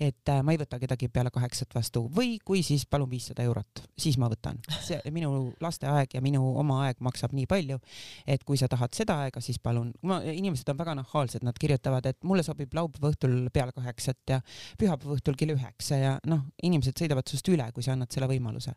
et 0.00 0.32
äh, 0.32 0.40
ma 0.42 0.54
ei 0.54 0.60
võta 0.60 0.78
kedagi 0.80 1.10
peale 1.12 1.30
kaheksat 1.34 1.74
vastu 1.74 2.04
või 2.14 2.38
kui, 2.44 2.62
siis 2.66 2.86
palun 2.86 3.10
viissada 3.10 3.44
eurot, 3.44 3.82
siis 3.98 4.18
ma 4.18 4.30
võtan. 4.32 4.60
see 4.86 5.00
minu 5.14 5.52
laste 5.60 5.88
aeg 5.90 6.14
ja 6.14 6.24
minu 6.24 6.42
oma 6.58 6.82
aeg 6.86 7.02
maksab 7.04 7.34
nii 7.36 7.46
palju, 7.50 7.78
et 8.26 8.44
kui 8.48 8.60
sa 8.60 8.68
tahad 8.68 8.96
seda 8.96 9.20
aega, 9.24 9.42
siis 9.44 9.58
palun. 9.58 9.92
inimesed 10.32 10.68
on 10.72 10.80
väga 10.80 10.96
nahaalsed, 11.02 11.44
nad 11.44 11.58
kirjutavad, 11.58 12.06
et 12.06 12.24
mulle 12.24 12.42
sobib 12.46 12.74
laupäeva 12.74 13.12
õhtul 13.12 13.38
peale 13.52 13.76
kaheksat 13.76 14.36
ja 14.36 14.40
pühapäeva 14.78 15.18
õhtul 15.18 15.36
kell 15.36 15.56
üheksa 15.56 16.00
ja 16.00 16.18
noh, 16.26 16.46
inimesed 16.62 16.96
sõidavad 16.96 17.28
sinust 17.28 17.48
üle, 17.52 17.70
kui 17.74 17.84
sa 17.84 17.92
annad 17.92 18.12
selle 18.12 18.30
võimaluse 18.30 18.74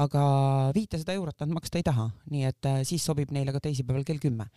aga 0.00 0.22
viitesada 0.74 1.14
eurot 1.14 1.44
nad 1.44 1.54
maksta 1.54 1.78
ei 1.78 1.86
taha, 1.86 2.08
nii 2.32 2.48
et 2.48 2.68
äh, 2.70 2.80
siis 2.88 3.04
sobib 3.06 3.30
neile 3.34 3.54
ka 3.54 3.62
teisipäeval 3.62 4.06
kell 4.06 4.22
kümme 4.22 4.48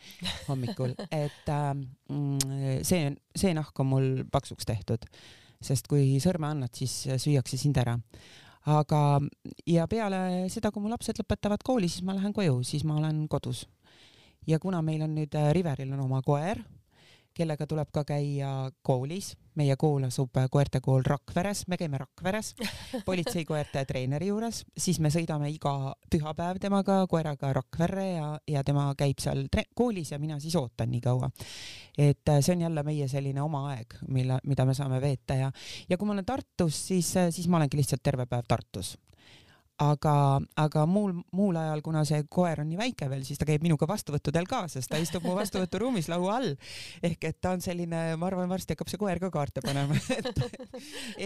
hommikul, 0.48 0.96
et 1.24 1.52
äh, 1.54 1.70
mm, 1.76 2.82
see, 2.88 3.12
see 3.38 3.54
nahk 3.58 3.78
on 3.84 3.92
mul 3.92 4.10
paksuks 4.34 4.66
tehtud, 4.66 5.06
sest 5.62 5.90
kui 5.90 6.18
sõrme 6.24 6.50
annad, 6.50 6.74
siis 6.78 7.04
süüakse 7.22 7.60
sind 7.62 7.78
ära. 7.82 7.98
Aga, 8.68 9.22
ja 9.70 9.86
peale 9.88 10.48
seda, 10.52 10.74
kui 10.76 10.84
mu 10.84 10.90
lapsed 10.92 11.22
lõpetavad 11.22 11.62
kooli, 11.64 11.88
siis 11.88 12.04
ma 12.04 12.18
lähen 12.18 12.34
koju, 12.36 12.60
siis 12.68 12.84
ma 12.84 12.98
olen 13.00 13.24
kodus. 13.32 13.68
ja 14.48 14.60
kuna 14.60 14.82
meil 14.82 15.02
on 15.04 15.14
nüüd 15.16 15.34
äh, 15.36 15.52
Riveril 15.56 15.92
on 15.94 16.06
oma 16.06 16.22
koer 16.24 16.62
kellega 17.38 17.68
tuleb 17.70 17.92
ka 17.94 18.04
käia 18.08 18.72
koolis. 18.86 19.36
meie 19.58 19.74
kool 19.76 20.04
asub 20.06 20.36
koertekool 20.54 21.02
Rakveres, 21.02 21.64
me 21.68 21.78
käime 21.82 21.98
Rakveres 21.98 22.52
politseikoerte 23.08 23.86
treeneri 23.90 24.28
juures, 24.28 24.60
siis 24.78 25.00
me 25.02 25.10
sõidame 25.10 25.50
iga 25.50 25.96
pühapäev 26.14 26.60
temaga 26.62 27.00
koeraga 27.10 27.54
Rakverre 27.58 28.06
ja, 28.12 28.28
ja 28.48 28.64
tema 28.64 28.92
käib 28.98 29.18
seal 29.24 29.48
koolis 29.76 30.12
ja 30.14 30.20
mina 30.22 30.38
siis 30.40 30.56
ootan 30.56 30.92
nii 30.94 31.02
kaua. 31.02 31.32
et 31.98 32.30
äh, 32.30 32.40
see 32.42 32.54
on 32.54 32.62
jälle 32.68 32.84
meie 32.84 33.08
selline 33.08 33.42
oma 33.42 33.66
aeg, 33.72 33.98
mille, 34.08 34.40
mida 34.46 34.66
me 34.66 34.78
saame 34.78 35.02
veeta 35.02 35.42
ja, 35.42 35.52
ja 35.90 35.98
kui 35.98 36.06
ma 36.06 36.14
olen 36.14 36.26
Tartus, 36.26 36.88
siis, 36.88 37.16
äh, 37.18 37.32
siis 37.32 37.48
ma 37.48 37.58
olengi 37.58 37.82
lihtsalt 37.82 38.04
terve 38.04 38.30
päev 38.30 38.46
Tartus 38.48 38.98
aga, 39.78 40.40
aga 40.58 40.86
muul, 40.90 41.14
muul 41.36 41.58
ajal, 41.60 41.82
kuna 41.86 42.04
see 42.08 42.24
koer 42.34 42.64
on 42.64 42.70
nii 42.72 42.80
väike 42.80 43.10
veel, 43.12 43.24
siis 43.28 43.40
ta 43.40 43.46
käib 43.48 43.66
minuga 43.66 43.88
vastuvõttudel 43.90 44.48
kaasas, 44.50 44.88
ta 44.90 45.00
istub 45.02 45.26
mu 45.28 45.36
vastuvõturuumis 45.38 46.10
laua 46.12 46.40
all. 46.40 46.56
ehk 47.06 47.30
et 47.30 47.38
ta 47.42 47.54
on 47.54 47.62
selline, 47.62 48.02
ma 48.18 48.30
arvan, 48.30 48.50
varsti 48.50 48.74
hakkab 48.74 48.90
see 48.90 49.02
koer 49.02 49.22
ka 49.22 49.30
kaarte 49.34 49.62
panema 49.66 49.98
et 50.18 50.32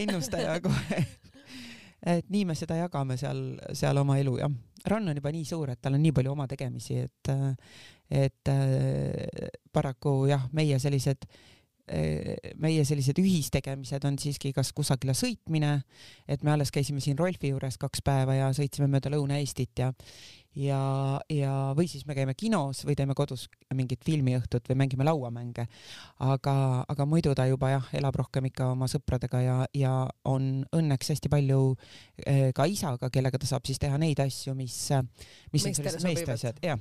ennustaja 0.04 0.58
koer. 0.64 1.08
et 2.16 2.28
nii 2.34 2.44
me 2.50 2.58
seda 2.60 2.82
jagame 2.82 3.18
seal, 3.22 3.42
seal 3.78 4.02
oma 4.04 4.20
elu 4.20 4.38
jah. 4.42 4.60
Rann 4.92 5.08
on 5.08 5.16
juba 5.16 5.32
nii 5.32 5.46
suur, 5.46 5.72
et 5.72 5.82
tal 5.82 5.96
on 5.96 6.04
nii 6.04 6.14
palju 6.18 6.34
oma 6.34 6.48
tegemisi, 6.50 6.98
et, 7.06 7.34
et 8.10 8.54
paraku 9.72 10.16
jah, 10.32 10.48
meie 10.58 10.80
sellised 10.82 11.30
meie 12.62 12.84
sellised 12.88 13.18
ühistegemised 13.20 14.06
on 14.08 14.20
siiski 14.22 14.54
kas 14.56 14.70
kusagile 14.76 15.16
sõitmine, 15.18 15.74
et 16.28 16.44
me 16.46 16.54
alles 16.54 16.72
käisime 16.72 17.02
siin 17.04 17.20
Rolfi 17.20 17.52
juures 17.52 17.80
kaks 17.82 18.04
päeva 18.06 18.38
ja 18.38 18.52
sõitsime 18.56 18.88
mööda 18.92 19.12
Lõuna-Eestit 19.14 19.82
ja 19.82 19.92
ja, 20.56 20.80
ja 21.32 21.52
või 21.78 21.88
siis 21.88 22.04
me 22.08 22.16
käime 22.16 22.34
kinos 22.38 22.84
või 22.88 22.96
teeme 23.00 23.16
kodus 23.18 23.48
mingit 23.76 24.04
filmiõhtut 24.06 24.68
või 24.70 24.80
mängime 24.84 25.06
lauamänge. 25.08 25.68
aga, 26.20 26.56
aga 26.88 27.06
muidu 27.06 27.36
ta 27.36 27.46
juba 27.48 27.72
jah, 27.72 27.92
elab 27.96 28.16
rohkem 28.20 28.50
ikka 28.52 28.72
oma 28.76 28.90
sõpradega 28.92 29.42
ja, 29.42 29.58
ja 29.74 29.94
on 30.26 30.66
õnneks 30.76 31.14
hästi 31.14 31.32
palju 31.32 31.62
ka 32.56 32.68
isaga, 32.68 33.10
kellega 33.10 33.40
ta 33.40 33.48
saab 33.48 33.68
siis 33.68 33.80
teha 33.80 33.98
neid 34.02 34.20
asju, 34.20 34.56
mis, 34.56 34.78
mis 35.54 35.68
on 35.68 35.78
sellised 35.78 36.04
meeste 36.08 36.36
asjad, 36.36 36.60
jah. 36.66 36.80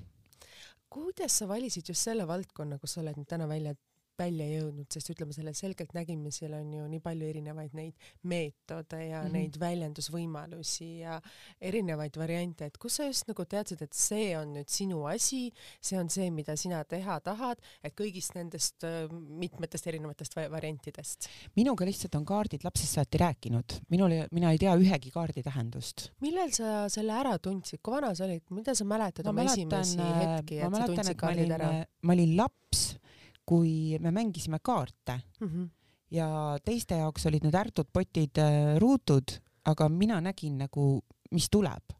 Kuidas 0.90 1.36
sa 1.38 1.46
valisid 1.46 1.86
just 1.86 2.02
selle 2.02 2.26
valdkonna, 2.26 2.80
kus 2.82 2.96
sa 2.96 3.04
oled 3.04 3.14
nüüd 3.14 3.28
täna 3.30 3.46
välja 3.46 3.76
välja 4.20 4.46
jõudnud, 4.50 4.88
sest 4.92 5.12
ütleme, 5.14 5.34
sellel 5.36 5.56
selgelt 5.56 5.94
nägimisel 5.96 6.54
on 6.58 6.72
ju 6.76 6.86
nii 6.90 7.02
palju 7.04 7.28
erinevaid 7.30 7.76
neid 7.78 8.10
meetode 8.30 9.00
ja 9.06 9.22
mm 9.22 9.26
-hmm. 9.26 9.38
neid 9.38 9.58
väljendusvõimalusi 9.60 10.90
ja 11.00 11.20
erinevaid 11.60 12.16
variante, 12.20 12.70
et 12.70 12.78
kus 12.78 13.00
sa 13.00 13.08
just 13.08 13.28
nagu 13.30 13.44
teadsid, 13.44 13.82
et 13.82 13.96
see 13.96 14.32
on 14.38 14.54
nüüd 14.56 14.68
sinu 14.68 15.04
asi, 15.10 15.42
see 15.80 15.98
on 15.98 16.10
see, 16.10 16.30
mida 16.30 16.56
sina 16.56 16.82
teha 16.84 17.20
tahad, 17.24 17.60
et 17.84 17.96
kõigist 17.96 18.36
nendest 18.36 18.84
äh, 18.84 19.10
mitmetest 19.10 19.86
erinevatest 19.86 20.36
variantidest? 20.36 21.28
minuga 21.56 21.84
lihtsalt 21.88 22.14
on 22.14 22.24
kaardid 22.24 22.64
lapsest 22.64 22.98
saati 22.98 23.18
rääkinud, 23.18 23.80
minul, 23.90 24.16
mina 24.32 24.52
ei 24.52 24.58
tea 24.58 24.74
ühegi 24.76 25.10
kaardi 25.14 25.42
tähendust. 25.42 26.10
millal 26.20 26.52
sa 26.52 26.88
selle 26.88 27.12
ära 27.12 27.38
tundsid, 27.38 27.80
kui 27.82 27.94
vana 27.96 28.14
sa 28.14 28.24
olid, 28.24 28.44
mida 28.50 28.74
sa 28.74 28.84
mäletad 28.84 29.24
ma 29.24 29.34
oma 29.34 29.44
mäletan, 29.44 29.80
esimesi 29.80 29.98
äh, 30.00 30.20
hetki, 30.22 30.60
et 30.60 30.76
sa 30.76 30.86
tundsid 30.86 31.20
kaardid 31.20 31.56
ära? 31.58 31.72
ma 32.02 32.16
olin 32.16 32.36
laps 32.36 33.00
kui 33.46 33.98
me 34.00 34.10
mängisime 34.10 34.58
kaarte 34.62 35.20
mm 35.40 35.48
-hmm. 35.48 35.68
ja 36.10 36.58
teiste 36.64 36.94
jaoks 36.94 37.26
olid 37.26 37.44
need 37.44 37.54
ärtud, 37.54 37.88
potid, 37.92 38.38
äh, 38.38 38.78
ruutud, 38.78 39.40
aga 39.64 39.88
mina 39.88 40.20
nägin 40.20 40.58
nagu, 40.58 41.02
mis 41.30 41.50
tuleb 41.50 41.94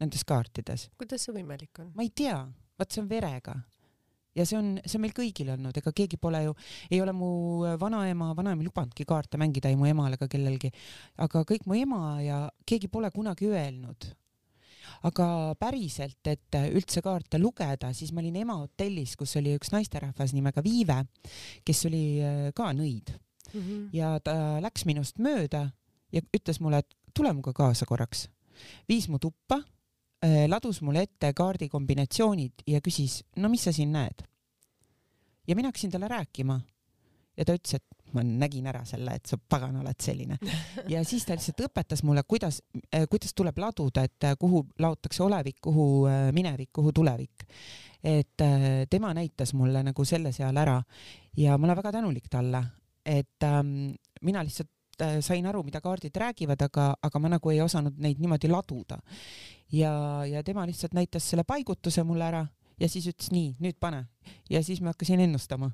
nendes 0.00 0.24
kaartides. 0.24 0.90
kuidas 0.98 1.24
see 1.24 1.34
võimalik 1.34 1.80
on? 1.80 1.92
ma 1.94 2.02
ei 2.02 2.10
tea, 2.14 2.46
vot 2.78 2.92
see 2.92 3.02
on 3.02 3.08
verega 3.08 3.54
ja 4.36 4.46
see 4.46 4.58
on, 4.58 4.76
see 4.84 4.98
on 4.98 5.04
meil 5.06 5.16
kõigil 5.16 5.50
olnud, 5.54 5.76
ega 5.76 5.92
keegi 5.92 6.16
pole 6.20 6.42
ju, 6.44 6.54
ei 6.90 7.00
ole 7.00 7.12
mu 7.16 7.30
vanaema, 7.80 8.34
vanaema 8.36 8.62
ei 8.62 8.68
lubanudki 8.68 9.04
kaarte 9.08 9.40
mängida 9.40 9.68
ei 9.72 9.76
mu 9.76 9.86
emal 9.86 10.12
ega 10.12 10.28
kellelgi, 10.28 10.70
aga 11.16 11.44
kõik 11.48 11.66
mu 11.66 11.74
ema 11.74 12.20
ja 12.22 12.44
keegi 12.66 12.88
pole 12.92 13.10
kunagi 13.10 13.48
öelnud 13.52 14.10
aga 15.02 15.54
päriselt, 15.60 16.20
et 16.26 16.58
üldse 16.72 17.02
kaarte 17.04 17.38
lugeda, 17.38 17.92
siis 17.92 18.12
ma 18.12 18.22
olin 18.22 18.36
ema 18.42 18.58
hotellis, 18.62 19.16
kus 19.16 19.36
oli 19.40 19.54
üks 19.58 19.72
naisterahvas 19.74 20.32
nimega 20.36 20.64
Viive, 20.64 21.02
kes 21.64 21.84
oli 21.88 22.04
äh, 22.22 22.52
ka 22.56 22.72
nõid 22.72 23.12
mm 23.52 23.60
-hmm. 23.60 23.88
ja 23.92 24.18
ta 24.20 24.60
läks 24.60 24.84
minust 24.84 25.18
mööda 25.18 25.70
ja 26.12 26.20
ütles 26.36 26.60
mulle, 26.60 26.78
et 26.78 26.94
tule 27.14 27.32
minuga 27.32 27.52
kaasa 27.52 27.86
korraks. 27.86 28.28
viis 28.88 29.08
mu 29.08 29.18
tuppa, 29.18 29.60
äh, 30.24 30.48
ladus 30.48 30.80
mulle 30.82 31.02
ette 31.02 31.32
kaardikombinatsioonid 31.32 32.52
ja 32.66 32.80
küsis, 32.80 33.24
no 33.36 33.48
mis 33.48 33.64
sa 33.64 33.72
siin 33.72 33.92
näed? 33.92 34.22
ja 35.46 35.54
mina 35.56 35.68
hakkasin 35.68 35.90
talle 35.90 36.08
rääkima 36.08 36.60
ja 37.36 37.44
ta 37.44 37.54
ütles, 37.54 37.74
et 37.74 37.95
ma 38.14 38.22
nägin 38.26 38.66
ära 38.70 38.82
selle, 38.86 39.16
et 39.16 39.26
sa 39.26 39.38
pagan 39.38 39.76
oled 39.80 40.00
selline. 40.02 40.38
ja 40.92 41.02
siis 41.06 41.26
ta 41.26 41.36
lihtsalt 41.36 41.64
õpetas 41.68 42.04
mulle, 42.06 42.22
kuidas, 42.28 42.60
eh, 42.92 43.06
kuidas 43.10 43.34
tuleb 43.36 43.58
laduda, 43.62 44.06
et 44.06 44.28
eh, 44.28 44.36
kuhu 44.40 44.62
laotakse 44.82 45.24
olevik, 45.26 45.58
kuhu 45.64 45.86
eh, 46.10 46.30
minevik, 46.36 46.72
kuhu 46.76 46.92
tulevik. 46.92 47.46
et 48.06 48.42
tema 48.90 49.08
näitas 49.16 49.50
mulle 49.56 49.80
nagu 49.82 50.04
selle 50.06 50.30
seal 50.32 50.56
ära 50.60 50.76
ja 51.36 51.56
ma 51.58 51.66
olen 51.66 51.76
väga 51.76 51.90
tänulik 51.96 52.28
talle, 52.30 52.60
et 53.02 53.42
ähm, 53.42 53.96
mina 54.22 54.44
lihtsalt 54.44 54.70
sain 55.20 55.46
aru, 55.46 55.64
mida 55.66 55.80
kaardid 55.82 56.14
räägivad, 56.14 56.60
aga, 56.68 56.84
aga 57.02 57.18
ma 57.18 57.32
nagu 57.32 57.50
ei 57.50 57.58
osanud 57.64 57.98
neid 57.98 58.20
niimoodi 58.22 58.48
laduda. 58.52 59.00
ja, 59.72 60.22
ja 60.28 60.44
tema 60.44 60.66
lihtsalt 60.66 60.94
näitas 60.94 61.26
selle 61.30 61.44
paigutuse 61.44 62.04
mulle 62.04 62.28
ära 62.28 62.44
ja 62.80 62.88
siis 62.88 63.08
ütles 63.10 63.32
nii, 63.32 63.56
nüüd 63.62 63.80
pane 63.80 64.04
ja 64.50 64.62
siis 64.62 64.80
ma 64.80 64.94
hakkasin 64.94 65.20
ennustama. 65.26 65.70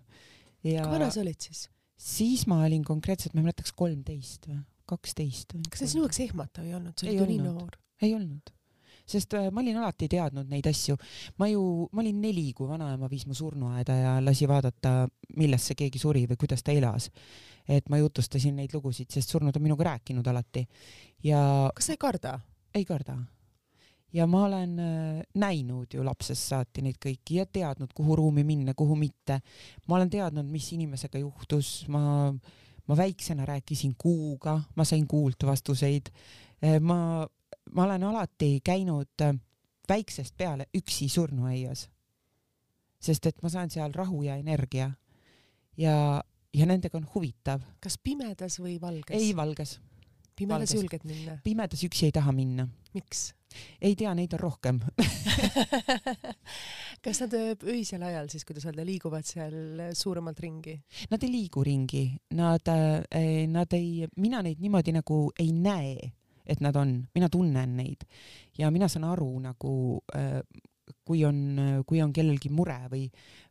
Ja... 0.62 0.86
kui 0.86 0.94
vana 0.94 1.10
sa 1.10 1.20
olid 1.20 1.40
siis? 1.42 1.66
Siis 1.98 2.46
ma 2.50 2.62
olin 2.66 2.84
konkreetselt, 2.84 3.34
ma 3.34 3.42
ei 3.42 3.48
mäleta, 3.48 3.66
kas 3.66 3.76
kolmteist 3.76 4.48
või 4.50 4.60
kaksteist 4.92 5.54
või. 5.54 5.68
kas 5.70 5.84
see 5.84 5.94
sinu 5.94 6.06
jaoks 6.06 6.20
ehmatav 6.24 6.66
ei 6.66 6.74
olnud, 6.76 6.96
sa 6.98 7.06
olid 7.06 7.20
ju 7.20 7.28
nii 7.30 7.40
noor? 7.44 7.76
ei 8.02 8.14
olnud, 8.16 8.52
sest 9.08 9.36
äh, 9.38 9.48
ma 9.54 9.62
olin 9.62 9.78
alati 9.80 10.08
teadnud 10.10 10.50
neid 10.50 10.66
asju. 10.68 10.96
ma 11.40 11.48
ju, 11.50 11.62
ma 11.92 12.02
olin 12.04 12.20
neli, 12.24 12.48
kui 12.56 12.68
vanaema 12.70 13.10
viis 13.10 13.26
mu 13.28 13.36
surnuaeda 13.38 13.98
ja 13.98 14.16
lasi 14.24 14.48
vaadata, 14.50 15.06
millest 15.38 15.70
see 15.70 15.78
keegi 15.84 16.02
suri 16.02 16.24
või 16.30 16.40
kuidas 16.40 16.64
ta 16.66 16.74
elas. 16.74 17.10
et 17.68 17.88
ma 17.88 18.00
jutustasin 18.00 18.56
neid 18.58 18.74
lugusid, 18.74 19.10
sest 19.14 19.30
surnud 19.30 19.56
on 19.56 19.62
minuga 19.62 19.92
rääkinud 19.92 20.26
alati 20.26 20.66
ja. 21.24 21.70
kas 21.74 21.90
sa 21.90 21.96
ei 21.96 22.02
karda? 22.02 22.38
ei 22.74 22.84
karda 22.88 23.20
ja 24.12 24.26
ma 24.26 24.44
olen 24.44 24.78
äh, 24.78 25.20
näinud 25.34 25.94
ju 25.94 26.04
lapsest 26.04 26.48
saati 26.52 26.82
neid 26.84 26.98
kõiki 27.02 27.38
ja 27.40 27.46
teadnud, 27.46 27.92
kuhu 27.94 28.16
ruumi 28.16 28.44
minna, 28.44 28.74
kuhu 28.76 28.96
mitte. 28.96 29.40
ma 29.88 29.96
olen 29.96 30.10
teadnud, 30.10 30.46
mis 30.46 30.72
inimesega 30.72 31.18
juhtus, 31.18 31.84
ma, 31.88 32.32
ma 32.86 32.96
väiksena 32.96 33.46
rääkisin 33.48 33.94
kuuga, 33.98 34.60
ma 34.76 34.84
sain 34.84 35.06
kuult 35.08 35.46
vastuseid. 35.46 36.12
Äh, 36.64 36.80
ma, 36.80 37.26
ma 37.72 37.84
olen 37.84 38.04
alati 38.10 38.58
käinud 38.64 39.24
äh, 39.24 39.34
väiksest 39.88 40.36
peale 40.36 40.68
üksi 40.74 41.08
surnuaias. 41.08 41.88
sest 43.02 43.26
et 43.26 43.40
ma 43.42 43.48
saan 43.48 43.70
seal 43.70 43.92
rahu 43.94 44.22
ja 44.22 44.36
energia. 44.36 44.92
ja, 45.76 46.22
ja 46.54 46.66
nendega 46.66 46.98
on 46.98 47.08
huvitav. 47.14 47.60
kas 47.80 47.98
pimedas 47.98 48.60
või 48.60 48.80
valges? 48.80 49.16
ei, 49.16 49.36
valges. 49.36 49.80
Pimedas 50.36 50.74
julged 50.74 51.04
minna? 51.08 51.38
pimedas 51.44 51.84
üksi 51.86 52.08
ei 52.08 52.14
taha 52.14 52.32
minna. 52.36 52.66
miks? 52.96 53.30
ei 53.80 53.94
tea, 53.98 54.12
neid 54.16 54.32
on 54.36 54.40
rohkem 54.40 54.80
kas 57.04 57.22
nad 57.24 57.36
äh, 57.36 57.52
öisel 57.74 58.02
ajal 58.06 58.30
siis, 58.32 58.46
kuidas 58.48 58.66
öelda, 58.68 58.84
liiguvad 58.86 59.26
seal 59.26 59.54
äh, 59.88 59.92
suuremalt 59.96 60.40
ringi? 60.42 60.76
Nad 61.10 61.24
ei 61.26 61.32
liigu 61.32 61.64
ringi, 61.66 62.04
nad, 62.38 62.72
äh, 62.72 63.46
nad 63.50 63.76
ei, 63.76 64.08
mina 64.22 64.42
neid 64.44 64.62
niimoodi 64.62 64.94
nagu 64.96 65.24
ei 65.40 65.52
näe, 65.54 66.12
et 66.46 66.62
nad 66.62 66.76
on, 66.78 67.00
mina 67.14 67.30
tunnen 67.32 67.76
neid 67.78 68.06
ja 68.58 68.70
mina 68.74 68.88
saan 68.90 69.08
aru 69.10 69.30
nagu 69.42 69.72
kui 71.06 71.22
on, 71.24 71.38
kui 71.86 72.00
on 72.02 72.12
kellelgi 72.14 72.50
mure 72.52 72.76
või, 72.90 73.06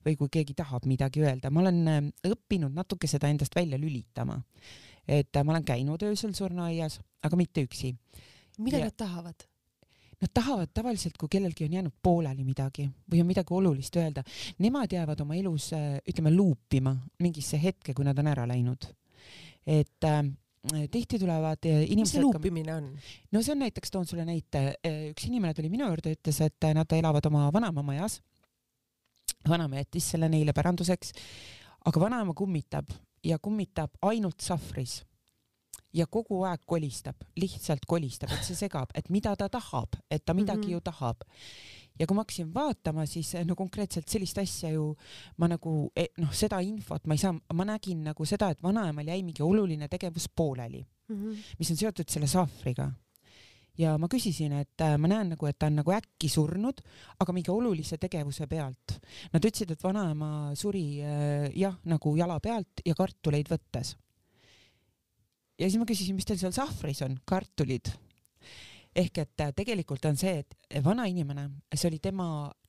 või 0.05 0.17
kui 0.19 0.29
keegi 0.31 0.53
tahab 0.55 0.85
midagi 0.87 1.23
öelda, 1.23 1.49
ma 1.51 1.63
olen 1.63 2.11
õppinud 2.27 2.75
natuke 2.75 3.07
seda 3.07 3.31
endast 3.31 3.55
välja 3.55 3.79
lülitama. 3.79 4.35
Et 5.11 5.39
ma 5.43 5.55
olen 5.55 5.65
käinud 5.67 6.03
öösel 6.07 6.33
surnuaias, 6.37 6.99
aga 7.25 7.39
mitte 7.39 7.65
üksi. 7.67 7.93
mida 8.59 8.79
ja... 8.79 8.89
nad 8.89 8.97
tahavad? 8.97 9.47
Nad 10.21 10.29
tahavad 10.37 10.69
tavaliselt, 10.69 11.15
kui 11.17 11.31
kellelgi 11.33 11.65
on 11.65 11.73
jäänud 11.73 11.93
pooleli 12.03 12.43
midagi 12.45 12.83
või 13.09 13.23
on 13.23 13.27
midagi 13.31 13.55
olulist 13.57 13.95
öelda, 13.97 14.21
nemad 14.61 14.91
jäävad 14.93 15.23
oma 15.23 15.33
elus, 15.35 15.71
äh, 15.73 15.97
ütleme, 16.07 16.33
luupima 16.35 16.93
mingisse 17.19 17.57
hetke, 17.61 17.95
kui 17.97 18.05
nad 18.05 18.19
on 18.21 18.29
ära 18.29 18.45
läinud. 18.47 18.85
et 19.65 20.05
äh, 20.05 20.21
tihti 20.91 21.19
tulevad 21.19 21.65
äh, 21.65 21.81
inimesed. 21.81 21.99
mis 21.99 22.11
see 22.11 22.21
luupimine 22.21 22.75
on? 22.75 22.89
no 23.31 23.41
see 23.41 23.55
on 23.55 23.63
näiteks, 23.65 23.91
toon 23.91 24.05
sulle 24.05 24.25
näite, 24.25 24.75
äh, 24.85 25.07
üks 25.09 25.25
inimene 25.25 25.57
tuli 25.57 25.69
minu 25.73 25.89
juurde, 25.89 26.13
ütles, 26.13 26.41
et 26.45 26.69
nad 26.77 26.97
elavad 26.97 27.25
oma 27.25 27.49
vanaema 27.53 27.81
majas. 27.81 28.21
vanaema 29.49 29.81
jättis 29.81 30.11
selle 30.13 30.29
neile 30.29 30.53
päranduseks, 30.53 31.15
aga 31.85 31.99
vanaema 31.99 32.37
kummitab 32.37 32.93
ja 33.23 33.39
kummitab 33.39 33.97
ainult 34.01 34.39
sahvris 34.41 35.01
ja 35.93 36.07
kogu 36.07 36.41
aeg 36.47 36.63
kolistab, 36.65 37.25
lihtsalt 37.39 37.85
kolistab, 37.87 38.31
et 38.31 38.47
see 38.47 38.55
segab, 38.55 38.93
et 38.95 39.09
mida 39.11 39.33
ta 39.35 39.49
tahab, 39.51 39.97
et 40.09 40.23
ta 40.25 40.33
midagi 40.33 40.67
mm 40.67 40.67
-hmm. 40.67 40.71
ju 40.71 40.81
tahab. 40.81 41.17
ja 41.99 42.07
kui 42.07 42.15
ma 42.15 42.21
hakkasin 42.21 42.53
vaatama, 42.53 43.05
siis 43.05 43.33
no 43.45 43.55
konkreetselt 43.55 44.07
sellist 44.07 44.37
asja 44.37 44.69
ju 44.69 44.95
ma 45.37 45.47
nagu 45.47 45.91
e, 45.95 46.05
noh, 46.17 46.33
seda 46.33 46.59
infot 46.59 47.05
ma 47.05 47.13
ei 47.13 47.17
saa, 47.17 47.33
ma 47.53 47.65
nägin 47.65 48.03
nagu 48.03 48.25
seda, 48.25 48.49
et 48.49 48.63
vanaemal 48.63 49.07
jäi 49.07 49.23
mingi 49.23 49.43
oluline 49.43 49.87
tegevus 49.87 50.29
pooleli 50.35 50.87
mm, 51.07 51.15
-hmm. 51.15 51.37
mis 51.59 51.71
on 51.71 51.77
seotud 51.77 52.09
selle 52.09 52.27
sahvriga 52.27 52.91
ja 53.81 53.95
ma 53.97 54.09
küsisin, 54.11 54.53
et 54.61 54.85
äh, 54.85 54.97
ma 55.01 55.09
näen 55.09 55.33
nagu, 55.33 55.49
et 55.49 55.57
ta 55.57 55.71
on 55.71 55.79
nagu 55.81 55.95
äkki 55.95 56.29
surnud, 56.29 56.83
aga 57.19 57.33
mingi 57.33 57.51
olulise 57.53 57.97
tegevuse 58.01 58.47
pealt. 58.51 58.99
Nad 59.33 59.41
ütlesid, 59.41 59.73
et 59.73 59.83
vanaema 59.83 60.53
suri 60.59 60.85
äh, 61.01 61.49
jah, 61.57 61.75
nagu 61.89 62.15
jala 62.19 62.39
pealt 62.43 62.85
ja 62.85 62.95
kartuleid 62.97 63.49
võttes 63.51 63.95
ja 65.61 65.69
siis 65.69 65.79
ma 65.81 65.87
küsisin, 65.89 66.17
mis 66.17 66.27
teil 66.27 66.39
seal 66.41 66.55
sahvris 66.55 67.03
on, 67.05 67.19
kartulid. 67.27 67.91
ehk 68.95 69.21
et 69.23 69.43
äh, 69.45 69.53
tegelikult 69.55 70.05
on 70.09 70.17
see, 70.19 70.41
et 70.41 70.81
vana 70.83 71.05
inimene, 71.07 71.47
see 71.73 71.87
oli 71.87 72.01
tema, 72.03 72.25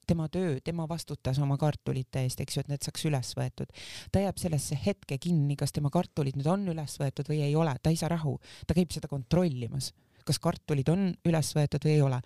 tema 0.06 0.28
töö, 0.30 0.58
tema 0.64 0.86
vastutas 0.88 1.40
oma 1.42 1.56
kartulite 1.58 2.22
eest, 2.22 2.42
eks 2.44 2.56
ju, 2.56 2.62
et 2.62 2.70
need 2.70 2.84
saaks 2.84 3.08
üles 3.08 3.32
võetud. 3.38 3.72
ta 4.12 4.22
jääb 4.22 4.38
sellesse 4.38 4.78
hetke 4.84 5.18
kinni, 5.18 5.56
kas 5.56 5.74
tema 5.74 5.90
kartulid 5.90 6.38
nüüd 6.38 6.50
on 6.52 6.68
üles 6.74 6.98
võetud 7.00 7.32
või 7.32 7.42
ei 7.48 7.56
ole, 7.56 7.74
ta 7.82 7.90
ei 7.90 7.98
saa 7.98 8.12
rahu, 8.12 8.38
ta 8.66 8.76
käib 8.76 8.94
seda 8.94 9.10
kontrollimas 9.10 9.92
kas 10.26 10.40
kartulid 10.42 10.88
on 10.92 11.10
üles 11.28 11.50
võetud 11.56 11.84
või 11.86 11.94
ei 11.96 12.02
ole. 12.04 12.20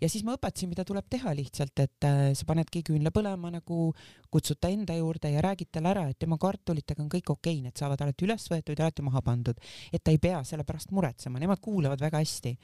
ja 0.00 0.08
siis 0.12 0.24
ma 0.26 0.36
õpetasin, 0.36 0.70
mida 0.72 0.84
tuleb 0.86 1.08
teha 1.10 1.34
lihtsalt, 1.36 1.84
et 1.84 2.08
äh, 2.08 2.22
sa 2.38 2.46
panedki 2.48 2.82
küünla 2.86 3.12
põlema 3.14 3.52
nagu, 3.54 3.90
kutsud 4.30 4.60
ta 4.60 4.70
enda 4.72 4.96
juurde 4.98 5.32
ja 5.32 5.42
räägid 5.44 5.72
talle 5.74 5.92
ära, 5.92 6.06
et 6.10 6.18
tema 6.20 6.38
kartulitega 6.40 7.02
on 7.02 7.10
kõik 7.12 7.34
okei 7.34 7.58
okay,, 7.58 7.66
need 7.66 7.80
saavad 7.80 8.00
alati 8.04 8.26
üles 8.28 8.46
võetud 8.52 8.78
ja 8.78 8.88
alati 8.88 9.04
maha 9.06 9.22
pandud. 9.26 9.60
et 9.92 10.02
ta 10.02 10.14
ei 10.14 10.18
pea 10.22 10.42
selle 10.44 10.64
pärast 10.64 10.94
muretsema, 10.94 11.40
nemad 11.42 11.60
kuulavad 11.62 12.00
väga 12.00 12.22
hästi. 12.22 12.56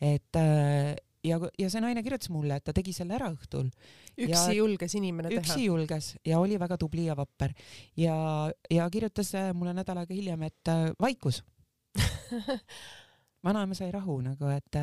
et 0.00 0.40
äh, 0.40 0.94
ja, 1.24 1.38
ja 1.58 1.70
see 1.70 1.82
naine 1.84 2.02
kirjutas 2.04 2.30
mulle, 2.34 2.58
et 2.58 2.64
ta 2.66 2.74
tegi 2.76 2.92
selle 2.96 3.16
ära 3.16 3.30
õhtul. 3.32 3.70
üksi 4.18 4.58
julges 4.58 4.94
inimene 4.98 5.32
teha? 5.32 5.40
üksi 5.42 5.66
julges 5.68 6.14
ja 6.26 6.38
oli 6.42 6.58
väga 6.60 6.78
tubli 6.80 7.08
ja 7.08 7.16
vapper 7.18 7.54
ja, 7.96 8.16
ja 8.70 8.90
kirjutas 8.90 9.34
äh, 9.38 9.52
mulle 9.56 9.74
nädal 9.76 10.02
aega 10.02 10.14
hiljem, 10.14 10.46
et 10.50 10.74
vaikus 11.00 11.42
vanaema 13.44 13.76
sai 13.76 13.90
rahu 13.92 14.18
nagu, 14.24 14.48
et, 14.54 14.78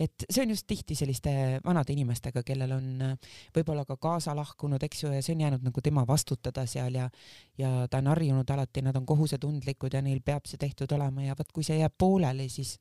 et 0.00 0.26
see 0.28 0.44
on 0.44 0.54
just 0.54 0.66
tihti 0.70 0.96
selliste 0.98 1.32
vanade 1.64 1.94
inimestega, 1.94 2.42
kellel 2.46 2.74
on 2.76 2.88
võib-olla 3.56 3.84
ka 3.88 3.96
kaasa 4.00 4.34
lahkunud, 4.36 4.82
eks 4.86 5.04
ju, 5.04 5.12
ja 5.14 5.22
see 5.24 5.36
on 5.36 5.44
jäänud 5.46 5.68
nagu 5.68 5.84
tema 5.84 6.04
vastutada 6.08 6.66
seal 6.70 6.98
ja, 6.98 7.06
ja 7.58 7.86
ta 7.90 8.00
on 8.02 8.10
harjunud 8.12 8.50
alati, 8.50 8.84
nad 8.86 8.96
on 8.98 9.06
kohusetundlikud 9.06 9.94
ja 9.94 10.02
neil 10.04 10.22
peab 10.24 10.50
see 10.50 10.60
tehtud 10.60 10.92
olema 10.96 11.28
ja 11.28 11.38
vot 11.38 11.52
kui 11.54 11.66
see 11.66 11.78
jääb 11.80 11.94
pooleli, 11.98 12.48
siis 12.52 12.76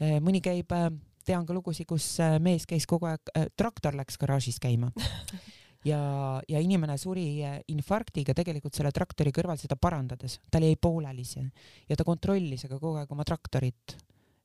eh, 0.00 0.18
mõni 0.20 0.42
käib, 0.44 0.72
eh, 0.76 0.90
tean 1.26 1.46
ka 1.46 1.54
lugusid, 1.54 1.86
kus 1.88 2.16
mees 2.42 2.66
käis 2.68 2.86
kogu 2.90 3.08
aeg, 3.10 3.34
traktor 3.56 3.94
läks 3.98 4.20
garaažis 4.20 4.60
käima. 4.62 4.92
Ja, 5.82 5.98
ja 6.46 6.60
inimene 6.62 6.94
suri 6.94 7.42
infarktiga 7.72 8.36
tegelikult 8.38 8.76
selle 8.76 8.92
traktori 8.94 9.32
kõrval 9.34 9.58
seda 9.58 9.74
parandades, 9.74 10.36
tal 10.46 10.62
jäi 10.62 10.76
pooleli 10.78 11.24
see 11.26 11.42
ja 11.88 11.98
ta 11.98 12.06
kontrollis 12.06 12.68
aga 12.68 12.78
kogu 12.78 13.00
aeg 13.00 13.10
oma 13.10 13.26
traktorit 13.26 13.96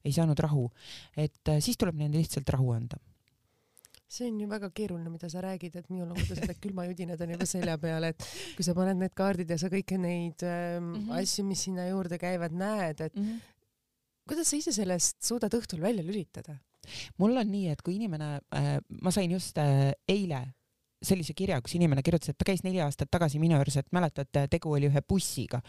ei 0.05 0.13
saanud 0.15 0.39
rahu. 0.39 0.69
et 1.15 1.53
äh, 1.53 1.61
siis 1.63 1.77
tuleb 1.77 1.95
neile 1.95 2.17
lihtsalt 2.17 2.49
rahu 2.49 2.71
anda 2.75 2.99
see 4.07 4.29
on 4.31 4.39
ju 4.39 4.47
väga 4.47 4.69
keeruline, 4.71 5.09
mida 5.11 5.29
sa 5.29 5.41
räägid, 5.43 5.75
et 5.75 5.89
minul 5.91 6.13
on 6.13 6.19
kuidas 6.19 6.39
need 6.45 6.59
külmajudinad 6.63 7.21
on 7.23 7.33
juba 7.35 7.47
selja 7.49 7.75
peal, 7.81 8.07
et 8.07 8.27
kui 8.55 8.63
sa 8.63 8.75
paned 8.77 9.01
need 9.01 9.15
kaardid 9.17 9.51
ja 9.51 9.57
sa 9.59 9.67
kõiki 9.71 9.99
neid 9.99 10.45
ähm, 10.47 10.83
mm 10.83 11.01
-hmm. 11.01 11.17
asju, 11.19 11.43
mis 11.47 11.63
sinna 11.67 11.89
juurde 11.89 12.19
käivad, 12.21 12.55
näed, 12.55 13.01
et 13.01 13.15
mm 13.15 13.25
-hmm. 13.25 13.41
kuidas 14.29 14.49
sa 14.49 14.55
ise 14.55 14.71
sellest 14.71 15.19
suudad 15.23 15.53
õhtul 15.53 15.81
välja 15.81 16.03
lülitada? 16.03 16.57
mul 17.17 17.37
on 17.37 17.51
nii, 17.51 17.67
et 17.67 17.81
kui 17.81 17.95
inimene 17.95 18.39
äh,, 18.55 18.79
ma 19.01 19.11
sain 19.11 19.31
just 19.31 19.57
äh, 19.57 19.91
eile 20.07 20.53
sellise 21.03 21.33
kirja, 21.37 21.59
kus 21.61 21.75
inimene 21.77 22.01
kirjutas, 22.05 22.31
et 22.33 22.37
ta 22.37 22.47
käis 22.47 22.63
neli 22.65 22.81
aastat 22.81 23.11
tagasi 23.13 23.39
minu 23.41 23.57
juures, 23.57 23.77
et 23.81 23.89
mäletad, 23.95 24.31
tegu 24.49 24.73
oli 24.73 24.89
ühe 24.89 25.01
bussiga. 25.07 25.61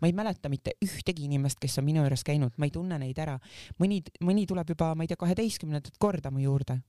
ma 0.00 0.06
ei 0.06 0.12
mäleta 0.12 0.48
mitte 0.48 0.76
ühtegi 0.84 1.26
inimest, 1.26 1.58
kes 1.60 1.78
on 1.78 1.84
minu 1.84 2.04
juures 2.04 2.24
käinud, 2.24 2.54
ma 2.56 2.68
ei 2.68 2.74
tunne 2.74 2.98
neid 2.98 3.18
ära. 3.18 3.38
mõni, 3.78 4.02
mõni 4.20 4.46
tuleb 4.46 4.70
juba, 4.70 4.94
ma 4.94 5.02
ei 5.02 5.08
tea, 5.08 5.16
kaheteistkümnendat 5.16 5.98
korda 5.98 6.30
mu 6.30 6.44
juurde 6.44 6.80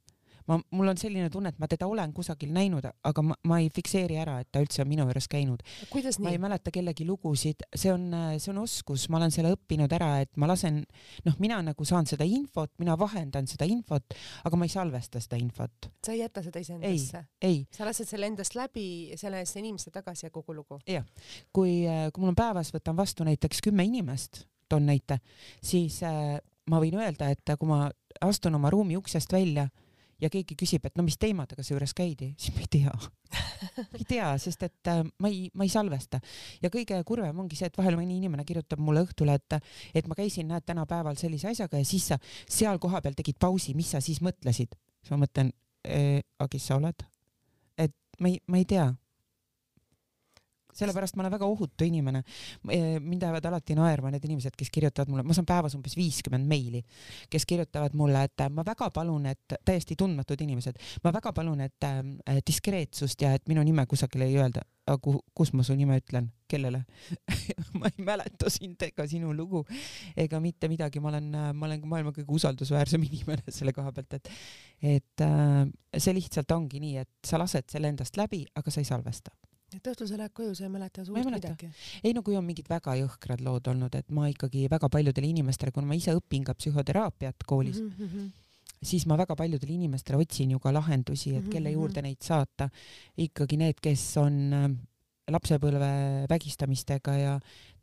ma, 0.48 0.58
mul 0.72 0.92
on 0.92 1.00
selline 1.00 1.30
tunne, 1.34 1.52
et 1.54 1.60
ma 1.62 1.70
teda 1.70 1.88
olen 1.90 2.14
kusagil 2.16 2.52
näinud, 2.56 2.86
aga 2.88 3.24
ma, 3.26 3.38
ma 3.50 3.60
ei 3.64 3.70
fikseeri 3.74 4.18
ära, 4.22 4.38
et 4.44 4.50
ta 4.52 4.62
üldse 4.64 4.84
on 4.84 4.90
minu 4.90 5.06
juures 5.08 5.28
käinud. 5.32 5.64
ma 6.24 6.34
ei 6.34 6.42
mäleta 6.42 6.72
kellegi 6.74 7.06
lugusid, 7.08 7.66
see 7.76 7.92
on, 7.94 8.10
see 8.38 8.52
on 8.54 8.62
oskus, 8.64 9.08
ma 9.12 9.22
olen 9.22 9.34
selle 9.34 9.54
õppinud 9.56 9.94
ära, 9.98 10.12
et 10.26 10.32
ma 10.40 10.50
lasen, 10.50 10.82
noh, 11.28 11.38
mina 11.44 11.60
nagu 11.66 11.88
saan 11.88 12.08
seda 12.10 12.28
infot, 12.28 12.72
mina 12.82 12.98
vahendan 13.00 13.48
seda 13.50 13.68
infot, 13.70 14.18
aga 14.48 14.60
ma 14.60 14.68
ei 14.68 14.74
salvesta 14.74 15.22
seda 15.24 15.40
infot. 15.42 15.90
sa 16.06 16.16
ei 16.16 16.24
jäta 16.24 16.44
seda 16.46 16.64
iseendasse? 16.64 17.24
sa 17.74 17.88
lased 17.88 18.10
selle 18.10 18.30
endast 18.32 18.58
läbi, 18.58 19.14
selle 19.20 19.42
eest 19.44 19.60
inimeste 19.60 19.92
tagasi 19.96 20.28
ja 20.28 20.34
kogu 20.34 20.56
lugu? 20.56 20.80
jah, 20.88 21.06
kui, 21.54 21.82
kui 22.14 22.24
mul 22.24 22.34
on 22.34 22.40
päevas, 22.40 22.72
võtan 22.76 22.98
vastu 22.98 23.28
näiteks 23.28 23.62
kümme 23.66 23.86
inimest, 23.88 24.46
toon 24.70 24.88
näite, 24.88 25.20
siis 25.64 26.02
äh, 26.08 26.38
ma 26.72 26.80
võin 26.84 26.98
öelda, 27.00 27.32
et 27.32 27.58
kui 27.60 27.70
ma 27.70 27.88
astun 28.24 28.58
oma 28.58 28.72
ruumi 28.74 28.98
uksest 29.00 29.34
välja 29.34 29.68
ja 30.22 30.30
keegi 30.34 30.58
küsib, 30.58 30.86
et 30.88 30.98
no 30.98 31.06
mis 31.06 31.18
teemadega 31.22 31.64
sa 31.64 31.74
juures 31.74 31.94
käidi, 31.98 32.32
siis 32.40 32.56
ma 32.56 32.64
ei 32.64 32.72
tea 32.78 32.94
ei 34.00 34.06
tea, 34.08 34.30
sest 34.42 34.64
et 34.68 34.92
äh, 34.92 35.02
ma 35.22 35.32
ei, 35.32 35.48
ma 35.58 35.68
ei 35.68 35.72
salvesta 35.72 36.20
ja 36.64 36.72
kõige 36.74 37.00
kurvem 37.08 37.44
ongi 37.44 37.58
see, 37.60 37.70
et 37.70 37.78
vahel 37.78 37.98
mõni 38.00 38.18
inimene 38.22 38.46
kirjutab 38.48 38.82
mulle 38.84 39.04
õhtul, 39.06 39.32
et, 39.34 39.58
et 39.96 40.08
ma 40.10 40.18
käisin, 40.18 40.48
näed, 40.52 40.66
tänapäeval 40.68 41.20
sellise 41.20 41.52
asjaga 41.52 41.82
ja 41.82 41.88
siis 41.88 42.10
sa 42.14 42.20
seal 42.46 42.80
kohapeal 42.82 43.18
tegid 43.18 43.40
pausi, 43.42 43.76
mis 43.78 43.94
sa 43.96 44.04
siis 44.04 44.22
mõtlesid? 44.26 44.78
siis 45.02 45.14
ma 45.14 45.22
mõtlen 45.26 45.52
eh,, 45.86 46.24
aga 46.40 46.50
kes 46.52 46.70
sa 46.72 46.80
oled? 46.80 47.06
et 47.78 47.96
ma 48.20 48.32
ei, 48.32 48.42
ma 48.48 48.62
ei 48.62 48.68
tea 48.70 48.90
sellepärast 50.78 51.18
ma 51.18 51.26
olen 51.26 51.34
väga 51.34 51.50
ohutu 51.50 51.88
inimene. 51.88 52.24
Eh, 52.72 52.98
mind 53.04 53.26
ajavad 53.28 53.50
alati 53.50 53.76
naerma 53.78 54.12
need 54.14 54.26
inimesed, 54.28 54.56
kes 54.58 54.72
kirjutavad 54.74 55.12
mulle, 55.12 55.26
ma 55.28 55.36
saan 55.38 55.48
päevas 55.50 55.76
umbes 55.78 55.98
viiskümmend 55.98 56.48
meili, 56.50 56.84
kes 57.32 57.46
kirjutavad 57.50 57.98
mulle, 57.98 58.24
et 58.28 58.48
ma 58.54 58.66
väga 58.68 58.90
palun, 58.94 59.28
et 59.32 59.58
täiesti 59.66 59.98
tundmatud 60.00 60.42
inimesed, 60.46 60.80
ma 61.04 61.14
väga 61.16 61.34
palun, 61.36 61.62
et 61.66 61.88
äh, 61.88 62.42
diskreetsust 62.48 63.22
ja 63.26 63.34
et 63.38 63.48
minu 63.50 63.64
nime 63.66 63.86
kusagil 63.90 64.28
ei 64.28 64.38
öelda. 64.38 64.66
aga 64.88 65.02
kuhu, 65.04 65.20
kus 65.36 65.50
ma 65.52 65.66
su 65.68 65.76
nime 65.76 65.98
ütlen, 66.00 66.30
kellele 66.48 66.80
ma 67.80 67.90
ei 67.90 68.06
mäleta 68.08 68.48
sind 68.48 68.80
ega 68.86 69.04
sinu 69.04 69.34
lugu 69.36 69.66
ega 70.16 70.40
mitte 70.40 70.70
midagi, 70.72 71.02
ma 71.04 71.10
olen, 71.10 71.28
ma 71.60 71.68
olen 71.68 71.84
maailma 71.84 72.14
kõige 72.16 72.32
usaldusväärsem 72.40 73.04
inimene 73.10 73.44
selle 73.52 73.76
koha 73.76 73.92
pealt, 73.92 74.16
et, 74.16 74.32
et 74.96 75.26
äh, 75.28 75.68
see 75.98 76.16
lihtsalt 76.16 76.56
ongi 76.56 76.80
nii, 76.80 77.04
et 77.04 77.12
sa 77.28 77.42
lased 77.42 77.68
selle 77.68 77.92
endast 77.92 78.16
läbi, 78.16 78.46
aga 78.56 78.72
sa 78.72 78.80
ei 78.80 78.88
salvesta 78.88 79.36
et 79.76 79.88
õhtul 79.92 80.08
sa 80.08 80.18
lähed 80.20 80.34
koju, 80.36 80.56
sa 80.56 80.66
ei 80.68 80.72
mäleta 80.72 81.04
suurt 81.06 81.28
midagi? 81.28 81.70
ei 82.04 82.16
no 82.16 82.24
kui 82.24 82.38
on 82.40 82.46
mingid 82.48 82.70
väga 82.72 82.96
jõhkrad 83.02 83.44
lood 83.44 83.68
olnud, 83.68 83.96
et 84.00 84.12
ma 84.16 84.30
ikkagi 84.32 84.68
väga 84.72 84.90
paljudele 84.94 85.32
inimestele, 85.34 85.74
kuna 85.76 85.90
ma 85.90 85.98
ise 85.98 86.16
õpin 86.16 86.46
ka 86.48 86.56
psühhoteraapiat 86.58 87.48
koolis 87.48 87.82
mm, 87.84 87.96
-hmm 88.02 88.36
siis 88.84 89.08
ma 89.10 89.16
väga 89.18 89.36
paljudele 89.36 89.74
inimestele 89.74 90.20
otsin 90.22 90.52
ju 90.52 90.60
ka 90.60 90.72
lahendusi, 90.72 91.32
et 91.36 91.48
kelle 91.50 91.72
mhm, 91.72 91.80
juurde 91.80 92.02
mhm. 92.02 92.06
neid 92.08 92.22
saata. 92.22 92.70
ikkagi 93.18 93.58
need, 93.58 93.80
kes 93.82 94.04
on 94.22 94.54
lapsepõlve 95.32 95.90
vägistamistega 96.30 97.14
ja 97.18 97.34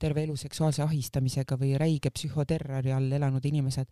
terve 0.00 0.22
elu 0.24 0.36
seksuaalse 0.36 0.82
ahistamisega 0.82 1.56
või 1.60 1.74
räige 1.80 2.10
psühhoterrori 2.14 2.92
all 2.92 3.12
elanud 3.12 3.44
inimesed. 3.44 3.86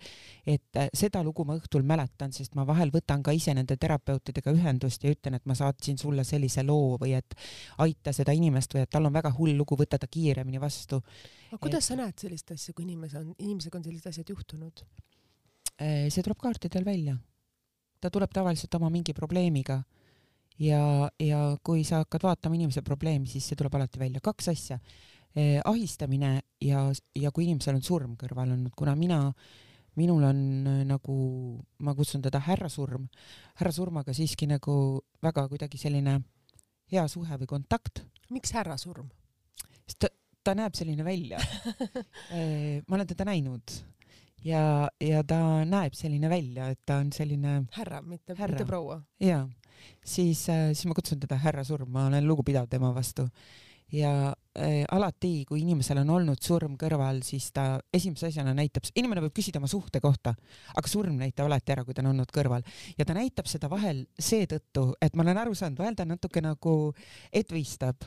et 0.46 0.76
äh, 0.76 0.88
seda 0.94 1.22
lugu 1.22 1.44
ma 1.44 1.57
õhtul 1.59 1.84
mäletan, 1.86 2.32
sest 2.32 2.55
ma 2.55 2.66
vahel 2.66 2.90
võtan 2.94 3.22
ka 3.22 3.32
ise 3.32 3.55
nende 3.55 3.76
terapeutidega 3.76 4.53
ühendust 4.53 5.05
ja 5.05 5.12
ütlen, 5.12 5.36
et 5.36 5.46
ma 5.46 5.55
saatsin 5.55 5.98
sulle 5.98 6.24
sellise 6.24 6.64
loo 6.64 6.96
või 7.00 7.14
et 7.18 7.36
aita 7.78 8.12
seda 8.12 8.32
inimest 8.32 8.74
või 8.74 8.86
et 8.86 8.90
tal 8.90 9.07
on 9.07 9.12
väga 9.12 9.32
hull 9.36 9.57
lugu, 9.57 9.76
võta 9.76 9.98
ta 9.98 10.09
kiiremini 10.09 10.61
vastu. 10.61 11.03
aga 11.50 11.59
kuidas 11.59 11.84
et... 11.84 11.88
sa 11.88 11.96
näed 12.00 12.18
sellist 12.18 12.50
asja, 12.57 12.74
kui 12.74 12.84
inimese 12.88 13.18
on, 13.18 13.34
inimesega 13.38 13.78
on 13.78 13.84
sellised 13.84 14.09
asjad 14.09 14.32
juhtunud? 14.34 14.84
Äh, 15.80 16.09
see 16.09 16.22
tuleb 16.22 16.40
kaartidel 16.40 16.84
välja. 16.84 17.16
ta 18.00 18.11
tuleb 18.11 18.32
tavaliselt 18.32 18.74
oma 18.74 18.88
mingi 18.90 19.12
probleemiga 19.14 19.82
ja, 20.61 21.09
ja 21.20 21.40
kui 21.64 21.84
sa 21.86 22.03
hakkad 22.03 22.26
vaatama 22.26 22.59
inimese 22.59 22.82
probleemi, 22.84 23.28
siis 23.30 23.46
see 23.48 23.59
tuleb 23.59 23.74
alati 23.78 24.00
välja. 24.00 24.20
kaks 24.22 24.48
asja 24.53 24.78
eh,, 25.34 25.61
ahistamine 25.64 26.40
ja, 26.61 26.86
ja 27.16 27.32
kui 27.32 27.46
inimesel 27.46 27.78
on 27.78 27.84
surm 27.86 28.16
kõrval 28.20 28.53
olnud, 28.53 28.74
kuna 28.76 28.94
mina, 28.98 29.20
minul 30.00 30.24
on 30.28 30.42
eh, 30.66 30.82
nagu, 30.88 31.16
ma 31.84 31.94
kutsun 31.98 32.24
teda 32.24 32.42
härrasurm, 32.46 33.09
härrasurmaga 33.61 34.14
siiski 34.16 34.48
nagu 34.50 34.74
väga 35.22 35.48
kuidagi 35.48 35.80
selline 35.80 36.20
hea 36.92 37.07
suhe 37.09 37.38
või 37.40 37.48
kontakt. 37.48 38.05
miks 38.30 38.53
härrasurm? 38.53 39.09
sest 39.86 40.05
ta, 40.05 40.12
ta 40.44 40.55
näeb 40.55 40.76
selline 40.76 41.05
välja 41.05 41.40
eh,. 42.36 42.82
ma 42.86 42.98
olen 42.98 43.09
teda 43.09 43.26
näinud 43.28 43.80
ja, 44.44 44.88
ja 45.00 45.24
ta 45.24 45.64
näeb 45.64 45.94
selline 45.96 46.28
välja, 46.30 46.68
et 46.70 46.80
ta 46.86 47.00
on 47.00 47.12
selline 47.14 47.62
härra, 47.72 48.03
mitte, 48.03 48.36
mitte 48.36 48.66
proua. 48.68 49.00
jaa 49.20 49.48
siis, 50.05 50.49
äh, 50.49 50.70
siis 50.72 50.87
ma 50.87 50.97
kutsun 50.99 51.20
teda 51.22 51.39
härra 51.43 51.64
Surm, 51.64 51.91
ma 51.93 52.07
olen 52.07 52.26
lugupidav 52.28 52.68
tema 52.70 52.93
vastu. 52.95 53.28
Ja 53.93 54.35
alati, 54.53 55.46
kui 55.48 55.62
inimesel 55.62 56.03
on 56.03 56.11
olnud 56.12 56.42
surm 56.44 56.74
kõrval, 56.80 57.22
siis 57.24 57.46
ta 57.57 57.78
esimese 57.94 58.28
asjana 58.28 58.53
näitab, 58.57 58.84
inimene 59.00 59.22
võib 59.24 59.34
küsida 59.36 59.61
oma 59.61 59.70
suhte 59.70 60.00
kohta, 60.05 60.34
aga 60.76 60.90
surm 60.90 61.16
näitab 61.20 61.48
alati 61.48 61.72
ära, 61.72 61.84
kui 61.86 61.96
ta 61.96 62.03
on 62.05 62.11
olnud 62.11 62.32
kõrval 62.34 62.64
ja 62.98 63.07
ta 63.09 63.16
näitab 63.16 63.48
seda 63.48 63.70
vahel 63.72 64.05
seetõttu, 64.20 64.90
et 65.00 65.16
ma 65.16 65.24
olen 65.24 65.40
aru 65.40 65.57
saanud, 65.57 65.80
vahel 65.80 65.96
ta 65.96 66.05
natuke 66.09 66.42
nagu 66.44 66.74
etvistab. 67.32 68.05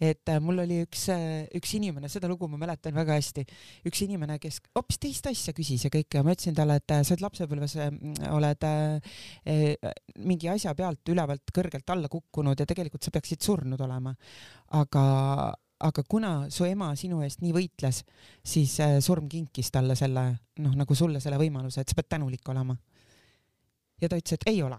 et 0.00 0.28
äh, 0.28 0.40
mul 0.42 0.64
oli 0.64 0.80
üks 0.86 1.04
äh,, 1.12 1.44
üks 1.54 1.74
inimene, 1.76 2.08
seda 2.10 2.28
lugu 2.30 2.48
ma 2.50 2.58
mäletan 2.60 2.94
väga 2.96 3.14
hästi, 3.18 3.44
üks 3.86 4.02
inimene, 4.06 4.38
kes 4.42 4.60
hoopis 4.74 4.98
teist 5.02 5.28
asja 5.30 5.54
küsis 5.56 5.86
ja 5.86 5.92
kõike 5.92 6.18
ja 6.18 6.24
ma 6.26 6.34
ütlesin 6.34 6.56
talle, 6.56 6.80
et 6.80 6.96
äh, 6.96 7.04
sa 7.04 7.14
oled 7.14 7.26
lapsepõlves 7.26 7.76
äh,, 7.78 7.92
oled 8.32 8.66
äh, 8.68 9.14
äh, 9.46 9.92
mingi 10.24 10.50
asja 10.50 10.74
pealt 10.78 11.12
ülevalt 11.12 11.52
kõrgelt 11.54 11.94
alla 11.94 12.10
kukkunud 12.12 12.58
ja 12.58 12.66
tegelikult 12.66 13.04
sa 13.04 13.14
peaksid 13.14 13.44
surnud 13.44 13.80
olema 13.84 14.14
aga, 14.72 15.04
aga 15.82 16.02
kuna 16.08 16.32
su 16.50 16.66
ema 16.68 16.92
sinu 16.98 17.22
eest 17.24 17.42
nii 17.42 17.52
võitles, 17.56 18.02
siis 18.44 18.74
äh, 18.82 18.96
surm 19.04 19.28
kinkis 19.30 19.72
talle 19.74 19.96
selle, 19.98 20.24
noh, 20.62 20.76
nagu 20.78 20.96
sulle 20.98 21.20
selle 21.22 21.40
võimaluse, 21.40 21.82
et 21.82 21.90
sa 21.90 21.98
pead 21.98 22.10
tänulik 22.16 22.48
olema. 22.52 22.76
ja 24.00 24.08
ta 24.08 24.18
ütles, 24.18 24.38
et 24.38 24.48
ei 24.50 24.62
ole. 24.62 24.78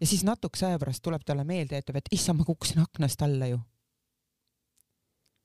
ja 0.00 0.06
siis 0.06 0.24
natukese 0.24 0.66
aja 0.70 0.78
pärast 0.78 1.02
tuleb 1.02 1.26
talle 1.26 1.44
meelde 1.44 1.76
ja 1.76 1.84
ütleb, 1.84 2.00
et 2.00 2.14
issand, 2.14 2.40
ma 2.40 2.48
kukkusin 2.48 2.82
aknast 2.82 3.22
alla 3.26 3.50
ju. 3.50 3.60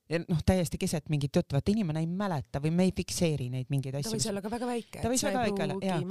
ja 0.10 0.22
noh, 0.28 0.42
täiesti 0.46 0.78
keset 0.78 1.10
mingit 1.10 1.36
juttu, 1.36 1.58
vaata 1.58 1.74
inimene 1.74 2.06
ei 2.06 2.10
mäleta 2.10 2.62
või 2.62 2.72
me 2.72 2.90
ei 2.90 2.94
fikseeri 2.96 3.50
neid 3.50 3.72
mingeid 3.74 4.00
asju. 4.00 4.12
ta 4.12 4.18
võis 4.18 4.32
olla 4.34 4.46
ka 4.46 4.54
väga 4.54 4.74
väike. 4.74 5.02
ta 5.02 5.14
võis 5.14 5.28
väga 5.30 5.46
väike 5.48 5.70
olla, 5.70 5.80
jah. 5.82 6.04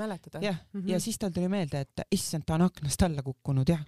jah, 0.43 0.63
mhm. 0.73 0.89
ja 0.91 1.01
siis 1.01 1.19
tal 1.19 1.35
tuli 1.35 1.51
meelde, 1.53 1.87
et 1.87 2.09
issand, 2.11 2.47
ta 2.47 2.59
on 2.59 2.67
aknast 2.69 3.07
alla 3.07 3.23
kukkunud, 3.23 3.71
jah 3.71 3.85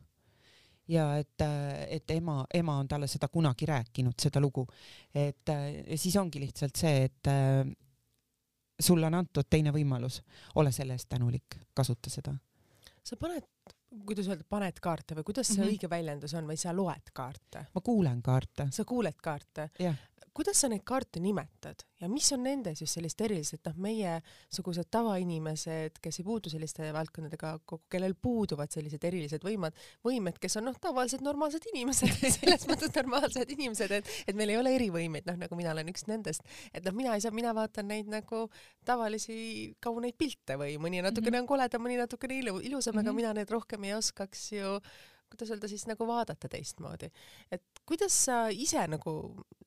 ja 0.88 1.06
et, 1.18 1.42
et 1.88 2.10
ema, 2.10 2.44
ema 2.54 2.76
on 2.78 2.88
talle 2.88 3.08
seda 3.10 3.28
kunagi 3.28 3.66
rääkinud, 3.66 4.14
seda 4.22 4.40
lugu. 4.40 4.66
et 5.14 5.50
siis 5.96 6.16
ongi 6.16 6.40
lihtsalt 6.40 6.76
see, 6.76 7.04
et 7.04 7.30
sulle 8.80 9.06
on 9.06 9.14
antud 9.14 9.48
teine 9.50 9.72
võimalus, 9.72 10.20
ole 10.60 10.72
selle 10.72 10.96
eest 10.96 11.08
tänulik, 11.08 11.58
kasuta 11.74 12.10
seda. 12.10 12.34
sa 13.06 13.16
paned, 13.16 13.46
kuidas 14.06 14.28
öelda, 14.28 14.44
paned 14.48 14.80
kaarte 14.82 15.14
või 15.14 15.24
kuidas 15.24 15.46
see 15.46 15.56
mm 15.56 15.62
-hmm. 15.62 15.72
õige 15.72 15.90
väljendus 15.90 16.34
on 16.34 16.46
või 16.46 16.56
sa 16.56 16.76
loed 16.76 17.12
kaarte? 17.12 17.66
ma 17.74 17.80
kuulen 17.80 18.22
kaarte. 18.22 18.68
sa 18.70 18.84
kuuled 18.84 19.16
kaarte? 19.22 19.70
Kuidas 20.36 20.60
sa 20.60 20.68
neid 20.68 20.84
kaarte 20.84 21.20
nimetad 21.20 21.84
ja 22.00 22.08
mis 22.12 22.28
on 22.34 22.42
nendes 22.44 22.82
just 22.82 22.96
sellist 22.98 23.20
erilist, 23.24 23.56
et 23.56 23.68
noh, 23.68 23.76
meiesugused 23.86 24.88
tavainimesed, 24.92 25.96
kes 26.04 26.20
ei 26.20 26.26
puutu 26.26 26.52
selliste 26.52 26.90
valdkondadega 26.92 27.54
kokku, 27.64 27.86
kellel 27.92 28.16
puuduvad 28.20 28.72
sellised 28.72 29.04
erilised 29.08 29.44
võimad, 29.46 29.76
võimed, 30.04 30.36
kes 30.42 30.58
on 30.60 30.68
noh, 30.68 30.76
tavalised 30.82 31.24
normaalsed 31.24 31.68
inimesed 31.72 32.12
selles 32.36 32.68
mõttes 32.68 32.92
normaalsed 32.96 33.54
inimesed, 33.56 33.96
et, 34.00 34.12
et 34.28 34.36
meil 34.36 34.52
ei 34.52 34.60
ole 34.60 34.74
erivõimeid, 34.76 35.28
noh 35.30 35.40
nagu 35.40 35.58
mina 35.58 35.72
olen 35.72 35.92
üks 35.92 36.04
nendest, 36.10 36.44
et 36.72 36.84
noh, 36.84 36.96
mina 36.96 37.16
ei 37.16 37.24
saa, 37.24 37.34
mina 37.36 37.56
vaatan 37.56 37.88
neid 37.92 38.12
nagu 38.12 38.46
tavalisi 38.86 39.74
kauneid 39.80 40.18
pilte 40.20 40.60
või 40.60 40.76
mõni 40.76 41.00
natukene 41.00 41.30
mm 41.30 41.40
-hmm. 41.40 41.44
on 41.44 41.52
koledam, 41.54 41.84
mõni 41.86 42.00
natukene 42.00 42.40
ilu, 42.42 42.58
ilusam 42.60 42.92
mm, 42.92 42.98
-hmm. 42.98 43.04
aga 43.04 43.12
mhm. 43.12 43.16
mina 43.16 43.34
neid 43.40 43.50
rohkem 43.50 43.84
ei 43.84 43.96
oskaks 43.96 44.50
ju 44.52 44.80
kuidas 45.30 45.50
öelda 45.54 45.70
siis 45.70 45.86
nagu 45.88 46.06
vaadata 46.08 46.48
teistmoodi. 46.52 47.10
et 47.52 47.82
kuidas 47.86 48.16
sa 48.26 48.46
ise 48.50 48.86
nagu 48.90 49.16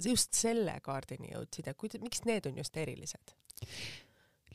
just 0.04 0.34
selle 0.34 0.80
kaardini 0.84 1.34
jõudsid 1.34 1.72
ja 1.72 1.74
kuida-, 1.74 2.02
miks 2.04 2.24
need 2.30 2.48
on 2.50 2.62
just 2.62 2.78
erilised? 2.78 3.36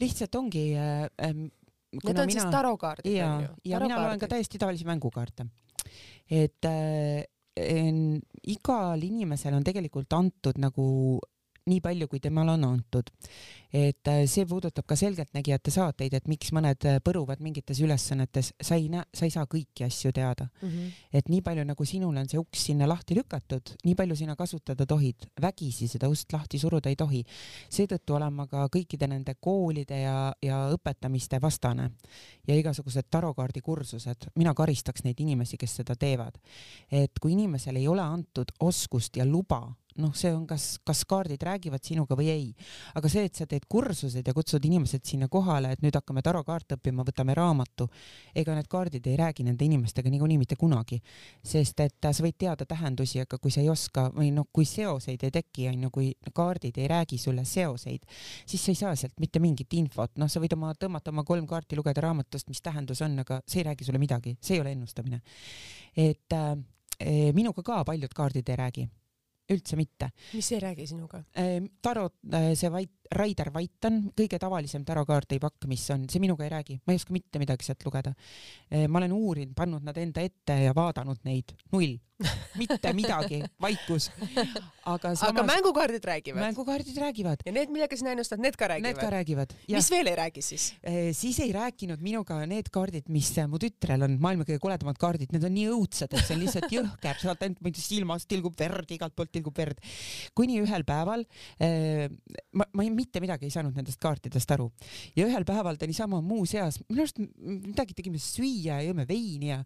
lihtsalt 0.01 0.35
ongi 0.35 0.73
äh, 0.79 1.05
ähm, 1.23 1.47
Need 1.95 2.19
on 2.19 2.27
mina, 2.27 2.41
siis 2.41 2.51
tarokaardid 2.51 3.13
ja, 3.13 3.29
on 3.31 3.45
ju? 3.45 3.53
ja 3.71 3.81
mina 3.83 4.01
loen 4.03 4.19
ka 4.19 4.27
täiesti 4.31 4.59
tavalisi 4.59 4.87
mängukaarte. 4.89 5.47
et 6.31 6.67
äh, 6.67 7.23
en, 7.57 8.01
igal 8.51 9.03
inimesel 9.07 9.55
on 9.55 9.65
tegelikult 9.67 10.13
antud 10.17 10.59
nagu 10.59 10.87
nii 11.71 11.81
palju, 11.81 12.09
kui 12.09 12.21
temale 12.21 12.55
on 12.59 12.65
antud. 12.65 13.11
et 13.75 14.07
äh, 14.07 14.21
see 14.31 14.45
puudutab 14.47 14.87
ka 14.87 14.95
selgeltnägijate 14.95 15.73
saateid, 15.75 16.13
et 16.15 16.29
miks 16.31 16.53
mõned 16.55 16.85
äh, 16.87 17.01
põruvad 17.03 17.41
mingites 17.43 17.81
ülesannetes, 17.83 18.53
sa 18.63 18.77
ei 18.79 18.87
näe, 18.93 19.03
sa 19.11 19.27
ei 19.27 19.33
saa 19.35 19.49
kõiki 19.51 19.83
asju 19.83 20.13
teada 20.15 20.47
mm. 20.47 20.69
-hmm. 20.69 20.93
et 21.19 21.29
nii 21.29 21.41
palju 21.43 21.65
nagu 21.67 21.85
sinul 21.85 22.15
on 22.17 22.29
see 22.31 22.39
uks 22.39 22.69
sinna 22.69 22.87
lahti 22.87 23.17
lükatud, 23.19 23.75
nii 23.85 23.97
palju 23.99 24.17
sina 24.17 24.37
kasutada 24.37 24.87
tohid, 24.87 25.27
vägisi 25.43 25.89
seda 25.91 26.09
ust 26.09 26.33
lahti 26.33 26.59
suruda 26.59 26.89
ei 26.89 26.97
tohi. 26.97 27.25
seetõttu 27.69 28.15
olen 28.15 28.33
ma 28.33 28.47
ka 28.47 28.69
kõikide 28.69 29.09
nende 29.11 29.35
koolide 29.41 30.01
ja, 30.01 30.33
ja 30.43 30.69
õpetamiste 30.71 31.43
vastane 31.43 31.91
ja 32.47 32.55
igasugused 32.55 33.11
tarokaardi 33.11 33.61
kursused, 33.61 34.31
mina 34.37 34.55
karistaks 34.55 35.03
neid 35.05 35.21
inimesi, 35.21 35.57
kes 35.57 35.77
seda 35.77 35.97
teevad. 35.97 36.39
et 36.93 37.19
kui 37.21 37.33
inimesele 37.33 37.79
ei 37.79 37.89
ole 37.89 38.03
antud 38.03 38.55
oskust 38.61 39.17
ja 39.17 39.25
luba 39.27 39.75
noh, 40.01 40.13
see 40.17 40.33
on 40.35 40.45
kas, 40.49 40.79
kas 40.87 41.05
kaardid 41.09 41.43
räägivad 41.45 41.85
sinuga 41.85 42.17
või 42.19 42.29
ei. 42.33 42.47
aga 42.99 43.11
see, 43.11 43.25
et 43.29 43.39
sa 43.39 43.47
teed 43.47 43.67
kursused 43.71 44.27
ja 44.27 44.35
kutsud 44.35 44.65
inimesed 44.65 45.05
sinna 45.07 45.29
kohale, 45.31 45.75
et 45.75 45.85
nüüd 45.85 45.95
hakkame 45.95 46.23
tarokaarte 46.25 46.79
õppima, 46.79 47.05
võtame 47.07 47.37
raamatu, 47.37 47.87
ega 48.35 48.57
need 48.57 48.69
kaardid 48.71 49.07
ei 49.07 49.17
räägi 49.21 49.47
nende 49.47 49.65
inimestega 49.65 50.11
niikuinii 50.11 50.41
mitte 50.41 50.59
kunagi, 50.61 51.01
sest 51.45 51.81
et 51.85 52.11
sa 52.11 52.25
võid 52.25 52.39
teada 52.41 52.67
tähendusi, 52.67 53.23
aga 53.23 53.39
kui 53.39 53.55
sa 53.55 53.63
ei 53.63 53.71
oska 53.73 54.09
või 54.17 54.33
noh, 54.35 54.49
kui 54.53 54.67
seoseid 54.69 55.23
ei 55.27 55.35
teki, 55.35 55.69
onju, 55.73 55.93
kui 55.95 56.11
kaardid 56.35 56.79
ei 56.83 56.91
räägi 56.91 57.19
sulle 57.21 57.47
seoseid, 57.49 58.05
siis 58.47 58.65
sa 58.65 58.75
ei 58.75 58.81
saa 58.83 58.97
sealt 58.99 59.17
mitte 59.23 59.43
mingit 59.43 59.79
infot, 59.79 60.17
noh, 60.19 60.31
sa 60.31 60.43
võid 60.43 60.57
oma 60.59 60.75
tõmmata 60.79 61.15
oma 61.15 61.25
kolm 61.27 61.47
kaarti, 61.51 61.79
lugeda 61.79 62.03
raamatust, 62.05 62.51
mis 62.51 62.63
tähendus 62.65 63.03
on, 63.07 63.19
aga 63.23 63.41
see 63.47 63.63
ei 63.63 63.71
räägi 63.71 63.87
sulle 63.87 64.03
midagi, 64.03 64.37
see 64.43 64.59
ei 64.59 64.65
ole 64.65 64.75
ennustamine. 64.75 65.23
et 65.95 66.33
äh, 66.35 67.33
minuga 67.35 67.63
ka 67.63 67.85
paljud 67.85 68.13
kaardid 68.15 68.49
ei 68.49 68.57
räägi 68.57 68.89
üldse 69.51 69.77
mitte. 69.77 70.11
mis 70.33 70.53
ei 70.53 70.61
räägi 70.61 70.87
sinuga? 70.87 71.25
Ehm, 71.37 71.67
tarot, 71.83 72.15
äh, 72.33 72.53
see 72.55 72.71
Vait, 72.73 72.91
Raider 73.13 73.51
Vait 73.55 73.89
on 73.89 74.01
kõige 74.17 74.39
tavalisem 74.41 74.85
tarokaart 74.87 75.37
ei 75.37 75.43
pakk, 75.43 75.69
mis 75.71 75.85
on, 75.95 76.09
see 76.11 76.23
minuga 76.23 76.47
ei 76.47 76.53
räägi, 76.55 76.79
ma 76.85 76.95
ei 76.95 77.01
oska 77.01 77.15
mitte 77.15 77.43
midagi 77.43 77.67
sealt 77.67 77.85
lugeda. 77.87 78.15
Ehm, 78.71 78.91
ma 78.91 79.03
olen 79.03 79.15
uurinud, 79.17 79.55
pannud 79.57 79.85
nad 79.85 79.99
enda 80.01 80.25
ette 80.25 80.59
ja 80.65 80.75
vaadanud 80.77 81.23
neid, 81.29 81.57
null 81.75 81.99
mitte 82.55 82.93
midagi, 82.95 83.41
vaikus. 83.65 84.07
aga 84.87 85.15
samas. 85.17 85.23
aga 85.33 85.43
mängukaardid 85.49 86.05
räägivad? 86.05 86.41
mängukaardid 86.41 86.99
räägivad. 86.99 87.43
ja 87.47 87.53
need, 87.53 87.73
millega 87.75 87.97
sina 87.97 88.13
ennustad, 88.15 88.39
need 88.39 88.57
ka 88.57 88.69
räägivad? 88.71 88.87
Need 88.87 89.01
ka 89.01 89.11
räägivad. 89.11 89.55
mis 89.69 89.91
veel 89.91 90.11
ei 90.13 90.17
räägi 90.17 90.43
siis 90.43 90.69
e,? 90.83 91.13
siis 91.13 91.41
ei 91.43 91.51
rääkinud 91.53 92.03
minuga 92.05 92.39
need 92.47 92.71
kaardid, 92.71 93.09
mis 93.11 93.33
mu 93.51 93.59
tütrel 93.59 94.07
on, 94.07 94.15
maailma 94.23 94.47
kõige 94.47 94.63
koledamad 94.63 94.99
kaardid, 95.01 95.35
need 95.35 95.47
on 95.49 95.55
nii 95.57 95.67
õudsed, 95.75 96.15
et 96.15 96.23
see 96.23 96.37
on 96.37 96.45
lihtsalt 96.45 96.77
jõhker, 96.77 97.19
sealt 97.19 97.43
ainult 97.43 97.83
silmast 97.83 98.31
tilgub 98.31 98.55
verd, 98.59 98.95
igalt 98.95 99.17
poolt 99.19 99.35
tilgub 99.35 99.59
verd. 99.59 99.83
kuni 100.39 100.61
ühel 100.63 100.87
päeval 100.87 101.27
ma, 101.59 102.69
ma 102.71 102.87
ei, 102.87 102.94
mitte 102.97 103.23
midagi 103.23 103.49
ei 103.49 103.55
saanud 103.55 103.77
nendest 103.77 104.01
kaartidest 104.03 104.55
aru 104.57 104.71
ja 105.17 105.27
ühel 105.27 105.47
päeval 105.49 105.79
ta 105.81 105.89
niisama 105.91 106.21
muuseas, 106.25 106.81
minu 106.89 107.05
arust 107.05 107.21
midagi 107.21 107.97
tegime 107.99 108.23
süüa 108.23 108.81
ja 108.81 108.89
jõime 108.89 109.09
veini 109.09 109.53
ja, 109.53 109.61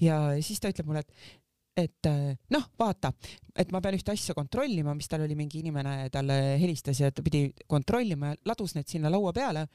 ja 0.00 0.18
siis 0.44 0.60
ta 0.62 0.72
ütleb 0.72 0.90
mulle, 0.90 1.04
et 1.04 1.38
et 1.76 2.06
äh, 2.06 2.34
noh, 2.50 2.66
vaata, 2.78 3.12
et 3.56 3.70
ma 3.72 3.80
pean 3.82 3.96
ühte 3.96 4.12
asja 4.12 4.34
kontrollima, 4.36 4.94
mis 4.96 5.08
tal 5.10 5.24
oli 5.24 5.36
mingi 5.38 5.60
inimene 5.62 6.10
talle 6.12 6.36
helistas 6.60 7.00
ja 7.02 7.10
ta 7.14 7.24
pidi 7.24 7.46
kontrollima 7.70 8.32
ja 8.32 8.38
ladus 8.50 8.74
need 8.76 8.90
sinna 8.90 9.12
laua 9.12 9.32
peale. 9.36 9.66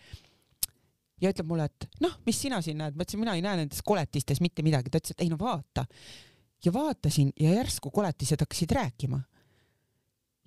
ja 1.22 1.32
ütleb 1.32 1.48
mulle, 1.48 1.70
et 1.70 1.88
noh, 2.04 2.18
mis 2.28 2.40
sina 2.42 2.60
siin 2.62 2.78
näed, 2.82 2.98
ma 2.98 3.06
ütlesin, 3.06 3.22
mina 3.24 3.38
ei 3.38 3.44
näe 3.46 3.62
nendes 3.62 3.80
koletistes 3.86 4.42
mitte 4.44 4.66
midagi, 4.66 4.92
ta 4.92 5.00
ütles, 5.00 5.16
et 5.16 5.24
ei 5.24 5.32
no 5.32 5.40
vaata. 5.40 5.86
ja 6.66 6.74
vaatasin 6.74 7.32
ja 7.40 7.56
järsku 7.56 7.92
koletised 7.92 8.42
hakkasid 8.44 8.76
rääkima. 8.76 9.22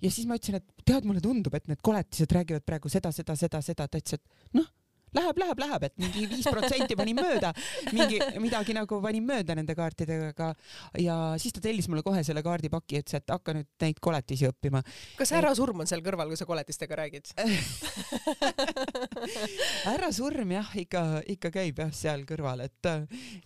Ja 0.01 0.11
siis 0.11 0.27
ma 0.29 0.39
ütlesin, 0.39 0.59
et 0.59 0.85
tead, 0.85 1.07
mulle 1.07 1.23
tundub, 1.23 1.55
et 1.55 1.67
need 1.71 1.81
koletised 1.85 2.31
räägivad 2.35 2.65
praegu 2.67 2.91
seda, 2.91 3.11
seda, 3.15 3.35
seda, 3.39 3.63
seda, 3.65 3.87
ta 3.87 4.01
ütles, 4.01 4.19
et 4.19 4.59
noh 4.59 4.69
läheb, 5.15 5.39
läheb, 5.41 5.59
läheb, 5.61 5.85
et 5.87 5.95
mingi 5.99 6.25
viis 6.29 6.47
protsenti 6.49 6.95
panin 6.97 7.17
mööda, 7.17 7.51
mingi 7.95 8.19
midagi 8.41 8.75
nagu 8.77 8.99
panin 9.03 9.25
mööda 9.25 9.55
nende 9.57 9.75
kaartidega, 9.77 10.31
aga 10.33 10.49
ja 11.01 11.15
siis 11.41 11.55
ta 11.55 11.63
tellis 11.63 11.89
mulle 11.89 12.03
kohe 12.05 12.21
selle 12.25 12.43
kaardipaki, 12.45 13.01
ütles, 13.01 13.17
et 13.19 13.33
hakka 13.33 13.55
nüüd 13.57 13.69
neid 13.83 14.01
koletisi 14.03 14.49
õppima. 14.49 14.83
kas 15.17 15.33
härra 15.35 15.55
Surm 15.57 15.81
on 15.83 15.89
seal 15.89 16.03
kõrval, 16.05 16.29
kui 16.29 16.39
sa 16.39 16.47
koletistega 16.49 16.99
räägid? 17.01 17.33
Härra 19.89 20.11
Surm 20.15 20.51
jah, 20.53 20.69
ikka, 20.77 21.03
ikka 21.35 21.51
käib 21.53 21.81
jah 21.83 21.93
seal 21.95 22.25
kõrval, 22.29 22.65
et, 22.67 22.91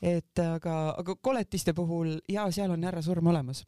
et 0.01 0.43
aga, 0.43 0.75
aga 0.99 1.15
koletiste 1.21 1.75
puhul 1.77 2.17
ja 2.31 2.49
seal 2.51 2.75
on 2.75 2.83
härra 2.83 3.03
Surm 3.05 3.31
olemas 3.31 3.63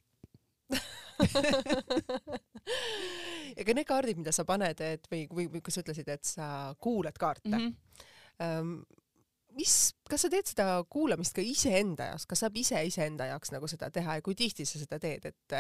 ega 3.55 3.75
need 3.75 3.87
kaardid, 3.87 4.17
mida 4.19 4.33
sa 4.35 4.43
paned, 4.47 4.81
et 4.83 5.07
või, 5.11 5.25
või, 5.31 5.47
või 5.53 5.61
kui 5.63 5.73
sa 5.73 5.83
ütlesid, 5.83 6.09
et 6.11 6.25
sa 6.27 6.47
kuulad 6.81 7.17
kaarte 7.19 7.51
mm, 7.51 7.61
-hmm. 7.61 7.73
um, 8.45 8.85
mis, 9.59 9.75
kas 10.09 10.25
sa 10.25 10.31
teed 10.31 10.49
seda 10.51 10.65
kuulamist 10.91 11.35
ka 11.35 11.41
iseenda 11.45 12.11
jaoks, 12.11 12.25
kas 12.29 12.43
saab 12.43 12.57
ise 12.59 12.81
iseenda 12.87 13.29
jaoks 13.31 13.53
nagu 13.55 13.69
seda 13.71 13.91
teha 13.93 14.19
ja 14.19 14.25
kui 14.25 14.35
tihti 14.35 14.67
sa 14.67 14.81
seda 14.81 14.99
teed, 14.99 15.31
et 15.31 15.57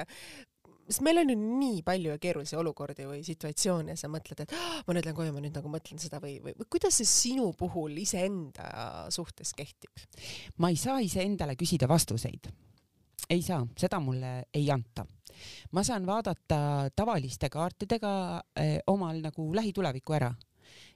sest 0.85 1.01
meil 1.05 1.17
on 1.21 1.31
ju 1.31 1.37
nii 1.39 1.81
palju 1.85 2.13
ja 2.13 2.19
keerulisi 2.21 2.57
olukordi 2.59 3.07
või 3.09 3.23
situatsioone 3.25 3.95
ja 3.95 3.99
sa 3.99 4.09
mõtled, 4.11 4.43
et 4.43 4.53
oh, 4.53 4.81
ma 4.85 4.95
nüüd 4.95 5.07
lähen 5.07 5.17
koju, 5.17 5.33
ma 5.33 5.41
nüüd 5.41 5.55
nagu 5.57 5.71
mõtlen 5.71 6.01
seda 6.01 6.19
või, 6.23 6.37
või, 6.43 6.53
või 6.59 6.69
kuidas 6.75 6.99
see 6.99 7.09
sinu 7.09 7.47
puhul 7.57 7.95
iseenda 8.03 8.67
suhtes 9.13 9.55
kehtib? 9.57 10.05
ma 10.61 10.69
ei 10.73 10.79
saa 10.79 10.99
iseendale 11.03 11.57
küsida 11.59 11.89
vastuseid 11.89 12.51
ei 13.29 13.41
saa, 13.41 13.61
seda 13.77 13.99
mulle 13.99 14.45
ei 14.53 14.71
anta. 14.71 15.05
ma 15.71 15.83
saan 15.83 16.05
vaadata 16.05 16.89
tavaliste 16.95 17.49
kaartidega 17.49 18.41
eh, 18.55 18.79
omal 18.87 19.21
nagu 19.21 19.53
lähitulevikku 19.55 20.13
ära 20.13 20.33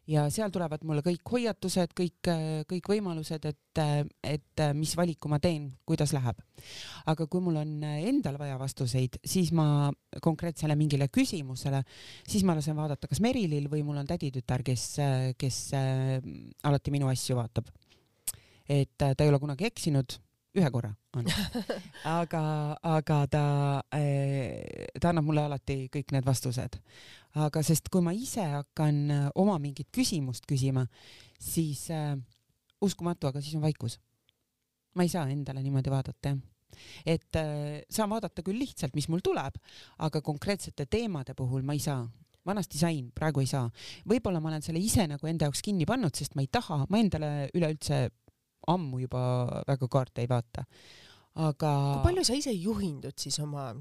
ja 0.09 0.25
seal 0.34 0.51
tulevad 0.53 0.84
mulle 0.88 1.03
kõik 1.05 1.32
hoiatused, 1.34 1.93
kõik, 1.97 2.30
kõik 2.69 2.89
võimalused, 2.91 3.45
et, 3.49 3.82
et 4.25 4.63
mis 4.77 4.93
valiku 4.97 5.30
ma 5.32 5.39
teen, 5.43 5.69
kuidas 5.88 6.13
läheb. 6.15 6.39
aga 7.05 7.27
kui 7.27 7.41
mul 7.43 7.59
on 7.61 7.75
endal 7.84 8.39
vaja 8.39 8.57
vastuseid, 8.59 9.19
siis 9.23 9.51
ma 9.55 9.89
konkreetsele 10.21 10.75
mingile 10.80 11.09
küsimusele, 11.13 11.84
siis 12.27 12.45
ma 12.47 12.57
lasen 12.57 12.77
vaadata 12.77 13.07
kas 13.07 13.21
Merilil 13.21 13.69
või 13.71 13.84
mul 13.86 14.01
on 14.01 14.09
täditütar, 14.09 14.63
kes, 14.65 14.88
kes 15.38 15.59
alati 16.63 16.95
minu 16.95 17.11
asju 17.11 17.38
vaatab. 17.38 17.69
et 18.69 18.97
ta 18.97 19.13
ei 19.23 19.30
ole 19.30 19.39
kunagi 19.39 19.65
eksinud 19.65 20.17
ühe 20.58 20.70
korra 20.74 20.89
on. 21.18 21.28
aga, 22.20 22.41
aga 22.95 23.20
ta, 23.32 23.45
eh, 23.95 24.88
ta 25.00 25.12
annab 25.12 25.28
mulle 25.28 25.45
alati 25.45 25.84
kõik 25.93 26.14
need 26.16 26.26
vastused. 26.26 26.80
aga 27.39 27.64
sest 27.66 27.89
kui 27.93 28.02
ma 28.06 28.14
ise 28.16 28.45
hakkan 28.56 29.02
eh, 29.14 29.26
oma 29.36 29.60
mingit 29.62 29.91
küsimust 29.93 30.47
küsima, 30.50 30.88
siis 31.39 31.88
äh, 31.93 32.16
uskumatu, 32.82 33.30
aga 33.30 33.41
siis 33.41 33.56
on 33.60 33.66
vaikus. 33.66 34.00
ma 34.95 35.06
ei 35.06 35.12
saa 35.12 35.30
endale 35.30 35.62
niimoodi 35.64 35.91
vaadata, 35.93 36.34
jah 36.34 36.39
et 37.06 37.36
äh, 37.36 37.82
saan 37.91 38.10
vaadata 38.10 38.43
küll 38.45 38.60
lihtsalt, 38.62 38.95
mis 38.95 39.10
mul 39.10 39.22
tuleb, 39.26 39.58
aga 40.06 40.22
konkreetsete 40.22 40.86
teemade 40.86 41.34
puhul 41.36 41.66
ma 41.66 41.74
ei 41.76 41.82
saa 41.84 42.04
vanasti 42.45 42.80
sain, 42.80 43.10
praegu 43.16 43.43
ei 43.43 43.50
saa. 43.50 43.68
võib-olla 44.10 44.39
ma 44.41 44.52
olen 44.54 44.64
selle 44.66 44.82
ise 44.82 45.06
nagu 45.10 45.28
enda 45.30 45.47
jaoks 45.47 45.62
kinni 45.66 45.86
pannud, 45.89 46.16
sest 46.16 46.36
ma 46.38 46.45
ei 46.45 46.50
taha, 46.52 46.84
ma 46.89 47.02
endale 47.02 47.50
üleüldse 47.58 48.08
ammu 48.74 48.99
juba 49.05 49.22
väga 49.67 49.88
kaarte 49.88 50.22
ei 50.22 50.30
vaata. 50.30 50.65
aga. 51.36 51.74
kui 51.93 52.03
palju 52.09 52.26
sa 52.28 52.38
ise 52.38 52.53
juhindud 52.53 53.17
siis 53.17 53.39
oma 53.39 53.72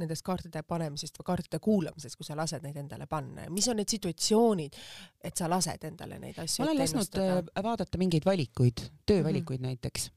nendest 0.00 0.24
kaartide 0.24 0.62
panemisest 0.66 1.18
või 1.20 1.26
kaartide 1.30 1.60
kuulamisest, 1.62 2.16
kui 2.16 2.26
sa 2.26 2.36
lased 2.38 2.64
neid 2.64 2.78
endale 2.80 3.06
panna 3.10 3.46
ja 3.46 3.52
mis 3.52 3.68
on 3.68 3.80
need 3.80 3.92
situatsioonid, 3.92 4.78
et 5.24 5.36
sa 5.36 5.48
lased 5.50 5.84
endale 5.88 6.20
neid 6.22 6.38
asju 6.40 6.64
ma 6.64 6.70
olen 6.70 6.80
lasknud? 6.80 7.20
Äh, 7.20 7.64
vaadata 7.66 8.00
mingeid 8.00 8.24
valikuid, 8.28 8.86
töövalikuid 9.06 9.60
mm 9.60 9.64
-hmm. 9.64 9.80
näiteks. 9.80 10.10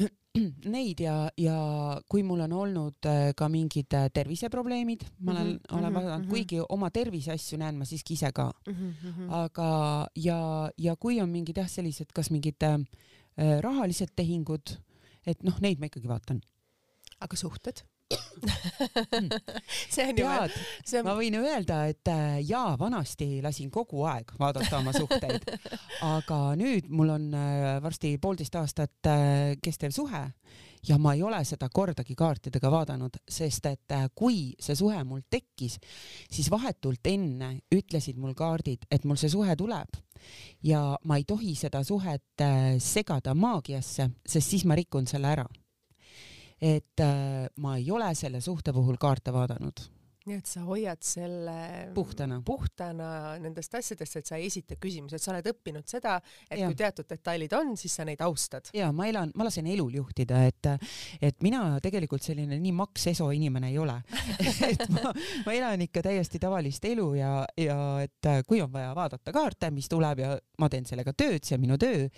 neid 0.74 1.00
ja, 1.02 1.14
ja 1.38 1.56
kui 2.10 2.22
mul 2.26 2.44
on 2.44 2.52
olnud 2.54 3.08
äh, 3.08 3.30
ka 3.36 3.48
mingid 3.50 3.96
äh, 3.98 4.08
terviseprobleemid, 4.14 5.04
ma 5.20 5.32
olen 5.32 5.46
mm, 5.46 5.56
-hmm, 5.56 5.78
olen 5.78 5.94
vaadanud 5.94 6.18
mm, 6.18 6.24
-hmm. 6.24 6.30
kuigi 6.30 6.60
oma 6.68 6.90
terviseasju 6.90 7.58
näen 7.58 7.78
ma 7.78 7.84
siiski 7.84 8.14
ise 8.14 8.32
ka 8.32 8.52
mm. 8.66 8.74
-hmm. 8.74 9.26
aga, 9.28 10.06
ja, 10.16 10.70
ja 10.78 10.96
kui 10.96 11.20
on 11.20 11.28
mingid 11.28 11.56
jah, 11.56 11.68
sellised, 11.68 12.12
kas 12.14 12.30
mingid 12.30 12.62
äh, 12.62 12.80
rahalised 13.60 14.12
tehingud, 14.16 14.78
et 15.26 15.42
noh, 15.42 15.60
neid 15.60 15.78
ma 15.78 15.86
ikkagi 15.86 16.08
vaatan. 16.08 16.40
aga 17.20 17.36
suhted? 17.36 17.82
see 19.90 20.08
on 20.08 20.18
ju 20.18 20.26
on... 20.26 20.50
ma 21.04 21.14
võin 21.18 21.36
öelda, 21.40 21.82
et 21.90 22.08
äh, 22.10 22.40
jaa, 22.46 22.74
vanasti 22.80 23.38
lasin 23.44 23.70
kogu 23.70 24.04
aeg 24.08 24.32
vaadata 24.40 24.80
oma 24.80 24.94
suhteid, 24.96 25.46
aga 26.06 26.40
nüüd 26.58 26.90
mul 26.90 27.14
on 27.14 27.28
äh, 27.36 27.76
varsti 27.82 28.16
poolteist 28.22 28.56
aastat 28.58 29.10
äh, 29.10 29.54
kestev 29.62 29.94
suhe 29.94 30.24
ja 30.88 30.98
ma 30.98 31.12
ei 31.14 31.22
ole 31.22 31.42
seda 31.44 31.68
kordagi 31.68 32.16
kaartidega 32.16 32.70
vaadanud, 32.72 33.20
sest 33.28 33.66
et 33.68 33.96
kui 34.16 34.54
see 34.58 34.76
suhe 34.78 35.02
mul 35.04 35.20
tekkis, 35.30 35.76
siis 36.32 36.50
vahetult 36.50 37.06
enne 37.06 37.58
ütlesid 37.76 38.16
mul 38.18 38.34
kaardid, 38.34 38.88
et 38.90 39.04
mul 39.04 39.20
see 39.20 39.28
suhe 39.30 39.56
tuleb. 39.60 40.00
Ja 40.64 40.98
ma 41.04 41.16
ei 41.20 41.24
tohi 41.28 41.54
seda 41.56 41.84
suhet 41.84 42.42
segada 42.80 43.34
maagiasse, 43.36 44.08
sest 44.24 44.56
siis 44.56 44.64
ma 44.68 44.76
rikun 44.76 45.06
selle 45.08 45.28
ära 45.36 45.46
et 46.60 47.00
äh, 47.00 47.48
ma 47.56 47.76
ei 47.76 47.90
ole 47.90 48.14
selle 48.14 48.40
suhte 48.40 48.72
puhul 48.72 49.00
kaarte 49.00 49.32
vaadanud 49.32 49.80
nii 50.28 50.36
et 50.36 50.48
sa 50.50 50.60
hoiad 50.66 51.00
selle 51.04 51.54
puhtana, 51.96 52.40
puhtana 52.44 53.38
nendest 53.40 53.74
asjadest, 53.78 54.18
et 54.20 54.28
sa 54.28 54.36
ei 54.36 54.50
esita 54.50 54.76
küsimusi, 54.80 55.16
et 55.16 55.24
sa 55.24 55.32
oled 55.32 55.46
õppinud 55.48 55.86
seda, 55.88 56.18
et 56.44 56.60
ja. 56.60 56.68
kui 56.68 56.76
teatud 56.76 57.08
detailid 57.08 57.54
on, 57.56 57.72
siis 57.80 57.94
sa 57.96 58.04
neid 58.04 58.20
austad. 58.26 58.68
ja 58.76 58.90
ma 58.92 59.08
elan, 59.08 59.32
ma 59.34 59.46
lasen 59.48 59.70
elul 59.72 59.94
juhtida, 59.96 60.42
et, 60.50 60.68
et 61.24 61.40
mina 61.44 61.62
tegelikult 61.82 62.26
selline 62.26 62.58
nii 62.60 62.74
maks 62.76 63.06
eso 63.14 63.30
inimene 63.32 63.70
ei 63.72 63.78
ole 63.80 63.96
et 64.70 64.84
ma, 64.92 65.14
ma 65.46 65.56
elan 65.56 65.86
ikka 65.86 66.04
täiesti 66.04 66.40
tavalist 66.42 66.84
elu 66.90 67.08
ja, 67.16 67.32
ja 67.56 67.78
et 68.04 68.30
kui 68.46 68.60
on 68.60 68.72
vaja 68.72 68.92
vaadata 68.96 69.32
kaarte, 69.32 69.72
mis 69.72 69.88
tuleb 69.88 70.20
ja 70.20 70.34
ma 70.60 70.68
teen 70.68 70.84
sellega 70.84 71.14
tööd, 71.16 71.40
see 71.46 71.56
on 71.56 71.64
minu 71.64 71.80
töö. 71.80 72.08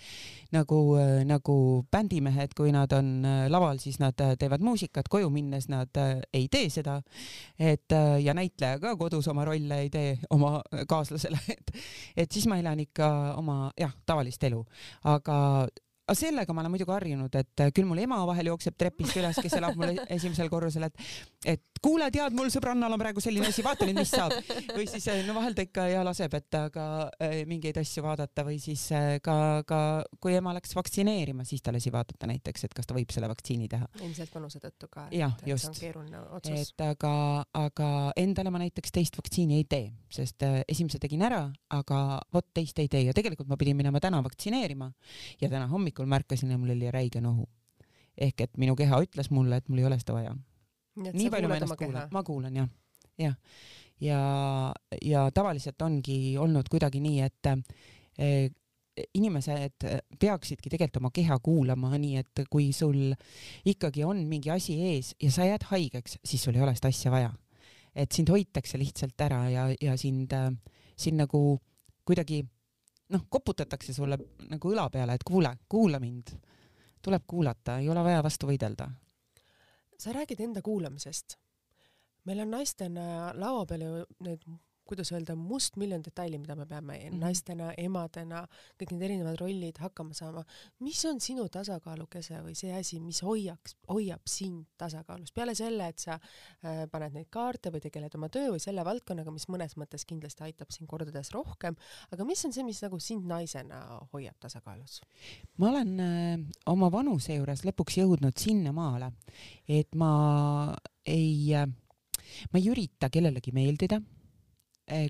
nagu, 0.51 0.79
nagu 1.27 1.55
bändimehed, 1.91 2.51
kui 2.57 2.75
nad 2.75 2.91
on 2.93 3.23
laval, 3.49 3.79
siis 3.79 3.97
nad 4.03 4.19
teevad 4.39 4.61
muusikat, 4.63 5.07
koju 5.09 5.31
minnes 5.33 5.69
nad 5.71 6.03
ei 6.33 6.49
tee 6.51 6.67
seda. 6.73 6.99
et 7.57 7.92
et 7.93 8.19
ja 8.23 8.33
näitleja 8.33 8.79
ka 8.79 8.95
kodus 8.97 9.27
oma 9.31 9.45
rolle 9.45 9.79
ei 9.85 9.89
tee 9.93 10.17
oma 10.33 10.61
kaaslasele, 10.89 11.39
et, 11.49 11.73
et 12.17 12.31
siis 12.31 12.47
ma 12.49 12.57
elan 12.61 12.79
ikka 12.83 13.09
oma 13.37 13.71
jah, 13.79 13.93
tavalist 14.05 14.43
elu, 14.49 14.63
aga 15.03 15.37
aga 16.03 16.15
sellega 16.19 16.53
ma 16.53 16.63
olen 16.63 16.73
muidugi 16.73 16.91
harjunud, 16.91 17.35
et 17.39 17.63
küll 17.75 17.87
mul 17.87 18.01
ema 18.03 18.17
vahel 18.27 18.49
jookseb 18.51 18.75
trepist 18.79 19.15
üles, 19.19 19.37
kes 19.39 19.55
elab 19.59 19.77
mul 19.79 19.95
esimesel 20.15 20.49
korrusel, 20.51 20.89
et, 20.89 21.05
et 21.55 21.81
kuule, 21.83 22.09
tead, 22.11 22.35
mul 22.35 22.51
sõbrannal 22.51 22.91
on 22.91 22.99
praegu 22.99 23.23
selline 23.23 23.47
asi, 23.47 23.63
vaata 23.63 23.87
nüüd, 23.87 24.01
mis 24.01 24.11
saab. 24.11 24.35
või 24.75 24.87
siis 24.89 25.07
no 25.27 25.35
vahel 25.37 25.55
ta 25.55 25.63
ikka 25.63 25.87
ja 25.91 26.03
laseb, 26.03 26.35
et 26.39 26.57
aga 26.59 26.87
äh, 27.23 27.35
mingeid 27.47 27.79
asju 27.79 28.03
vaadata 28.03 28.45
või 28.47 28.59
siis 28.63 28.83
äh, 28.95 29.17
ka, 29.23 29.37
ka 29.67 29.79
kui 30.23 30.35
ema 30.35 30.53
läks 30.57 30.75
vaktsineerima, 30.75 31.47
siis 31.47 31.63
ta 31.63 31.71
lasi 31.75 31.91
vaadata 31.93 32.27
näiteks, 32.29 32.67
et 32.67 32.75
kas 32.75 32.89
ta 32.89 32.97
võib 32.97 33.11
selle 33.15 33.31
vaktsiini 33.31 33.71
teha. 33.71 33.87
ilmselt 34.01 34.35
vanuse 34.35 34.59
tõttu 34.63 34.91
ka. 34.91 35.07
jah, 35.15 35.35
just. 35.47 35.83
et 36.51 36.85
aga, 36.87 37.15
aga 37.63 37.89
endale 38.19 38.51
ma 38.51 38.63
näiteks 38.65 38.95
teist 38.95 39.19
vaktsiini 39.19 39.61
ei 39.61 39.67
tee, 39.71 39.87
sest 40.11 40.43
äh, 40.43 40.61
esimese 40.67 40.99
tegin 41.03 41.23
ära, 41.23 41.45
aga 41.71 42.03
vot 42.33 42.51
teist 42.55 42.79
ei 42.83 42.91
tee 42.91 43.05
ja 43.07 43.15
tegelikult 43.15 43.47
ma 43.47 43.59
pidin 43.59 43.79
minema 43.79 44.03
täna 44.03 44.19
vaktsineerima 44.23 44.91
ja 45.39 45.51
täna 45.51 45.67
hommikul 45.71 45.92
märkasin 46.09 46.51
ja 46.51 46.57
mul 46.57 46.73
oli 46.75 46.91
räige 46.91 47.21
nohu. 47.21 47.49
ehk 48.17 48.41
et 48.41 48.57
minu 48.57 48.75
keha 48.75 48.99
ütles 49.01 49.31
mulle, 49.33 49.57
et 49.57 49.69
mul 49.69 49.79
ei 49.81 49.85
ole 49.85 49.97
seda 49.99 50.13
vaja 50.13 50.35
nii 50.95 51.29
palju 51.33 51.49
ma 51.49 51.57
ennast 51.57 51.77
kuulan, 51.79 52.09
ma 52.13 52.23
kuulan 52.23 52.57
jah, 52.57 52.67
jah. 53.17 53.37
ja, 54.01 54.19
ja 55.01 55.23
tavaliselt 55.33 55.81
ongi 55.81 56.35
olnud 56.37 56.69
kuidagi 56.69 57.01
nii, 57.03 57.23
et 57.25 57.49
eh, 58.21 58.51
inimesed 59.17 59.87
peaksidki 60.21 60.69
tegelikult 60.69 61.01
oma 61.01 61.09
keha 61.13 61.39
kuulama, 61.41 61.95
nii 61.97 62.19
et 62.21 62.43
kui 62.53 62.69
sul 62.75 63.15
ikkagi 63.65 64.05
on 64.05 64.21
mingi 64.29 64.51
asi 64.53 64.77
ees 64.91 65.13
ja 65.21 65.31
sa 65.33 65.47
jääd 65.49 65.65
haigeks, 65.71 66.19
siis 66.21 66.43
sul 66.45 66.59
ei 66.59 66.65
ole 66.65 66.75
seda 66.77 66.93
asja 66.93 67.13
vaja. 67.13 67.33
et 67.95 68.11
sind 68.11 68.29
hoitakse 68.29 68.77
lihtsalt 68.77 69.21
ära 69.21 69.43
ja, 69.49 69.67
ja 69.81 69.97
sind, 69.97 70.33
sind 70.97 71.17
nagu 71.21 71.59
kuidagi 72.05 72.43
noh, 73.09 73.25
koputatakse 73.29 73.93
sulle 73.93 74.17
nagu 74.49 74.71
õla 74.71 74.89
peale, 74.89 75.13
et 75.13 75.23
kuule, 75.23 75.57
kuula 75.69 75.99
mind. 75.99 76.35
tuleb 77.03 77.23
kuulata, 77.27 77.77
ei 77.79 77.89
ole 77.89 78.03
vaja 78.03 78.23
vastu 78.23 78.47
võidelda 78.47 78.87
sa 80.03 80.13
räägid 80.13 80.39
enda 80.39 80.61
kuulamisest. 80.61 81.37
meil 82.23 82.39
on 82.39 82.51
naistena 82.51 83.31
laua 83.35 83.65
peal 83.65 83.81
ju 83.81 84.05
need 84.23 84.45
kuidas 84.93 85.11
öelda, 85.11 85.35
mustmiljon 85.35 86.03
detaili, 86.05 86.37
mida 86.37 86.55
me 86.55 86.65
peame 86.69 86.97
mm 86.97 87.09
-hmm. 87.09 87.19
naistena, 87.19 87.71
emadena, 87.77 88.43
kõik 88.79 88.93
need 88.93 89.05
erinevad 89.09 89.39
rollid 89.41 89.79
hakkama 89.81 90.13
saama. 90.13 90.43
mis 90.79 91.03
on 91.05 91.19
sinu 91.21 91.47
tasakaalukese 91.49 92.41
või 92.45 92.55
see 92.55 92.73
asi, 92.73 92.99
mis 92.99 93.21
hoiaks, 93.23 93.75
hoiab 93.89 94.21
sind 94.27 94.65
tasakaalus, 94.77 95.31
peale 95.31 95.55
selle, 95.55 95.87
et 95.87 95.99
sa 95.99 96.13
äh, 96.13 96.85
paned 96.91 97.13
neid 97.13 97.29
kaarte 97.29 97.71
või 97.71 97.81
tegeled 97.81 98.15
oma 98.15 98.29
töö 98.29 98.51
või 98.53 98.59
selle 98.59 98.85
valdkonnaga, 98.85 99.31
mis 99.31 99.47
mõnes 99.49 99.77
mõttes 99.77 100.05
kindlasti 100.05 100.43
aitab 100.43 100.71
sind 100.71 100.89
kordades 100.89 101.31
rohkem, 101.31 101.75
aga 102.11 102.25
mis 102.25 102.45
on 102.45 102.53
see, 102.53 102.63
mis 102.63 102.81
nagu 102.81 102.99
sind 102.99 103.25
naisena 103.25 103.99
hoiab 104.13 104.35
tasakaalus? 104.39 105.01
ma 105.57 105.69
olen 105.69 105.99
äh, 105.99 106.39
oma 106.65 106.91
vanuse 106.91 107.35
juures 107.35 107.65
lõpuks 107.65 107.97
jõudnud 107.97 108.37
sinnamaale, 108.37 109.11
et 109.67 109.95
ma 109.95 110.75
ei 111.05 111.55
äh, 111.55 111.67
ma 112.51 112.59
ei 112.59 112.69
ürita 112.71 113.09
kellelegi 113.09 113.51
meeldida 113.55 114.01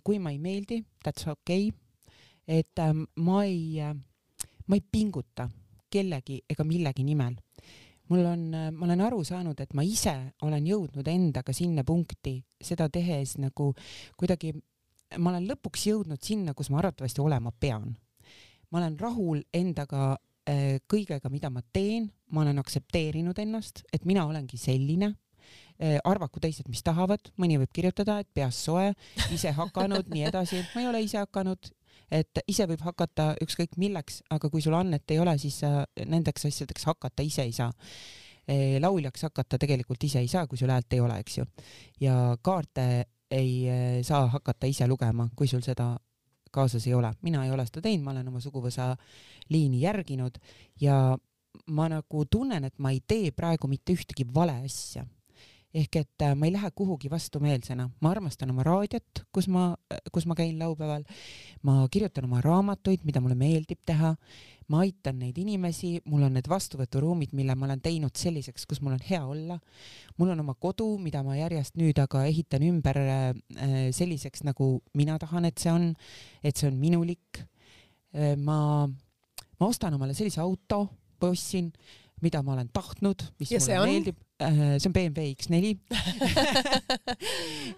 kui 0.03 0.19
ma 0.19 0.31
ei 0.31 0.39
meeldi, 0.39 0.83
that's 1.03 1.27
okei 1.27 1.67
okay.. 1.69 1.79
et 2.47 2.79
ähm, 2.79 3.05
ma 3.15 3.43
ei, 3.45 3.79
äh, 3.81 3.93
ma 4.67 4.75
ei 4.77 4.83
pinguta 4.91 5.47
kellegi 5.89 6.41
ega 6.49 6.63
millegi 6.63 7.03
nimel. 7.03 7.35
mul 8.09 8.25
on, 8.25 8.43
äh, 8.53 8.69
ma 8.71 8.85
olen 8.85 9.01
aru 9.01 9.23
saanud, 9.23 9.59
et 9.59 9.73
ma 9.73 9.83
ise 9.83 10.13
olen 10.41 10.67
jõudnud 10.67 11.07
endaga 11.07 11.53
sinna 11.53 11.83
punkti, 11.83 12.37
seda 12.61 12.89
tehes 12.89 13.37
nagu 13.41 13.71
kuidagi, 14.19 14.53
ma 15.17 15.31
olen 15.31 15.47
lõpuks 15.49 15.87
jõudnud 15.89 16.21
sinna, 16.21 16.53
kus 16.53 16.69
ma 16.69 16.81
arvatavasti 16.83 17.21
olema 17.21 17.51
pean. 17.51 17.95
ma 18.69 18.79
olen 18.79 18.99
rahul 18.99 19.41
endaga 19.53 20.13
äh, 20.49 20.79
kõigega, 20.87 21.29
mida 21.29 21.49
ma 21.49 21.61
teen, 21.73 22.11
ma 22.29 22.41
olen 22.41 22.59
aktsepteerinud 22.59 23.39
ennast, 23.39 23.85
et 23.93 24.05
mina 24.05 24.27
olengi 24.27 24.57
selline 24.57 25.13
Eh, 25.13 25.22
arvaku 26.05 26.39
teised, 26.39 26.67
mis 26.71 26.83
tahavad, 26.85 27.31
mõni 27.41 27.57
võib 27.59 27.71
kirjutada, 27.73 28.19
et 28.21 28.29
peas 28.33 28.55
soe, 28.65 28.91
ise 29.33 29.51
hakanud, 29.57 30.07
nii 30.13 30.27
edasi, 30.29 30.61
ma 30.75 30.83
ei 30.83 30.87
ole 30.87 31.01
ise 31.03 31.17
hakanud, 31.19 31.71
et 32.13 32.43
ise 32.49 32.67
võib 32.69 32.83
hakata 32.85 33.31
ükskõik 33.43 33.77
milleks, 33.81 34.21
aga 34.33 34.49
kui 34.51 34.61
sul 34.63 34.75
annet 34.77 35.11
ei 35.11 35.19
ole, 35.21 35.35
siis 35.41 35.61
sa 35.63 35.83
nendeks 35.97 36.47
asjadeks 36.49 36.85
hakata 36.91 37.25
ise 37.25 37.45
ei 37.47 37.55
saa. 37.55 37.71
Eh, 38.43 38.75
lauljaks 38.83 39.23
hakata 39.23 39.57
tegelikult 39.59 40.03
ise 40.03 40.19
ei 40.19 40.27
saa, 40.27 40.47
kui 40.51 40.59
sul 40.59 40.71
häält 40.73 40.93
ei 40.93 40.99
ole, 40.99 41.15
eks 41.23 41.37
ju. 41.37 41.45
ja 42.03 42.35
kaarte 42.43 43.05
ei 43.31 43.53
eh, 43.71 44.01
saa 44.03 44.27
hakata 44.33 44.67
ise 44.67 44.87
lugema, 44.87 45.29
kui 45.35 45.47
sul 45.47 45.63
seda 45.63 45.93
kaasas 46.53 46.85
ei 46.87 46.93
ole. 46.93 47.13
mina 47.21 47.45
ei 47.45 47.51
ole 47.51 47.65
seda 47.65 47.81
teinud, 47.81 48.03
ma 48.03 48.11
olen 48.11 48.27
oma 48.27 48.41
suguvõsa 48.43 48.91
liini 49.49 49.79
järginud 49.81 50.37
ja 50.81 51.15
ma 51.71 51.87
nagu 51.89 52.25
tunnen, 52.25 52.67
et 52.67 52.77
ma 52.79 52.91
ei 52.91 52.99
tee 53.07 53.31
praegu 53.31 53.67
mitte 53.71 53.95
ühtegi 53.95 54.27
vale 54.35 54.59
asja 54.65 55.05
ehk 55.73 55.97
et 55.97 56.21
äh, 56.21 56.35
ma 56.37 56.45
ei 56.45 56.53
lähe 56.53 56.69
kuhugi 56.75 57.09
vastumeelsena, 57.09 57.87
ma 58.01 58.11
armastan 58.13 58.51
oma 58.53 58.65
raadiot, 58.65 59.23
kus 59.33 59.47
ma, 59.49 59.71
kus 60.13 60.27
ma 60.29 60.35
käin 60.37 60.59
laupäeval, 60.59 61.05
ma 61.65 61.87
kirjutan 61.91 62.27
oma 62.27 62.41
raamatuid, 62.45 63.05
mida 63.07 63.21
mulle 63.23 63.37
meeldib 63.39 63.81
teha, 63.85 64.13
ma 64.69 64.83
aitan 64.85 65.17
neid 65.19 65.37
inimesi, 65.41 65.95
mul 66.09 66.27
on 66.27 66.37
need 66.37 66.47
vastuvõturuumid, 66.49 67.33
mille 67.35 67.55
ma 67.57 67.67
olen 67.67 67.81
teinud 67.83 68.15
selliseks, 68.17 68.67
kus 68.69 68.83
mul 68.85 68.95
on 68.95 69.03
hea 69.09 69.21
olla. 69.25 69.59
mul 70.17 70.29
on 70.29 70.43
oma 70.45 70.53
kodu, 70.53 70.97
mida 71.01 71.23
ma 71.25 71.35
järjest 71.39 71.77
nüüd 71.81 71.99
aga 71.99 72.25
ehitan 72.29 72.63
ümber 72.69 72.99
äh, 73.01 73.31
selliseks, 73.91 74.45
nagu 74.45 74.75
mina 74.93 75.17
tahan, 75.19 75.49
et 75.49 75.57
see 75.57 75.73
on, 75.73 75.93
et 76.43 76.55
see 76.55 76.69
on 76.69 76.77
minulik. 76.77 77.41
Äh, 78.13 78.35
ma, 78.37 78.85
ma 79.59 79.67
ostan 79.67 79.97
omale 79.97 80.13
sellise 80.13 80.41
auto, 80.41 80.85
ostsin, 81.23 81.69
mida 82.23 82.41
ma 82.43 82.55
olen 82.55 82.69
tahtnud, 82.73 83.27
mis 83.39 83.51
ja 83.51 83.59
mulle 83.59 83.85
meeldib 83.91 84.21
Äh, 84.43 84.79
see 84.79 84.89
on 84.89 84.93
BMW 84.93 85.35
X4 85.37 85.77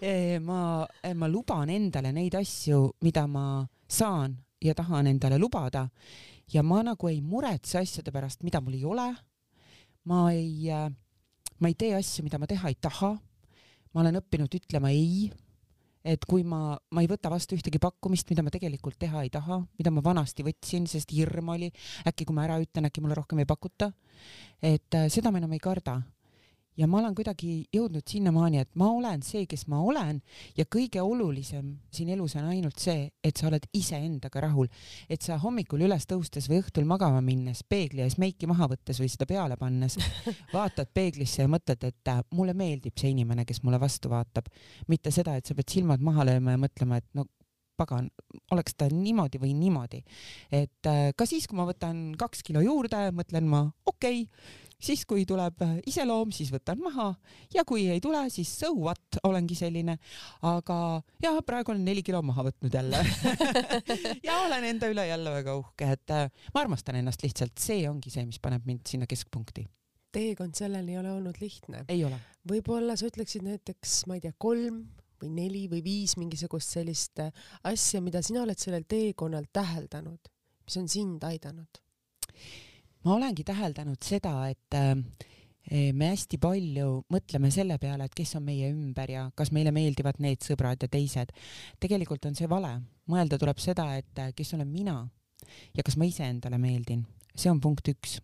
äh, 0.00 0.40
ma, 0.40 0.86
äh, 1.02 1.14
ma 1.14 1.28
luban 1.28 1.68
endale 1.70 2.10
neid 2.12 2.34
asju, 2.34 2.96
mida 3.04 3.26
ma 3.30 3.66
saan 3.86 4.34
ja 4.62 4.74
tahan 4.74 5.06
endale 5.06 5.38
lubada 5.38 5.84
ja 6.50 6.62
ma 6.66 6.80
nagu 6.82 7.08
ei 7.08 7.20
muretse 7.20 7.78
asjade 7.78 8.10
pärast, 8.10 8.42
mida 8.42 8.60
mul 8.60 8.74
ei 8.74 8.84
ole. 8.84 9.06
ma 10.06 10.30
ei, 10.32 10.70
ma 11.58 11.68
ei 11.68 11.74
tee 11.74 11.94
asju, 11.94 12.24
mida 12.24 12.38
ma 12.38 12.46
teha 12.46 12.68
ei 12.68 12.78
taha. 12.80 13.12
ma 13.94 14.00
olen 14.00 14.18
õppinud 14.22 14.58
ütlema 14.58 14.90
ei. 14.90 15.30
Et 16.06 16.26
kui 16.28 16.44
ma, 16.46 16.76
ma 16.94 17.02
ei 17.02 17.10
võta 17.10 17.30
vastu 17.32 17.56
ühtegi 17.58 17.80
pakkumist, 17.82 18.30
mida 18.30 18.44
ma 18.46 18.52
tegelikult 18.54 18.98
teha 19.02 19.24
ei 19.26 19.30
taha, 19.32 19.60
mida 19.78 19.92
ma 19.94 20.04
vanasti 20.04 20.46
võtsin, 20.46 20.86
sest 20.90 21.14
hirm 21.16 21.54
oli, 21.56 21.70
äkki 22.06 22.28
kui 22.28 22.36
ma 22.36 22.46
ära 22.46 22.60
ütlen, 22.62 22.86
äkki 22.88 23.02
mulle 23.04 23.18
rohkem 23.18 23.42
ei 23.42 23.48
pakuta. 23.48 23.92
et 24.62 24.94
äh, 24.94 25.08
seda 25.12 25.30
ma 25.30 25.42
enam 25.42 25.52
ei 25.52 25.62
karda 25.62 26.00
ja 26.76 26.86
ma 26.90 27.00
olen 27.00 27.14
kuidagi 27.16 27.52
jõudnud 27.74 28.04
sinnamaani, 28.08 28.60
et 28.62 28.70
ma 28.78 28.88
olen 28.92 29.22
see, 29.24 29.46
kes 29.48 29.66
ma 29.72 29.80
olen. 29.84 30.20
Ja 30.56 30.66
kõige 30.70 31.02
olulisem 31.02 31.72
siin 31.94 32.10
elus 32.14 32.36
on 32.36 32.48
ainult 32.50 32.80
see, 32.82 33.08
et 33.24 33.36
sa 33.36 33.48
oled 33.50 33.66
iseendaga 33.76 34.42
rahul, 34.46 34.68
et 35.08 35.22
sa 35.24 35.38
hommikul 35.42 35.86
üles 35.86 36.08
tõustes 36.08 36.50
või 36.50 36.60
õhtul 36.62 36.88
magama 36.88 37.22
minnes, 37.24 37.62
peegli 37.68 38.04
ees 38.04 38.18
meiki 38.22 38.48
maha 38.50 38.68
võttes 38.72 39.00
või 39.02 39.10
seda 39.12 39.28
peale 39.28 39.56
pannes, 39.60 39.98
vaatad 40.56 40.92
peeglisse 40.94 41.44
ja 41.44 41.52
mõtled, 41.52 41.88
et 41.88 42.12
äh, 42.12 42.20
mulle 42.36 42.56
meeldib 42.56 42.96
see 42.98 43.14
inimene, 43.14 43.46
kes 43.48 43.62
mulle 43.64 43.80
vastu 43.80 44.12
vaatab, 44.12 44.50
mitte 44.92 45.14
seda, 45.14 45.36
et 45.36 45.48
sa 45.48 45.56
pead 45.56 45.72
silmad 45.72 46.04
maha 46.04 46.28
lööma 46.28 46.56
ja 46.56 46.62
mõtlema, 46.66 47.00
et 47.00 47.08
no 47.16 47.26
pagan, 47.76 48.08
oleks 48.54 48.76
ta 48.78 48.88
niimoodi 48.90 49.40
või 49.40 49.52
niimoodi. 49.56 50.02
et 50.52 50.88
äh, 50.88 51.10
ka 51.16 51.26
siis, 51.28 51.46
kui 51.46 51.58
ma 51.58 51.66
võtan 51.68 52.14
kaks 52.18 52.42
kilo 52.46 52.62
juurde, 52.64 53.10
mõtlen 53.16 53.48
ma 53.48 53.66
okei 53.86 54.22
okay,, 54.24 54.64
siis 54.82 55.04
kui 55.08 55.24
tuleb 55.28 55.62
äh, 55.64 55.76
iseloom, 55.88 56.32
siis 56.34 56.50
võtan 56.52 56.80
maha 56.82 57.08
ja 57.54 57.64
kui 57.68 57.86
ei 57.92 58.00
tule, 58.04 58.20
siis 58.32 58.50
so 58.60 58.72
what, 58.76 59.20
olengi 59.26 59.56
selline. 59.58 59.96
aga 60.46 60.78
ja 61.22 61.32
praegu 61.46 61.72
olen 61.72 61.86
neli 61.86 62.04
kilo 62.06 62.22
maha 62.26 62.46
võtnud 62.48 62.76
jälle 62.76 63.00
ja 64.26 64.40
olen 64.44 64.68
enda 64.72 64.90
üle 64.92 65.06
jälle 65.08 65.32
väga 65.38 65.56
uhke, 65.60 65.90
et 65.96 66.14
äh, 66.14 66.28
ma 66.54 66.64
armastan 66.64 67.00
ennast 67.00 67.24
lihtsalt, 67.24 67.56
see 67.60 67.86
ongi 67.88 68.12
see, 68.12 68.26
mis 68.28 68.40
paneb 68.42 68.66
mind 68.68 68.84
sinna 68.88 69.08
keskpunkti. 69.08 69.66
teekond 70.12 70.56
selleni 70.56 70.96
ei 70.96 71.00
ole 71.00 71.12
olnud 71.16 71.40
lihtne. 71.40 71.84
ei 71.88 72.04
ole. 72.04 72.20
võib-olla 72.48 72.98
sa 72.98 73.08
ütleksid 73.08 73.46
näiteks, 73.46 74.04
ma 74.10 74.20
ei 74.20 74.26
tea, 74.28 74.36
kolm 74.38 74.84
või 75.22 75.32
neli 75.32 75.64
või 75.72 75.80
viis 75.84 76.18
mingisugust 76.20 76.76
sellist 76.76 77.24
äh, 77.24 77.32
asja, 77.64 78.04
mida 78.04 78.20
sina 78.22 78.44
oled 78.44 78.60
sellel 78.60 78.84
teekonnal 78.88 79.48
täheldanud, 79.52 80.32
mis 80.66 80.80
on 80.82 80.88
sind 80.92 81.24
aidanud 81.24 81.84
ma 83.06 83.14
olengi 83.14 83.44
täheldanud 83.46 84.02
seda, 84.02 84.34
et 84.50 84.74
äh, 84.74 84.94
me 85.94 86.10
hästi 86.12 86.38
palju 86.42 86.88
mõtleme 87.12 87.52
selle 87.54 87.78
peale, 87.82 88.06
et 88.06 88.14
kes 88.16 88.34
on 88.38 88.44
meie 88.46 88.70
ümber 88.72 89.10
ja 89.10 89.26
kas 89.38 89.52
meile 89.54 89.72
meeldivad 89.74 90.18
need 90.22 90.42
sõbrad 90.42 90.82
ja 90.82 90.90
teised. 90.90 91.30
tegelikult 91.82 92.26
on 92.26 92.34
see 92.38 92.50
vale, 92.50 92.72
mõelda 93.10 93.38
tuleb 93.38 93.62
seda, 93.62 93.92
et 93.98 94.22
äh, 94.22 94.32
kes 94.34 94.54
olen 94.58 94.70
mina 94.70 95.00
ja 95.74 95.84
kas 95.86 95.98
ma 95.98 96.08
iseendale 96.08 96.58
meeldin, 96.58 97.04
see 97.34 97.50
on 97.52 97.60
punkt 97.62 97.86
üks. 97.94 98.18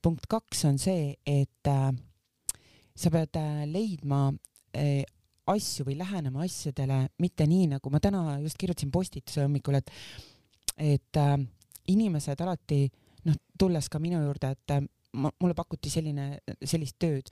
punkt 0.00 0.24
kaks 0.28 0.64
on 0.64 0.80
see, 0.80 1.12
et 1.26 1.68
äh, 1.68 1.90
sa 2.96 3.12
pead 3.12 3.36
leidma 3.68 4.30
asju 5.50 5.84
või 5.88 5.96
lähenema 5.98 6.44
asjadele 6.44 7.08
mitte 7.18 7.44
nii, 7.48 7.72
nagu 7.72 7.90
ma 7.90 7.98
täna 8.00 8.38
just 8.38 8.56
kirjutasin 8.60 8.92
postituse 8.94 9.42
hommikul, 9.42 9.80
et, 9.80 9.90
et 10.78 11.18
inimesed 11.90 12.44
alati 12.44 12.84
noh, 13.28 13.40
tulles 13.58 13.88
ka 13.92 14.00
minu 14.02 14.20
juurde, 14.24 14.52
et 14.56 14.76
äh, 14.76 14.84
mulle 15.14 15.56
pakuti 15.58 15.90
selline, 15.90 16.38
sellist 16.62 16.98
tööd, 17.02 17.30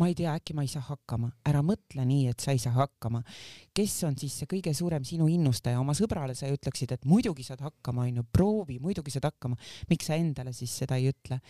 ma 0.00 0.08
ei 0.08 0.16
tea, 0.16 0.32
äkki 0.32 0.54
ma 0.56 0.64
ei 0.64 0.70
saa 0.72 0.82
hakkama, 0.86 1.28
ära 1.48 1.60
mõtle 1.66 2.04
nii, 2.08 2.30
et 2.32 2.40
sa 2.42 2.54
ei 2.54 2.60
saa 2.62 2.72
hakkama. 2.78 3.20
kes 3.76 3.96
on 4.08 4.16
siis 4.18 4.38
see 4.40 4.48
kõige 4.48 4.72
suurem 4.74 5.04
sinu 5.04 5.28
innustaja, 5.28 5.80
oma 5.80 5.94
sõbrale 5.96 6.34
sa 6.34 6.48
ütleksid, 6.48 6.94
et 6.96 7.04
muidugi 7.04 7.44
saad 7.44 7.60
hakkama, 7.60 8.06
onju, 8.08 8.24
proovi, 8.32 8.78
muidugi 8.80 9.12
saad 9.12 9.28
hakkama. 9.28 9.56
miks 9.90 10.08
sa 10.08 10.16
endale 10.16 10.54
siis 10.56 10.72
seda 10.82 10.96
ei 10.96 11.12
ütle? 11.12 11.40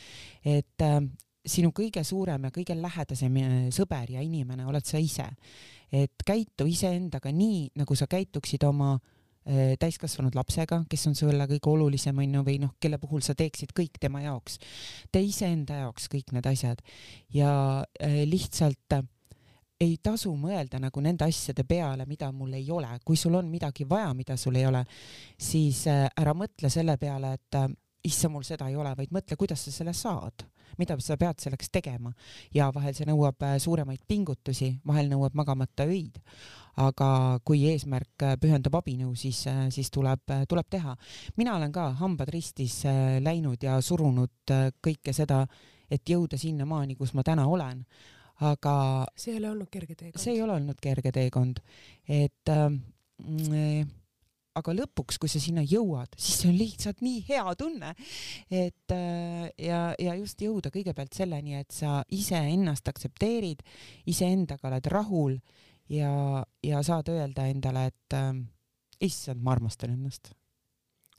et 0.42 0.82
äh, 0.82 0.98
sinu 1.46 1.70
kõige 1.74 2.02
suurem 2.04 2.48
ja 2.48 2.50
kõige 2.54 2.76
lähedasem 2.78 3.38
äh, 3.38 3.56
sõber 3.70 4.10
ja 4.10 4.22
inimene 4.22 4.66
oled 4.66 4.84
sa 4.84 4.98
ise. 4.98 5.28
et 5.92 6.26
käitu 6.26 6.66
iseendaga 6.66 7.30
nii, 7.30 7.70
nagu 7.78 7.94
sa 7.94 8.10
käituksid 8.10 8.64
oma 8.66 8.96
Äh, 8.96 9.21
täiskasvanud 9.44 10.36
lapsega, 10.38 10.82
kes 10.90 11.06
on 11.10 11.16
sulle 11.18 11.46
kõige 11.50 11.70
olulisem, 11.72 12.18
onju, 12.22 12.44
või 12.46 12.60
noh, 12.62 12.76
kelle 12.80 12.98
puhul 13.02 13.24
sa 13.26 13.34
teeksid 13.34 13.72
kõik 13.74 13.98
tema 14.00 14.22
jaoks. 14.22 14.58
tee 15.12 15.24
iseenda 15.26 15.82
jaoks 15.82 16.06
kõik 16.12 16.30
need 16.36 16.46
asjad 16.46 16.82
ja 17.34 17.50
äh, 17.82 18.22
lihtsalt 18.28 18.98
äh, 18.98 19.02
ei 19.82 19.96
tasu 20.02 20.30
mõelda 20.38 20.78
nagu 20.78 21.00
nende 21.02 21.26
asjade 21.26 21.64
peale, 21.66 22.06
mida 22.06 22.30
mul 22.32 22.52
ei 22.54 22.70
ole. 22.70 22.88
kui 23.04 23.16
sul 23.16 23.34
on 23.34 23.50
midagi 23.50 23.88
vaja, 23.88 24.14
mida 24.14 24.36
sul 24.36 24.56
ei 24.56 24.66
ole, 24.66 24.84
siis 25.38 25.86
ära 25.88 26.34
mõtle 26.38 26.70
selle 26.70 26.96
peale, 26.96 27.32
et 27.34 27.58
issa, 28.06 28.28
mul 28.28 28.44
seda 28.46 28.68
ei 28.70 28.76
ole, 28.78 28.94
vaid 28.98 29.10
mõtle, 29.14 29.36
kuidas 29.38 29.64
sa 29.66 29.74
selle 29.74 29.94
saad, 29.94 30.46
mida 30.78 30.98
sa 31.00 31.16
pead 31.16 31.40
selleks 31.42 31.70
tegema 31.70 32.12
ja 32.54 32.70
vahel 32.74 32.94
see 32.94 33.06
nõuab 33.08 33.44
suuremaid 33.58 34.04
pingutusi, 34.08 34.74
vahel 34.86 35.10
nõuab 35.12 35.34
magamata 35.38 35.86
öid 35.88 36.20
aga 36.80 37.38
kui 37.44 37.66
eesmärk 37.68 38.24
äh, 38.24 38.36
pühendab 38.40 38.78
abinõu, 38.80 39.12
siis, 39.18 39.42
äh, 39.50 39.66
siis 39.74 39.90
tuleb, 39.92 40.22
äh, 40.32 40.46
tuleb 40.48 40.68
teha. 40.70 40.96
mina 41.36 41.56
olen 41.56 41.72
ka 41.72 41.90
hambad 42.00 42.32
ristis 42.32 42.82
läinud 43.20 43.62
ja 43.62 43.80
surunud 43.80 44.52
kõike 44.82 45.12
seda, 45.12 45.46
et 45.90 46.08
jõuda 46.08 46.38
sinnamaani, 46.38 46.96
kus 46.96 47.14
ma 47.14 47.22
täna 47.22 47.46
olen. 47.46 47.84
aga 48.42 49.06
see 49.14 49.34
ei 49.34 49.38
ole 49.38 49.50
olnud 49.50 49.68
kerge 49.70 49.94
teekond. 49.94 50.22
see 50.22 50.32
ei 50.34 50.42
ole 50.42 50.52
olnud 50.52 50.80
kerge 50.80 51.12
teekond, 51.12 51.60
et 52.08 52.48
äh, 52.48 53.86
aga 54.58 54.74
lõpuks, 54.76 55.18
kui 55.20 55.30
sa 55.32 55.40
sinna 55.40 55.64
jõuad, 55.64 56.12
siis 56.18 56.42
see 56.42 56.50
on 56.50 56.58
lihtsalt 56.58 57.02
nii 57.04 57.24
hea 57.28 57.54
tunne, 57.58 57.94
et 58.52 58.92
ja, 58.92 59.80
ja 59.96 60.16
just 60.18 60.42
jõuda 60.44 60.72
kõigepealt 60.74 61.16
selleni, 61.16 61.56
et 61.60 61.72
sa 61.72 62.02
iseennast 62.12 62.88
aktsepteerid, 62.92 63.64
iseendaga 64.12 64.68
oled 64.68 64.90
rahul 64.92 65.38
ja, 65.92 66.44
ja 66.62 66.82
saad 66.82 67.10
öelda 67.12 67.46
endale, 67.50 67.86
et 67.92 68.16
äh, 68.16 68.32
issand, 69.00 69.42
ma 69.42 69.56
armastan 69.56 69.96
ennast. 69.96 70.34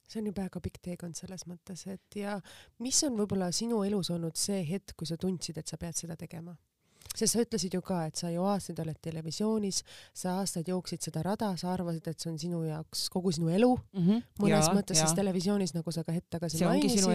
see 0.08 0.22
on 0.22 0.28
ju 0.30 0.34
väga 0.36 0.60
pikk 0.62 0.78
teekond 0.84 1.18
selles 1.18 1.48
mõttes, 1.50 1.88
et 1.90 2.16
ja 2.20 2.36
mis 2.84 3.00
on 3.08 3.16
võib-olla 3.18 3.50
sinu 3.56 3.82
elus 3.84 4.12
olnud 4.14 4.38
see 4.38 4.62
hetk, 4.68 4.94
kui 4.98 5.10
sa 5.10 5.18
tundsid, 5.18 5.58
et 5.58 5.68
sa 5.68 5.80
pead 5.82 5.98
seda 5.98 6.18
tegema? 6.20 6.54
Sest 7.14 7.36
sa 7.36 7.44
ütlesid 7.44 7.76
ju 7.78 7.82
ka, 7.86 8.04
et 8.10 8.20
sa 8.20 8.32
ju 8.34 8.44
aastaid 8.50 8.80
oled 8.84 8.98
televisioonis, 9.04 9.84
sa 10.18 10.38
aastaid 10.42 10.70
jooksid 10.72 11.06
seda 11.08 11.24
rada, 11.26 11.52
sa 11.60 11.72
arvasid, 11.74 12.08
et 12.10 12.20
see 12.20 12.32
on 12.32 12.40
sinu 12.42 12.64
jaoks 12.66 13.06
kogu 13.14 13.32
sinu 13.36 13.52
elu 13.54 13.70
mm. 13.76 14.08
-hmm. 14.08 14.24
mõnes 14.44 14.68
ja, 14.68 14.74
mõttes, 14.78 15.00
sest 15.00 15.18
televisioonis, 15.20 15.76
nagu 15.78 15.92
sa 15.92 16.04
ka 16.04 16.16
hetk 16.16 16.30
tagasi 16.38 16.64
mainisid, 16.66 17.08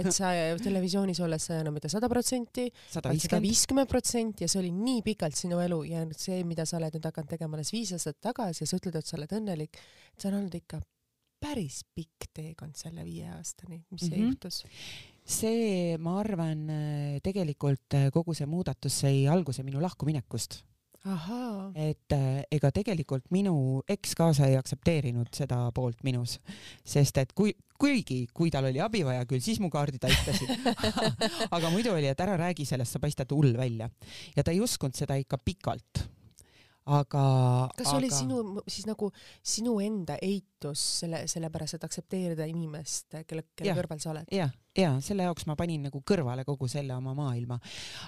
et 0.00 0.10
sa 0.14 0.32
televisioonis 0.62 1.20
olles 1.24 1.48
sa 1.50 1.60
enam 1.62 1.74
mitte 1.74 1.88
sada 1.92 2.08
protsenti, 2.08 2.68
vaid 3.04 3.22
sada 3.22 3.40
viiskümmend 3.42 3.88
protsenti 3.88 4.44
ja 4.44 4.48
see 4.48 4.62
oli 4.62 4.72
nii 4.74 5.02
pikalt 5.06 5.36
sinu 5.36 5.60
elu 5.64 5.82
ja 5.88 6.04
see, 6.16 6.42
mida 6.44 6.66
sa 6.66 6.78
oled 6.80 6.94
nüüd 6.98 7.10
hakanud 7.10 7.30
tegema 7.30 7.58
alles 7.58 7.72
viis 7.72 7.92
aastat 7.96 8.20
tagasi 8.20 8.64
ja 8.64 8.70
sa 8.70 8.80
ütled, 8.80 8.98
et 8.98 9.06
sa 9.06 9.16
oled 9.18 9.34
õnnelik, 9.40 9.78
see 10.18 10.30
on 10.30 10.40
olnud 10.40 10.54
ikka 10.58 10.80
päris 11.38 11.84
pikk 11.94 12.30
teekond 12.34 12.76
selle 12.78 13.04
viie 13.06 13.28
aastani, 13.36 13.84
mis 13.90 14.08
mm 14.08 14.14
-hmm. 14.14 14.22
juhtus 14.26 14.64
see, 15.28 15.98
ma 16.00 16.18
arvan, 16.22 16.64
tegelikult 17.24 17.98
kogu 18.14 18.34
see 18.36 18.48
muudatus 18.48 19.02
sai 19.04 19.26
alguse 19.28 19.64
minu 19.66 19.82
lahkuminekust. 19.84 20.62
et 21.78 22.12
äh, 22.12 22.42
ega 22.50 22.72
tegelikult 22.74 23.28
minu 23.30 23.54
eks 23.88 24.16
kaasa 24.18 24.48
ei 24.50 24.56
aktsepteerinud 24.58 25.30
seda 25.32 25.60
poolt 25.72 26.02
minus, 26.04 26.38
sest 26.84 27.20
et 27.22 27.32
kui, 27.38 27.54
kuigi, 27.78 28.24
kui 28.34 28.50
tal 28.50 28.66
oli 28.68 28.82
abi 28.82 29.04
vaja 29.06 29.24
küll, 29.28 29.40
siis 29.44 29.60
mu 29.62 29.70
kaardid 29.70 30.04
aitasid 30.08 30.50
aga 31.56 31.70
muidu 31.70 31.94
oli, 31.94 32.10
et 32.10 32.20
ära 32.24 32.36
räägi 32.40 32.66
sellest, 32.68 32.96
sa 32.96 33.00
paistad 33.00 33.30
hull 33.32 33.54
välja. 33.56 33.88
Ja 34.36 34.42
ta 34.42 34.52
ei 34.52 34.60
uskunud 34.64 34.98
seda 34.98 35.16
ikka 35.22 35.38
pikalt 35.38 36.08
aga. 36.88 37.24
kas 37.76 37.90
aga... 37.90 37.96
oli 37.98 38.08
sinu 38.12 38.62
siis 38.66 38.86
nagu 38.88 39.10
sinu 39.44 39.76
enda 39.84 40.18
eitus 40.24 40.82
selle, 41.02 41.22
sellepärast, 41.30 41.78
et 41.78 41.84
aktsepteerida 41.86 42.46
inimest, 42.48 43.18
kelle, 43.28 43.44
kelle 43.54 43.70
ja, 43.70 43.76
kõrval 43.78 44.00
sa 44.02 44.12
oled? 44.14 44.30
ja, 44.34 44.48
ja 44.78 44.94
selle 45.04 45.26
jaoks 45.28 45.46
ma 45.50 45.56
panin 45.58 45.88
nagu 45.88 46.00
kõrvale 46.06 46.46
kogu 46.48 46.68
selle 46.70 46.96
oma 46.96 47.14
maailma. 47.18 47.58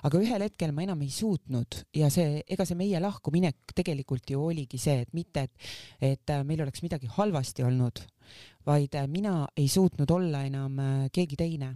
aga 0.06 0.22
ühel 0.22 0.46
hetkel 0.46 0.74
ma 0.76 0.86
enam 0.86 1.04
ei 1.04 1.12
suutnud 1.14 1.82
ja 1.96 2.10
see, 2.12 2.40
ega 2.48 2.66
see 2.68 2.78
meie 2.78 3.02
lahkuminek 3.02 3.76
tegelikult 3.76 4.32
ju 4.32 4.46
oligi 4.50 4.80
see, 4.80 5.04
et 5.04 5.14
mitte, 5.16 5.46
et, 5.48 5.70
et 6.12 6.34
meil 6.48 6.64
oleks 6.64 6.84
midagi 6.86 7.10
halvasti 7.18 7.66
olnud, 7.66 8.02
vaid 8.66 8.96
mina 9.12 9.44
ei 9.56 9.68
suutnud 9.68 10.10
olla 10.16 10.44
enam 10.48 10.76
keegi 11.12 11.38
teine 11.40 11.74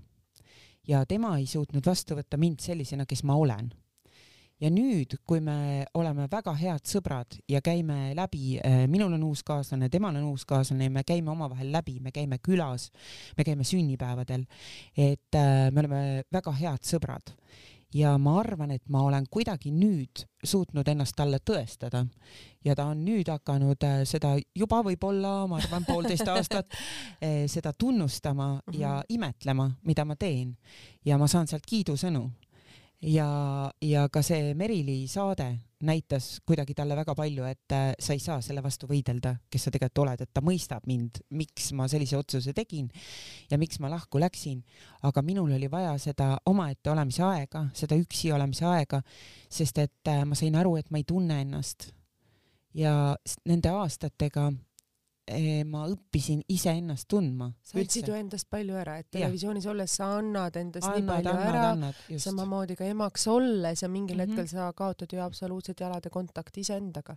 ja 0.88 1.04
tema 1.08 1.36
ei 1.38 1.46
suutnud 1.48 1.84
vastu 1.86 2.16
võtta 2.18 2.40
mind 2.40 2.60
sellisena, 2.64 3.06
kes 3.08 3.24
ma 3.24 3.36
olen 3.40 3.72
ja 4.64 4.70
nüüd, 4.72 5.18
kui 5.28 5.42
me 5.44 5.84
oleme 5.98 6.26
väga 6.32 6.54
head 6.56 6.88
sõbrad 6.88 7.36
ja 7.50 7.60
käime 7.64 8.14
läbi, 8.16 8.56
äh, 8.64 8.84
minul 8.90 9.12
on 9.16 9.26
uus 9.28 9.44
kaaslane, 9.46 9.90
temal 9.92 10.16
on 10.16 10.30
uus 10.32 10.46
kaaslane, 10.48 10.88
me 10.92 11.04
käime 11.06 11.32
omavahel 11.34 11.72
läbi, 11.74 11.98
me 12.00 12.14
käime 12.14 12.40
külas, 12.44 12.90
me 13.36 13.44
käime 13.44 13.66
sünnipäevadel, 13.68 14.46
et 14.96 15.40
äh, 15.40 15.68
me 15.70 15.84
oleme 15.84 16.02
väga 16.32 16.56
head 16.62 16.84
sõbrad. 16.94 17.34
Ja 17.94 18.16
ma 18.18 18.40
arvan, 18.40 18.72
et 18.74 18.82
ma 18.90 19.04
olen 19.06 19.28
kuidagi 19.30 19.70
nüüd 19.70 20.24
suutnud 20.42 20.88
ennast 20.90 21.14
talle 21.14 21.38
tõestada. 21.38 22.00
Ja 22.66 22.74
ta 22.74 22.88
on 22.90 23.04
nüüd 23.06 23.28
hakanud 23.30 23.86
äh, 23.86 24.00
seda 24.08 24.32
juba 24.56 24.80
võib-olla, 24.82 25.44
ma 25.46 25.60
arvan, 25.60 25.86
poolteist 25.86 26.26
aastat 26.32 26.74
seda 27.52 27.70
tunnustama 27.78 28.48
ja 28.72 28.96
mhm. 28.96 29.12
imetlema, 29.14 29.68
mida 29.84 30.08
ma 30.08 30.16
teen. 30.16 30.56
Ja 31.04 31.20
ma 31.20 31.28
saan 31.30 31.46
sealt 31.46 31.68
kiidusõnu 31.68 32.24
ja, 33.02 33.28
ja 33.80 34.08
ka 34.12 34.22
see 34.22 34.54
Merili 34.54 35.04
saade 35.08 35.52
näitas 35.84 36.40
kuidagi 36.46 36.74
talle 36.74 36.96
väga 36.96 37.14
palju, 37.14 37.44
et 37.44 37.72
äh, 37.72 37.92
sa 38.00 38.14
ei 38.14 38.22
saa 38.22 38.40
selle 38.44 38.62
vastu 38.64 38.88
võidelda, 38.88 39.34
kes 39.50 39.66
sa 39.66 39.72
tegelikult 39.74 40.02
oled, 40.04 40.22
et 40.24 40.32
ta 40.34 40.42
mõistab 40.44 40.86
mind, 40.88 41.20
miks 41.36 41.70
ma 41.76 41.88
sellise 41.90 42.16
otsuse 42.18 42.54
tegin 42.56 42.88
ja 43.50 43.58
miks 43.60 43.80
ma 43.84 43.90
lahku 43.92 44.20
läksin. 44.22 44.62
aga 45.02 45.22
minul 45.22 45.52
oli 45.52 45.70
vaja 45.70 45.96
seda 45.98 46.38
omaette 46.46 46.90
olemise 46.90 47.22
aega, 47.22 47.66
seda 47.74 47.98
üksi 48.00 48.32
olemise 48.32 48.64
aega, 48.66 49.02
sest 49.48 49.78
et 49.78 50.08
äh, 50.08 50.24
ma 50.24 50.34
sain 50.34 50.56
aru, 50.56 50.76
et 50.76 50.90
ma 50.90 50.98
ei 50.98 51.04
tunne 51.04 51.40
ennast. 51.44 51.92
ja 52.74 53.16
nende 53.44 53.70
aastatega 53.70 54.52
ma 55.64 55.86
õppisin 55.88 56.42
iseennast 56.52 57.06
tundma. 57.08 57.46
sa 57.64 57.78
andsid 57.80 58.08
ju 58.10 58.16
endast 58.16 58.48
palju 58.52 58.76
ära, 58.76 58.98
et 59.00 59.08
televisioonis 59.14 59.64
olles 59.72 59.94
sa 59.96 60.10
annad 60.18 60.58
endast 60.60 60.84
annad, 60.84 61.00
nii 61.00 61.08
palju 61.08 61.32
annad, 61.32 62.02
ära, 62.10 62.18
samamoodi 62.20 62.76
ka 62.76 62.84
emaks 62.84 63.24
olles 63.32 63.82
ja 63.82 63.88
mingil 63.88 64.18
mm 64.18 64.24
-hmm. 64.24 64.36
hetkel 64.36 64.48
sa 64.48 64.72
kaotad 64.76 65.12
ju 65.12 65.22
absoluutselt 65.24 65.80
jalade 65.80 66.10
kontakti 66.10 66.60
iseendaga. 66.60 67.16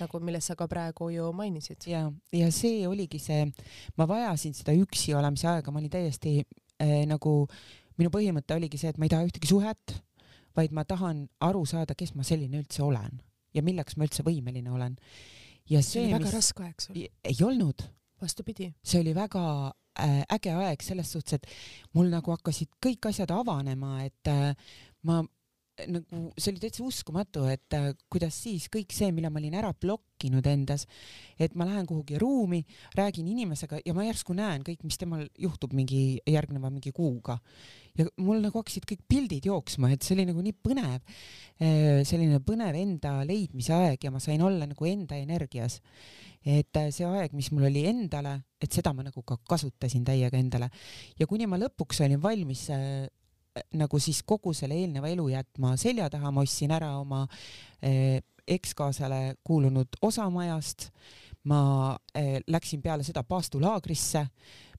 nagu 0.00 0.20
millest 0.20 0.46
sa 0.46 0.54
ka 0.54 0.68
praegu 0.68 1.10
ju 1.10 1.32
mainisid. 1.32 1.82
ja, 1.86 2.12
ja 2.32 2.52
see 2.52 2.86
oligi 2.88 3.18
see, 3.18 3.52
ma 3.96 4.08
vajasin 4.08 4.54
seda 4.54 4.72
üksi 4.72 5.14
olemise 5.14 5.48
aega, 5.48 5.70
ma 5.70 5.78
olin 5.78 5.90
täiesti 5.90 6.44
äh, 6.82 7.06
nagu, 7.06 7.48
minu 7.98 8.10
põhimõte 8.10 8.54
oligi 8.54 8.78
see, 8.78 8.88
et 8.88 8.98
ma 8.98 9.04
ei 9.04 9.08
taha 9.08 9.26
ühtegi 9.26 9.46
suhet, 9.46 10.02
vaid 10.56 10.70
ma 10.70 10.84
tahan 10.84 11.28
aru 11.40 11.66
saada, 11.66 11.94
kes 11.94 12.14
ma 12.14 12.22
selline 12.22 12.58
üldse 12.58 12.82
olen 12.82 13.22
ja 13.54 13.62
milleks 13.62 13.96
ma 13.96 14.04
üldse 14.04 14.22
võimeline 14.22 14.70
olen 14.70 14.96
ja 15.70 15.82
see, 15.82 15.92
see 15.92 16.06
oli 16.06 16.14
väga 16.16 16.24
mis... 16.24 16.34
raske 16.34 16.66
aeg 16.66 16.86
sul? 16.86 17.04
ei 17.24 17.38
olnud. 17.46 17.84
vastupidi. 18.22 18.72
see 18.84 19.00
oli 19.02 19.14
väga 19.14 19.44
äh, 20.00 20.22
äge 20.36 20.54
aeg 20.54 20.82
selles 20.82 21.12
suhtes, 21.12 21.40
et 21.40 21.94
mul 21.98 22.10
nagu 22.12 22.34
hakkasid 22.34 22.70
kõik 22.82 23.10
asjad 23.12 23.34
avanema, 23.34 24.02
et 24.06 24.32
äh, 24.32 24.52
ma 25.08 25.22
nagu 25.90 26.30
see 26.38 26.52
oli 26.52 26.62
täitsa 26.62 26.84
uskumatu, 26.86 27.44
et 27.50 27.76
äh, 27.76 27.90
kuidas 28.12 28.36
siis 28.44 28.68
kõik 28.72 28.94
see, 28.94 29.10
mille 29.14 29.30
ma 29.32 29.40
olin 29.40 29.56
ära 29.58 29.72
blokkinud 29.74 30.46
endas, 30.48 30.86
et 31.40 31.56
ma 31.58 31.66
lähen 31.68 31.86
kuhugi 31.88 32.20
ruumi, 32.20 32.62
räägin 32.98 33.28
inimesega 33.32 33.82
ja 33.84 33.94
ma 33.96 34.06
järsku 34.06 34.36
näen 34.38 34.64
kõik, 34.66 34.82
mis 34.86 35.00
temal 35.00 35.24
juhtub 35.40 35.74
mingi 35.76 36.20
järgneva 36.28 36.70
mingi 36.72 36.92
kuuga. 36.94 37.38
ja 37.98 38.06
mul 38.24 38.40
nagu 38.40 38.56
hakkasid 38.56 38.86
kõik 38.88 39.02
pildid 39.08 39.46
jooksma, 39.46 39.90
et 39.92 40.02
see 40.02 40.14
oli 40.16 40.24
nagu 40.30 40.42
nii 40.44 40.54
põnev, 40.64 41.00
äh, 41.60 42.02
selline 42.08 42.40
põnev 42.44 42.78
enda 42.78 43.18
leidmise 43.28 43.74
aeg 43.76 44.04
ja 44.04 44.12
ma 44.12 44.20
sain 44.20 44.42
olla 44.42 44.68
nagu 44.68 44.88
enda 44.88 45.18
energias. 45.20 45.80
et 46.44 46.76
äh, 46.76 46.90
see 46.90 47.06
aeg, 47.06 47.34
mis 47.38 47.52
mul 47.52 47.68
oli 47.68 47.86
endale, 47.86 48.40
et 48.62 48.72
seda 48.72 48.92
ma 48.92 49.04
nagu 49.06 49.22
ka 49.22 49.36
kasutasin 49.48 50.04
täiega 50.04 50.38
endale 50.38 50.70
ja 51.18 51.26
kuni 51.26 51.46
ma 51.46 51.58
lõpuks 51.60 52.02
olin 52.02 52.22
valmis 52.22 52.68
nagu 53.76 54.00
siis 54.00 54.22
kogu 54.26 54.54
selle 54.56 54.76
eelneva 54.80 55.10
elu 55.12 55.28
jätma 55.32 55.76
selja 55.80 56.08
taha, 56.12 56.32
ma 56.32 56.44
ostsin 56.44 56.72
ära 56.72 56.94
oma 57.00 57.24
eh, 57.82 58.20
ekskaasale 58.48 59.36
kuulunud 59.44 60.00
osa 60.02 60.28
majast, 60.30 60.88
ma 61.48 61.96
eh, 62.14 62.40
läksin 62.48 62.82
peale 62.82 63.04
seda 63.06 63.22
paastulaagrisse, 63.26 64.24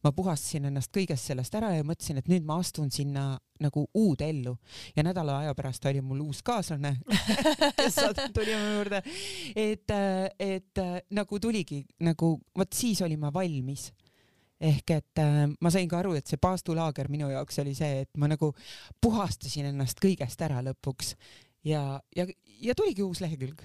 ma 0.03 0.11
puhastasin 0.11 0.67
ennast 0.67 0.91
kõigest 0.95 1.29
sellest 1.29 1.55
ära 1.55 1.71
ja 1.77 1.85
mõtlesin, 1.87 2.19
et 2.19 2.27
nüüd 2.31 2.43
ma 2.47 2.57
astun 2.59 2.89
sinna 2.91 3.37
nagu 3.63 3.85
uude 3.95 4.27
ellu. 4.27 4.57
Ja 4.97 5.05
nädala 5.05 5.37
aja 5.43 5.53
pärast 5.55 5.85
oli 5.87 6.01
mul 6.03 6.25
uus 6.25 6.41
kaaslane 6.43 6.97
kes 7.79 7.99
tuli 8.35 8.57
mu 8.57 8.73
juurde, 8.79 9.03
et, 9.55 9.95
et 10.39 10.83
nagu 11.15 11.39
tuligi 11.39 11.83
nagu 12.03 12.35
vot 12.57 12.75
siis 12.75 13.03
olin 13.05 13.21
ma 13.21 13.31
valmis 13.33 13.91
ehk 14.63 14.95
et 14.95 15.21
äh, 15.21 15.45
ma 15.59 15.71
sain 15.73 15.89
ka 15.91 15.99
aru, 16.01 16.15
et 16.17 16.29
see 16.29 16.41
paastulaager 16.41 17.09
minu 17.11 17.29
jaoks 17.31 17.59
oli 17.63 17.75
see, 17.77 18.03
et 18.05 18.11
ma 18.19 18.29
nagu 18.31 18.53
puhastasin 19.03 19.71
ennast 19.73 20.01
kõigest 20.03 20.43
ära 20.45 20.63
lõpuks. 20.65 21.15
Ja, 21.67 22.01
ja, 22.15 22.27
ja 22.59 22.75
tuligi 22.75 23.05
uus 23.05 23.21
lehekülg. 23.23 23.61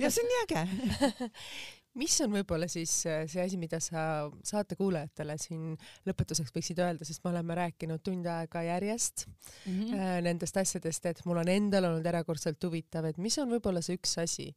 Ja 0.00 0.08
see 0.08 0.24
on 0.24 0.30
nii 0.30 0.42
äge. 0.46 1.22
Mis 2.00 2.14
on 2.24 2.32
võib-olla 2.32 2.64
siis 2.72 2.92
äh, 3.04 3.26
see 3.28 3.42
asi, 3.42 3.58
mida 3.60 3.76
sa 3.84 4.24
saatekuulajatele 4.48 5.34
siin 5.40 5.74
lõpetuseks 6.08 6.54
võiksid 6.54 6.80
öelda, 6.80 7.04
sest 7.04 7.20
me 7.24 7.34
oleme 7.34 7.56
rääkinud 7.58 8.00
tund 8.00 8.28
aega 8.32 8.62
järjest 8.64 9.26
mm 9.26 9.74
-hmm. 9.74 10.22
nendest 10.24 10.56
asjadest, 10.56 11.10
et 11.10 11.20
mul 11.28 11.42
on 11.42 11.52
endal 11.52 11.90
olnud 11.90 12.08
erakordselt 12.08 12.64
huvitav, 12.64 13.10
et 13.10 13.20
mis 13.20 13.36
on 13.38 13.52
võib-olla 13.52 13.84
see 13.84 14.00
üks 14.00 14.16
asi, 14.24 14.48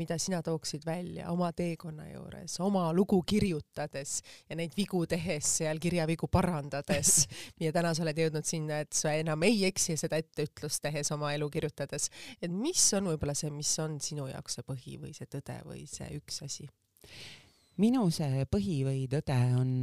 mida 0.00 0.16
sina 0.18 0.40
tooksid 0.42 0.86
välja 0.86 1.28
oma 1.32 1.50
teekonna 1.52 2.06
juures, 2.08 2.54
oma 2.64 2.86
lugu 2.96 3.18
kirjutades 3.28 4.20
ja 4.48 4.56
neid 4.56 4.72
vigu 4.76 5.02
tehes 5.06 5.50
seal, 5.58 5.80
kirjavigu 5.82 6.28
parandades 6.32 7.26
ja 7.64 7.72
täna 7.74 7.92
sa 7.94 8.04
oled 8.06 8.22
jõudnud 8.22 8.48
sinna, 8.48 8.80
et 8.84 8.96
sa 8.96 9.12
enam 9.18 9.44
ei 9.46 9.66
eksi 9.68 9.98
seda 10.00 10.20
etteütlust 10.22 10.82
tehes 10.82 11.12
oma 11.12 11.34
elu 11.36 11.48
kirjutades. 11.52 12.08
et 12.40 12.50
mis 12.50 12.86
on 12.96 13.12
võib-olla 13.12 13.36
see, 13.36 13.52
mis 13.52 13.72
on 13.84 14.00
sinu 14.00 14.26
jaoks 14.30 14.58
see 14.58 14.66
põhi 14.66 14.98
või 15.02 15.12
see 15.16 15.28
tõde 15.28 15.60
või 15.68 15.84
see 15.90 16.08
üks 16.16 16.42
asi? 16.46 16.68
minu 17.82 18.08
see 18.14 18.46
põhi 18.50 18.80
või 18.88 19.06
tõde 19.12 19.38
on, 19.58 19.76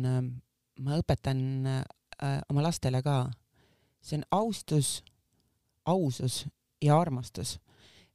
ma 0.79 0.99
õpetan 0.99 1.41
äh, 1.69 2.41
oma 2.49 2.65
lastele 2.65 3.03
ka, 3.05 3.21
see 4.01 4.19
on 4.19 4.27
austus, 4.41 4.99
ausus 5.85 6.43
ja 6.81 6.97
armastus 6.97 7.57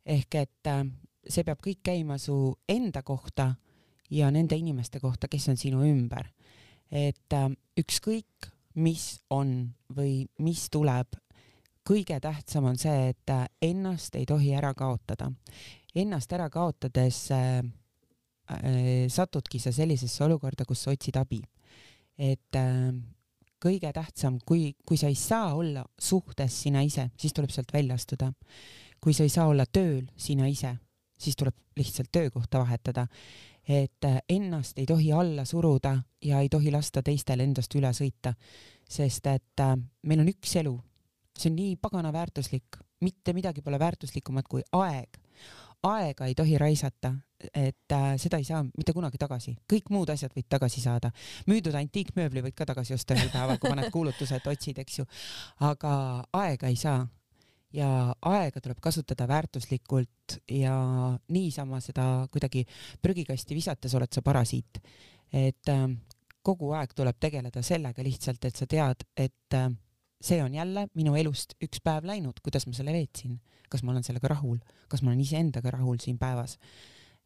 ehk 0.05 0.35
et 0.43 0.69
äh, 0.69 0.85
see 1.29 1.45
peab 1.45 1.61
kõik 1.65 1.83
käima 1.85 2.19
su 2.19 2.55
enda 2.69 3.03
kohta 3.03 3.55
ja 4.11 4.31
nende 4.31 4.57
inimeste 4.57 5.01
kohta, 5.01 5.29
kes 5.29 5.49
on 5.49 5.57
sinu 5.57 5.85
ümber. 5.85 6.31
et 6.91 7.33
äh, 7.33 7.51
ükskõik, 7.81 8.51
mis 8.75 9.21
on 9.31 9.75
või 9.91 10.27
mis 10.39 10.69
tuleb, 10.71 11.17
kõige 11.87 12.21
tähtsam 12.21 12.69
on 12.71 12.79
see, 12.79 13.09
et 13.11 13.31
äh, 13.33 13.47
ennast 13.63 14.15
ei 14.15 14.27
tohi 14.27 14.53
ära 14.55 14.75
kaotada. 14.75 15.31
Ennast 15.95 16.33
ära 16.33 16.51
kaotades 16.51 17.31
äh, 17.33 17.65
äh, 18.51 19.09
satudki 19.09 19.59
sa 19.59 19.73
sellisesse 19.73 20.25
olukorda, 20.25 20.65
kus 20.65 20.85
sa 20.85 20.95
otsid 20.95 21.17
abi. 21.17 21.43
et 22.19 22.55
äh, 22.55 22.95
kõige 23.65 23.91
tähtsam, 23.93 24.39
kui, 24.47 24.75
kui 24.87 24.99
sa 25.01 25.09
ei 25.11 25.17
saa 25.19 25.55
olla 25.57 25.85
suhtes 25.99 26.63
sina 26.63 26.83
ise, 26.85 27.09
siis 27.19 27.33
tuleb 27.33 27.51
sealt 27.51 27.73
välja 27.73 27.95
astuda. 27.95 28.33
kui 29.01 29.13
sa 29.13 29.23
ei 29.23 29.29
saa 29.29 29.49
olla 29.49 29.67
tööl 29.67 30.07
sina 30.17 30.47
ise, 30.49 30.77
siis 31.19 31.37
tuleb 31.37 31.55
lihtsalt 31.77 32.13
töökohta 32.13 32.59
vahetada. 32.59 33.07
et 33.69 34.05
äh, 34.05 34.19
ennast 34.29 34.79
ei 34.79 34.87
tohi 34.87 35.13
alla 35.13 35.45
suruda 35.45 35.97
ja 36.25 36.41
ei 36.41 36.49
tohi 36.49 36.71
lasta 36.71 37.03
teistel 37.03 37.41
endast 37.41 37.75
üle 37.75 37.89
sõita, 37.97 38.35
sest 38.89 39.27
et 39.27 39.61
äh, 39.61 39.77
meil 40.03 40.21
on 40.21 40.29
üks 40.29 40.57
elu, 40.61 40.75
see 41.39 41.49
on 41.51 41.57
nii 41.57 41.77
pagana 41.81 42.13
väärtuslik, 42.13 42.77
mitte 43.01 43.33
midagi 43.33 43.63
pole 43.63 43.79
väärtuslikumat 43.79 44.49
kui 44.49 44.63
aeg. 44.73 45.17
aega 45.83 46.27
ei 46.27 46.35
tohi 46.35 46.59
raisata, 46.59 47.15
et 47.55 47.93
äh, 47.93 48.15
seda 48.21 48.37
ei 48.37 48.45
saa 48.45 48.63
mitte 48.65 48.93
kunagi 48.93 49.19
tagasi, 49.19 49.57
kõik 49.73 49.89
muud 49.91 50.13
asjad 50.13 50.37
võid 50.37 50.49
tagasi 50.49 50.81
saada. 50.81 51.11
müüdud 51.47 51.75
antiikmööbli 51.75 52.45
võid 52.45 52.55
ka 52.55 52.67
tagasi 52.67 52.95
osta 52.95 53.17
ühel 53.17 53.33
päeval, 53.33 53.59
kui 53.59 53.71
paned 53.71 53.91
kuulutused, 53.91 54.47
otsid, 54.47 54.79
eks 54.79 54.99
ju. 54.99 55.07
aga 55.61 56.25
aega 56.33 56.69
ei 56.69 56.77
saa 56.77 57.07
ja 57.75 57.89
aega 58.31 58.61
tuleb 58.63 58.79
kasutada 58.83 59.27
väärtuslikult 59.29 60.39
ja 60.51 60.75
niisama 61.35 61.81
seda 61.83 62.27
kuidagi 62.33 62.65
prügikasti 63.03 63.57
visates 63.57 63.95
oled 63.99 64.13
sa 64.15 64.23
parasiit. 64.23 64.79
et 65.35 65.69
äh, 65.69 65.89
kogu 66.45 66.71
aeg 66.77 66.93
tuleb 66.95 67.17
tegeleda 67.21 67.63
sellega 67.63 68.03
lihtsalt, 68.05 68.45
et 68.45 68.57
sa 68.57 68.67
tead, 68.71 69.03
et 69.17 69.57
äh, 69.59 69.71
see 70.21 70.43
on 70.45 70.55
jälle 70.55 70.87
minu 70.95 71.17
elust 71.19 71.57
üks 71.63 71.83
päev 71.83 72.07
läinud, 72.07 72.39
kuidas 72.45 72.69
ma 72.69 72.77
selle 72.77 72.93
veetsin, 72.95 73.41
kas 73.71 73.83
ma 73.83 73.93
olen 73.93 74.05
sellega 74.07 74.31
rahul, 74.31 74.61
kas 74.89 75.03
ma 75.03 75.11
olen 75.11 75.25
iseendaga 75.25 75.73
rahul 75.75 75.99
siin 76.03 76.19
päevas, 76.19 76.59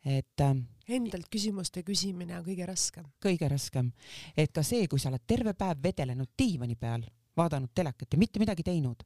et 0.04 0.44
äh, 0.44 0.56
Endalt 0.88 1.26
küsimuste 1.28 1.82
küsimine 1.84 2.38
on 2.38 2.44
kõige 2.46 2.64
raskem. 2.64 3.04
kõige 3.20 3.48
raskem, 3.52 3.92
et 4.36 4.54
ka 4.56 4.62
see, 4.64 4.88
kui 4.88 5.02
sa 5.02 5.10
oled 5.10 5.26
terve 5.28 5.52
päev 5.52 5.82
vedelenud 5.84 6.32
diivani 6.38 6.78
peal, 6.80 7.04
vaadanud 7.36 7.74
telekat 7.74 8.14
ja 8.14 8.18
mitte 8.18 8.40
midagi 8.40 8.64
teinud 8.64 9.04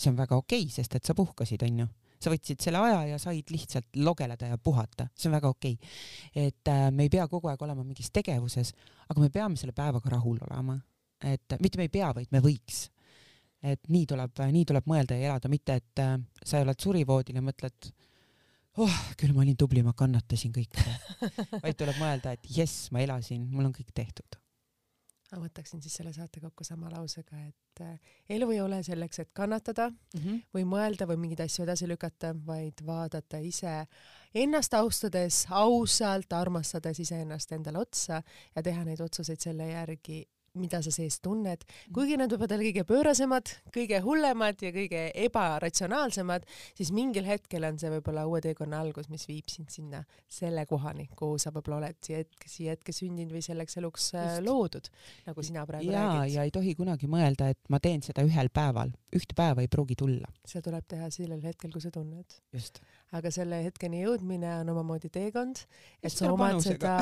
see 0.00 0.12
on 0.12 0.18
väga 0.18 0.38
okei 0.38 0.64
okay,, 0.64 0.72
sest 0.72 0.96
et 0.96 1.04
sa 1.06 1.16
puhkasid, 1.16 1.62
onju 1.66 1.88
sa 2.20 2.32
võtsid 2.32 2.60
selle 2.60 2.80
aja 2.84 3.00
ja 3.14 3.18
said 3.20 3.50
lihtsalt 3.52 3.96
logeleda 4.04 4.50
ja 4.50 4.58
puhata, 4.60 5.08
see 5.16 5.30
on 5.30 5.36
väga 5.38 5.50
okei. 5.54 5.76
Okay.. 5.76 6.46
et 6.48 6.68
äh, 6.68 6.86
me 6.92 7.06
ei 7.06 7.12
pea 7.12 7.26
kogu 7.28 7.48
aeg 7.48 7.62
olema 7.64 7.84
mingis 7.84 8.12
tegevuses, 8.12 8.74
aga 9.08 9.22
me 9.22 9.30
peame 9.32 9.56
selle 9.60 9.72
päevaga 9.76 10.12
rahul 10.16 10.40
olema. 10.48 10.76
et 11.24 11.56
mitte 11.60 11.80
me 11.80 11.88
ei 11.88 11.92
pea, 11.92 12.12
vaid 12.16 12.28
me 12.32 12.42
võiks. 12.44 12.88
et 13.62 13.88
nii 13.88 14.06
tuleb, 14.08 14.44
nii 14.52 14.68
tuleb 14.68 14.86
mõelda 14.88 15.16
ja 15.16 15.30
elada, 15.30 15.48
mitte 15.52 15.80
et 15.80 16.04
äh, 16.04 16.18
sa 16.44 16.60
oled 16.64 16.80
surivoodil 16.80 17.40
ja 17.40 17.44
mõtled, 17.44 17.90
oh, 18.80 19.00
küll 19.20 19.32
ma 19.36 19.44
olin 19.44 19.56
tubli, 19.56 19.82
ma 19.84 19.96
kannatasin 19.96 20.52
kõike 20.52 20.84
vaid 21.64 21.76
tuleb 21.80 21.96
mõelda, 22.00 22.36
et 22.36 22.52
jess, 22.52 22.88
ma 22.92 23.00
elasin, 23.04 23.48
mul 23.48 23.68
on 23.70 23.76
kõik 23.76 23.96
tehtud 23.96 24.40
ma 25.32 25.40
võtaksin 25.44 25.82
siis 25.82 25.94
selle 26.00 26.12
saate 26.12 26.40
kokku 26.42 26.64
sama 26.66 26.90
lausega, 26.92 27.38
et 27.48 27.82
äh, 27.84 28.14
elu 28.36 28.50
ei 28.54 28.60
ole 28.60 28.80
selleks, 28.86 29.22
et 29.22 29.30
kannatada 29.32 29.90
mm 29.90 30.20
-hmm. 30.20 30.40
või 30.54 30.64
mõelda 30.72 31.06
või 31.10 31.20
mingeid 31.24 31.44
asju 31.46 31.64
edasi 31.64 31.88
lükata, 31.88 32.34
vaid 32.46 32.82
vaadata 32.86 33.38
ise 33.38 33.86
ennast 34.34 34.74
austades, 34.74 35.46
ausalt 35.50 36.32
armastades 36.32 37.00
iseennast 37.00 37.52
endale 37.52 37.78
otsa 37.78 38.22
ja 38.56 38.62
teha 38.62 38.84
neid 38.84 39.00
otsuseid 39.00 39.40
selle 39.40 39.70
järgi, 39.70 40.24
mida 40.58 40.80
sa 40.82 40.90
sees 40.94 41.20
tunned, 41.22 41.62
kuigi 41.94 42.16
nad 42.18 42.32
võivad 42.32 42.54
olla 42.54 42.66
kõige 42.66 42.84
pöörasemad, 42.88 43.52
kõige 43.74 44.00
hullemad 44.02 44.62
ja 44.64 44.72
kõige 44.74 45.02
ebaratsionaalsemad, 45.26 46.46
siis 46.78 46.90
mingil 46.94 47.28
hetkel 47.28 47.66
on 47.68 47.78
see 47.78 47.92
võib-olla 47.92 48.26
uue 48.26 48.42
teekonna 48.44 48.80
algus, 48.82 49.10
mis 49.12 49.28
viib 49.30 49.50
sind 49.52 49.70
sinna 49.70 50.02
selle 50.30 50.64
kohani, 50.70 51.06
kuhu 51.18 51.38
sa 51.38 51.52
võib-olla 51.54 51.84
oled 51.84 52.00
siia 52.02 52.24
hetke, 52.24 52.50
siia 52.50 52.74
hetke 52.74 52.94
sündinud 52.96 53.36
või 53.36 53.44
selleks 53.46 53.78
eluks 53.78 54.10
äh, 54.16 54.26
Just. 54.34 54.46
loodud, 54.48 54.90
nagu 55.28 55.46
sina 55.46 55.66
praegu 55.68 55.92
ja, 55.92 56.06
räägid. 56.08 56.34
ja 56.34 56.48
ei 56.48 56.54
tohi 56.54 56.74
kunagi 56.78 57.10
mõelda, 57.10 57.52
et 57.54 57.60
ma 57.70 57.78
teen 57.82 58.02
seda 58.06 58.26
ühel 58.26 58.50
päeval, 58.54 58.90
ühte 59.14 59.38
päeva 59.38 59.62
ei 59.62 59.70
pruugi 59.70 59.98
tulla. 60.02 60.32
seda 60.42 60.66
tuleb 60.70 60.90
teha 60.90 61.12
sellel 61.14 61.44
hetkel, 61.46 61.70
kui 61.70 61.84
sa 61.84 61.94
tunned. 61.94 62.40
just 62.52 62.82
aga 63.16 63.32
selle 63.34 63.60
hetkeni 63.64 64.04
jõudmine 64.04 64.52
on 64.60 64.72
omamoodi 64.74 65.10
teekond, 65.12 65.64
et 66.02 66.14
sa 66.14 66.30
omad 66.32 66.60
seda, 66.64 66.94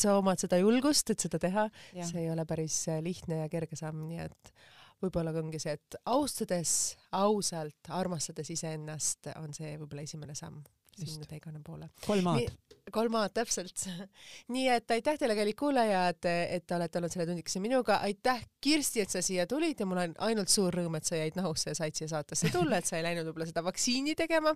sa 0.00 0.16
omad 0.18 0.40
seda 0.42 0.60
julgust, 0.62 1.12
et 1.12 1.26
seda 1.26 1.40
teha, 1.42 1.68
see 2.00 2.24
ei 2.24 2.30
ole 2.32 2.46
päris 2.48 2.82
äh, 2.88 3.02
lihtne 3.04 3.42
ja 3.42 3.50
kerge 3.52 3.78
samm, 3.78 4.06
nii 4.08 4.24
et 4.24 4.52
võib-olla 5.00 5.32
ongi 5.36 5.60
see, 5.62 5.76
et 5.78 6.00
austades, 6.12 6.74
ausalt, 7.16 7.92
armastades 7.96 8.52
iseennast, 8.52 9.32
on 9.40 9.54
see 9.56 9.76
võib-olla 9.80 10.04
esimene 10.08 10.36
samm 10.36 10.60
sinna 11.00 11.28
teekonna 11.28 11.62
poole. 11.64 11.88
kolm 12.04 12.34
A-d 12.34 12.79
kolm 12.94 13.16
A-d 13.20 13.34
täpselt. 13.40 13.86
nii 14.54 14.68
et 14.74 14.94
aitäh 14.94 15.18
teile, 15.20 15.36
kallid 15.38 15.58
kuulajad, 15.58 16.26
et 16.26 16.66
te 16.66 16.76
olete 16.76 17.00
olnud 17.00 17.14
selle 17.14 17.26
tundikese 17.30 17.62
minuga. 17.62 18.00
aitäh, 18.06 18.42
Kirsti, 18.60 19.04
et 19.04 19.12
sa 19.12 19.22
siia 19.24 19.46
tulid 19.48 19.80
ja 19.80 19.86
mul 19.88 20.02
on 20.02 20.14
ainult 20.28 20.52
suur 20.52 20.74
rõõm, 20.74 20.98
et 20.98 21.08
sa 21.08 21.16
jäid 21.16 21.38
nahusse 21.38 21.72
ja 21.72 21.78
said 21.78 21.96
siia 21.96 22.10
saatesse 22.10 22.50
tulla, 22.52 22.80
et 22.80 22.88
sa 22.88 22.98
ei 22.98 23.04
läinud 23.06 23.28
võib-olla 23.28 23.48
seda 23.48 23.64
vaktsiini 23.64 24.14
tegema. 24.18 24.54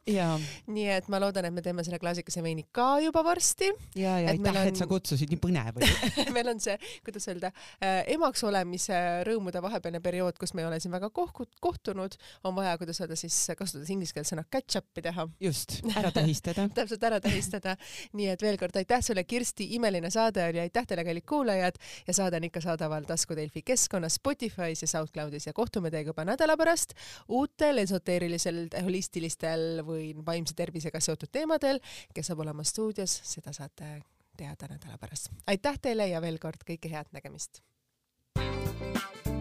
nii 0.67 0.89
et 0.99 1.09
ma 1.13 1.21
loodan, 1.23 1.49
et 1.49 1.55
me 1.55 1.65
teeme 1.65 1.85
selle 1.87 2.01
klaasikese 2.03 2.43
veini 2.45 2.67
ka 2.73 2.99
juba 3.05 3.25
varsti. 3.25 3.71
ja, 3.97 4.19
ja 4.21 4.35
aitäh, 4.35 4.61
on... 4.61 4.73
et 4.73 4.81
sa 4.81 4.89
kutsusid, 4.91 5.33
nii 5.33 5.41
põnev 5.41 5.81
oli 5.81 5.91
meil 6.37 6.53
on 6.53 6.61
see, 6.63 6.77
kuidas 7.07 7.29
öelda 7.31 7.51
äh,, 7.79 8.03
emaks 8.15 8.45
olemise 8.45 8.99
rõõmude 9.29 9.63
vahepealne 9.65 10.03
periood, 10.05 10.39
kus 10.41 10.55
me 10.55 10.65
ei 10.65 10.69
ole 10.69 10.81
siin 10.83 10.93
väga 10.95 11.11
kohtunud, 11.15 12.19
on 12.45 12.57
vaja, 12.59 12.77
kuidas 12.81 13.01
öelda 13.03 13.17
siis, 13.19 13.39
kasutades 13.59 13.91
inglise 13.95 14.17
keelt 14.17 14.31
sõna 14.31 14.45
catch-up'i 14.53 15.05
teha. 15.05 15.27
just, 15.43 15.79
ära 15.97 16.13
tähistada 16.15 16.69
täpselt 16.79 17.05
ära 17.09 17.21
tähistada 17.25 17.77
nii 18.25 18.33
et 18.35 18.45
veel 18.45 18.59
kord 18.61 18.77
aitäh 18.81 19.03
sulle, 19.05 19.25
Kirsti, 19.29 19.69
imeline 19.77 20.11
saade 20.13 20.45
oli, 20.49 20.61
aitäh 20.63 20.87
teile, 20.89 21.05
kallid 21.07 21.27
kuulajad 21.29 21.79
ja 22.07 22.17
saade 22.17 22.41
on 22.41 22.49
ikka 22.49 22.63
saadaval 22.65 23.07
Tasku 23.09 23.37
Delfi 23.37 23.63
keskkonnas, 23.67 24.19
Spotify's 24.21 24.85
ja 24.85 24.89
SoundCloudis 24.91 25.49
ja 25.51 25.53
kohtume 25.57 25.93
teiega 25.93 26.15
juba 26.15 26.25
nädala 26.29 26.57
pärast 26.61 26.97
uutel 27.29 27.83
esoteerilisel, 27.85 28.67
holistilistel 28.85 29.85
või 29.87 30.13
vaimse 30.27 30.57
tervisega 30.57 31.01
seotud 31.01 31.33
teemadel. 31.33 31.81
kes 32.15 32.33
saab 32.33 32.45
olema 32.47 32.65
stuudios, 32.65 33.21
seda 33.29 33.53
saate 33.53 34.01
teada 34.37 34.71
nädala 34.71 34.99
pärast. 34.99 35.31
aitäh 35.47 35.79
teile 35.79 36.09
ja 36.09 36.21
veel 36.25 36.39
kord 36.39 36.65
kõike 36.67 36.91
head 36.91 37.13
nägemist. 37.13 37.63
thank 38.35 39.27
you 39.27 39.34